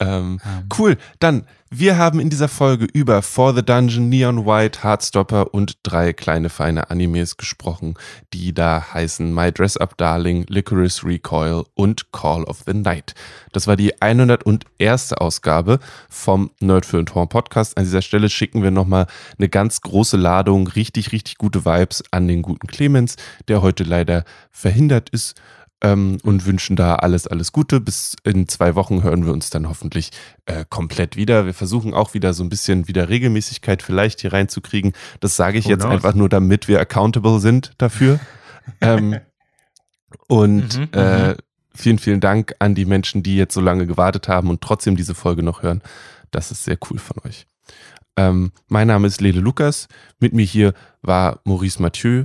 Ähm, 0.00 0.40
um. 0.44 0.68
Cool. 0.76 0.96
Dann, 1.20 1.46
wir 1.70 1.96
haben 1.98 2.20
in 2.20 2.30
dieser 2.30 2.48
Folge 2.48 2.86
über 2.92 3.22
For 3.22 3.54
the 3.54 3.64
Dungeon, 3.64 4.08
Neon 4.08 4.44
White, 4.44 4.82
Heartstopper 4.82 5.54
und 5.54 5.78
drei 5.82 6.12
kleine 6.12 6.48
feine 6.48 6.90
Animes 6.90 7.36
gesprochen, 7.36 7.94
die 8.32 8.52
da 8.52 8.92
heißen 8.92 9.32
My 9.32 9.52
Dress 9.52 9.76
Up 9.76 9.96
Darling, 9.96 10.46
Licorice 10.48 11.04
Recoil 11.04 11.64
und 11.74 12.12
Call 12.12 12.44
of 12.44 12.62
the 12.66 12.74
Night. 12.74 13.14
Das 13.52 13.66
war 13.66 13.76
die 13.76 14.00
101. 14.00 15.12
Ausgabe 15.14 15.78
vom 16.08 16.50
Nerd 16.60 16.86
für 16.86 17.04
Horn 17.14 17.28
Podcast. 17.28 17.76
An 17.76 17.84
dieser 17.84 18.02
Stelle 18.02 18.28
schicken 18.28 18.62
wir 18.62 18.70
nochmal 18.70 19.06
eine 19.38 19.48
ganz 19.48 19.80
große 19.80 20.16
Ladung, 20.16 20.68
richtig, 20.68 21.12
richtig 21.12 21.38
gute 21.38 21.64
Vibes 21.64 22.02
an 22.10 22.28
den 22.28 22.42
guten 22.42 22.66
Clemens, 22.66 23.16
der 23.48 23.62
heute 23.62 23.84
leider 23.84 24.24
verhindert 24.50 25.10
ist 25.10 25.40
ähm, 25.84 26.18
und 26.22 26.46
wünschen 26.46 26.76
da 26.76 26.96
alles, 26.96 27.26
alles 27.26 27.52
Gute. 27.52 27.78
Bis 27.78 28.16
in 28.24 28.48
zwei 28.48 28.74
Wochen 28.74 29.02
hören 29.02 29.26
wir 29.26 29.32
uns 29.32 29.50
dann 29.50 29.68
hoffentlich 29.68 30.10
äh, 30.46 30.64
komplett 30.68 31.14
wieder. 31.16 31.44
Wir 31.44 31.52
versuchen 31.52 31.92
auch 31.92 32.14
wieder 32.14 32.32
so 32.32 32.42
ein 32.42 32.48
bisschen 32.48 32.88
wieder 32.88 33.10
Regelmäßigkeit 33.10 33.82
vielleicht 33.82 34.22
hier 34.22 34.32
reinzukriegen. 34.32 34.94
Das 35.20 35.36
sage 35.36 35.58
ich 35.58 35.66
oh, 35.66 35.70
jetzt 35.70 35.84
no. 35.84 35.90
einfach 35.90 36.14
nur, 36.14 36.30
damit 36.30 36.68
wir 36.68 36.80
accountable 36.80 37.38
sind 37.38 37.72
dafür. 37.76 38.18
ähm, 38.80 39.20
und 40.26 40.78
mhm, 40.78 40.88
äh, 40.92 41.28
mhm. 41.28 41.34
vielen, 41.74 41.98
vielen 41.98 42.20
Dank 42.20 42.54
an 42.60 42.74
die 42.74 42.86
Menschen, 42.86 43.22
die 43.22 43.36
jetzt 43.36 43.52
so 43.52 43.60
lange 43.60 43.86
gewartet 43.86 44.26
haben 44.26 44.48
und 44.48 44.62
trotzdem 44.62 44.96
diese 44.96 45.14
Folge 45.14 45.42
noch 45.42 45.62
hören. 45.62 45.82
Das 46.30 46.50
ist 46.50 46.64
sehr 46.64 46.78
cool 46.90 46.98
von 46.98 47.18
euch. 47.26 47.46
Ähm, 48.16 48.52
mein 48.68 48.86
Name 48.86 49.06
ist 49.06 49.20
Lele 49.20 49.40
Lukas. 49.40 49.88
Mit 50.18 50.32
mir 50.32 50.46
hier 50.46 50.72
war 51.02 51.40
Maurice 51.44 51.82
Mathieu 51.82 52.24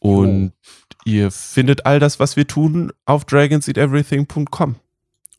und 0.00 0.52
oh. 0.52 0.70
Ihr 1.10 1.32
findet 1.32 1.86
all 1.86 1.98
das, 1.98 2.20
was 2.20 2.36
wir 2.36 2.46
tun, 2.46 2.92
auf 3.04 3.24
dragonseateverything.com. 3.24 4.76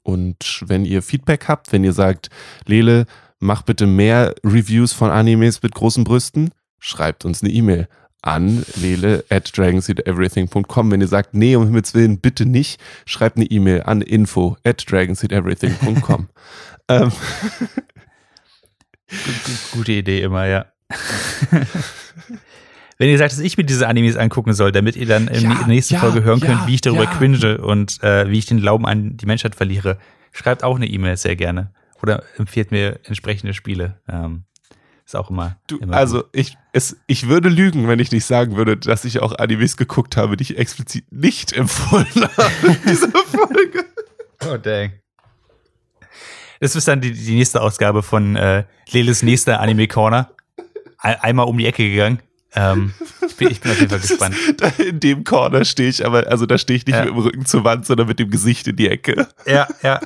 Und 0.03 0.63
wenn 0.65 0.83
ihr 0.83 1.01
Feedback 1.01 1.47
habt, 1.47 1.71
wenn 1.71 1.85
ihr 1.85 1.93
sagt, 1.93 2.29
Lele, 2.65 3.05
mach 3.39 3.61
bitte 3.61 3.87
mehr 3.87 4.35
Reviews 4.43 4.91
von 4.91 5.09
Animes 5.09 5.63
mit 5.63 5.73
großen 5.73 6.03
Brüsten, 6.03 6.49
schreibt 6.77 7.23
uns 7.23 7.41
eine 7.41 7.53
E-Mail 7.53 7.87
an 8.21 8.65
lele 8.75 9.23
at 9.29 9.57
dragonseateverything.com. 9.57 10.91
Wenn 10.91 10.99
ihr 10.99 11.07
sagt, 11.07 11.35
nee, 11.35 11.55
um 11.55 11.63
Himmels 11.63 11.93
Willen, 11.93 12.19
bitte 12.19 12.45
nicht, 12.45 12.81
schreibt 13.05 13.37
eine 13.37 13.45
E-Mail 13.45 13.83
an 13.83 14.01
info 14.01 14.57
at 14.65 14.83
dragonseateverything.com. 14.91 16.27
ähm. 16.89 17.11
Gute 19.71 19.91
Idee 19.93 20.21
immer, 20.21 20.47
ja. 20.47 20.65
wenn 23.01 23.09
ihr 23.09 23.17
sagt, 23.17 23.31
dass 23.31 23.39
ich 23.39 23.57
mir 23.57 23.63
diese 23.63 23.87
Animes 23.87 24.15
angucken 24.15 24.53
soll, 24.53 24.71
damit 24.71 24.95
ihr 24.95 25.07
dann 25.07 25.27
in 25.27 25.49
ja, 25.49 25.55
der 25.55 25.65
nächsten 25.65 25.95
ja, 25.95 26.01
Folge 26.01 26.23
hören 26.23 26.37
ja, 26.37 26.45
könnt, 26.45 26.67
wie 26.67 26.75
ich 26.75 26.81
darüber 26.81 27.07
cringe 27.07 27.57
und 27.57 27.97
äh, 28.03 28.29
wie 28.29 28.37
ich 28.37 28.45
den 28.45 28.59
Glauben 28.59 28.85
an 28.85 29.17
die 29.17 29.25
Menschheit 29.25 29.55
verliere, 29.55 29.97
schreibt 30.31 30.63
auch 30.63 30.75
eine 30.75 30.85
E-Mail 30.85 31.17
sehr 31.17 31.35
gerne. 31.35 31.73
Oder 32.03 32.21
empfiehlt 32.37 32.69
mir 32.69 32.99
entsprechende 33.05 33.55
Spiele. 33.55 33.99
Ähm, 34.07 34.43
ist 35.03 35.15
auch 35.15 35.31
immer. 35.31 35.57
Du, 35.65 35.79
immer 35.79 35.97
also 35.97 36.25
ich, 36.31 36.59
es, 36.73 36.95
ich 37.07 37.27
würde 37.27 37.49
lügen, 37.49 37.87
wenn 37.87 37.97
ich 37.97 38.11
nicht 38.11 38.25
sagen 38.25 38.55
würde, 38.55 38.77
dass 38.77 39.03
ich 39.03 39.19
auch 39.19 39.33
Animes 39.33 39.77
geguckt 39.77 40.15
habe, 40.15 40.37
die 40.37 40.43
ich 40.43 40.59
explizit 40.59 41.11
nicht 41.11 41.53
empfohlen 41.57 42.05
habe 42.37 42.67
in 42.67 42.77
dieser 42.87 43.09
Folge. 43.25 43.83
Oh 44.45 44.57
dang. 44.57 44.91
Das 46.59 46.75
ist 46.75 46.87
dann 46.87 47.01
die, 47.01 47.13
die 47.13 47.33
nächste 47.33 47.63
Ausgabe 47.63 48.03
von 48.03 48.35
äh, 48.35 48.65
Leles 48.91 49.23
nächster 49.23 49.59
Anime 49.59 49.87
Corner. 49.87 50.35
Einmal 50.99 51.47
um 51.47 51.57
die 51.57 51.65
Ecke 51.65 51.89
gegangen. 51.89 52.21
Ähm, 52.53 52.93
ich, 53.25 53.35
bin, 53.35 53.49
ich 53.49 53.61
bin 53.61 53.71
auf 53.71 53.79
jeden 53.79 53.89
Fall 53.89 53.99
gespannt. 53.99 54.35
Da 54.57 54.67
in 54.83 54.99
dem 54.99 55.23
Corner 55.23 55.63
stehe 55.65 55.89
ich, 55.89 56.05
aber 56.05 56.27
also 56.27 56.45
da 56.45 56.57
stehe 56.57 56.77
ich 56.77 56.85
nicht 56.85 56.95
ja. 56.95 57.05
mit 57.05 57.13
dem 57.13 57.19
Rücken 57.19 57.45
zur 57.45 57.63
Wand, 57.63 57.85
sondern 57.85 58.07
mit 58.07 58.19
dem 58.19 58.29
Gesicht 58.29 58.67
in 58.67 58.75
die 58.75 58.89
Ecke. 58.89 59.27
Ja, 59.45 59.67
ja. 59.81 59.99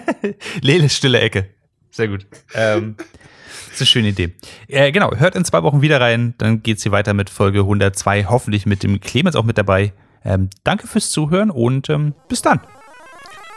Lele 0.60 0.88
stille 0.88 1.20
Ecke. 1.20 1.48
Sehr 1.90 2.08
gut. 2.08 2.26
Ähm, 2.54 2.96
das 2.96 3.74
ist 3.74 3.80
eine 3.80 3.86
schöne 3.86 4.08
Idee. 4.08 4.34
Äh, 4.68 4.90
genau, 4.92 5.14
hört 5.16 5.36
in 5.36 5.44
zwei 5.44 5.62
Wochen 5.62 5.80
wieder 5.80 6.00
rein. 6.00 6.34
Dann 6.38 6.62
geht 6.62 6.78
es 6.78 6.82
hier 6.82 6.92
weiter 6.92 7.14
mit 7.14 7.30
Folge 7.30 7.60
102. 7.60 8.24
Hoffentlich 8.24 8.66
mit 8.66 8.82
dem 8.82 9.00
Clemens 9.00 9.36
auch 9.36 9.44
mit 9.44 9.58
dabei. 9.58 9.92
Ähm, 10.24 10.50
danke 10.64 10.86
fürs 10.88 11.10
Zuhören 11.10 11.50
und 11.50 11.88
ähm, 11.88 12.14
bis 12.28 12.42
dann. 12.42 12.60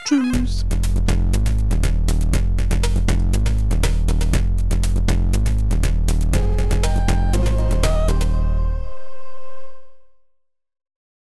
Tschüss. 0.05 0.65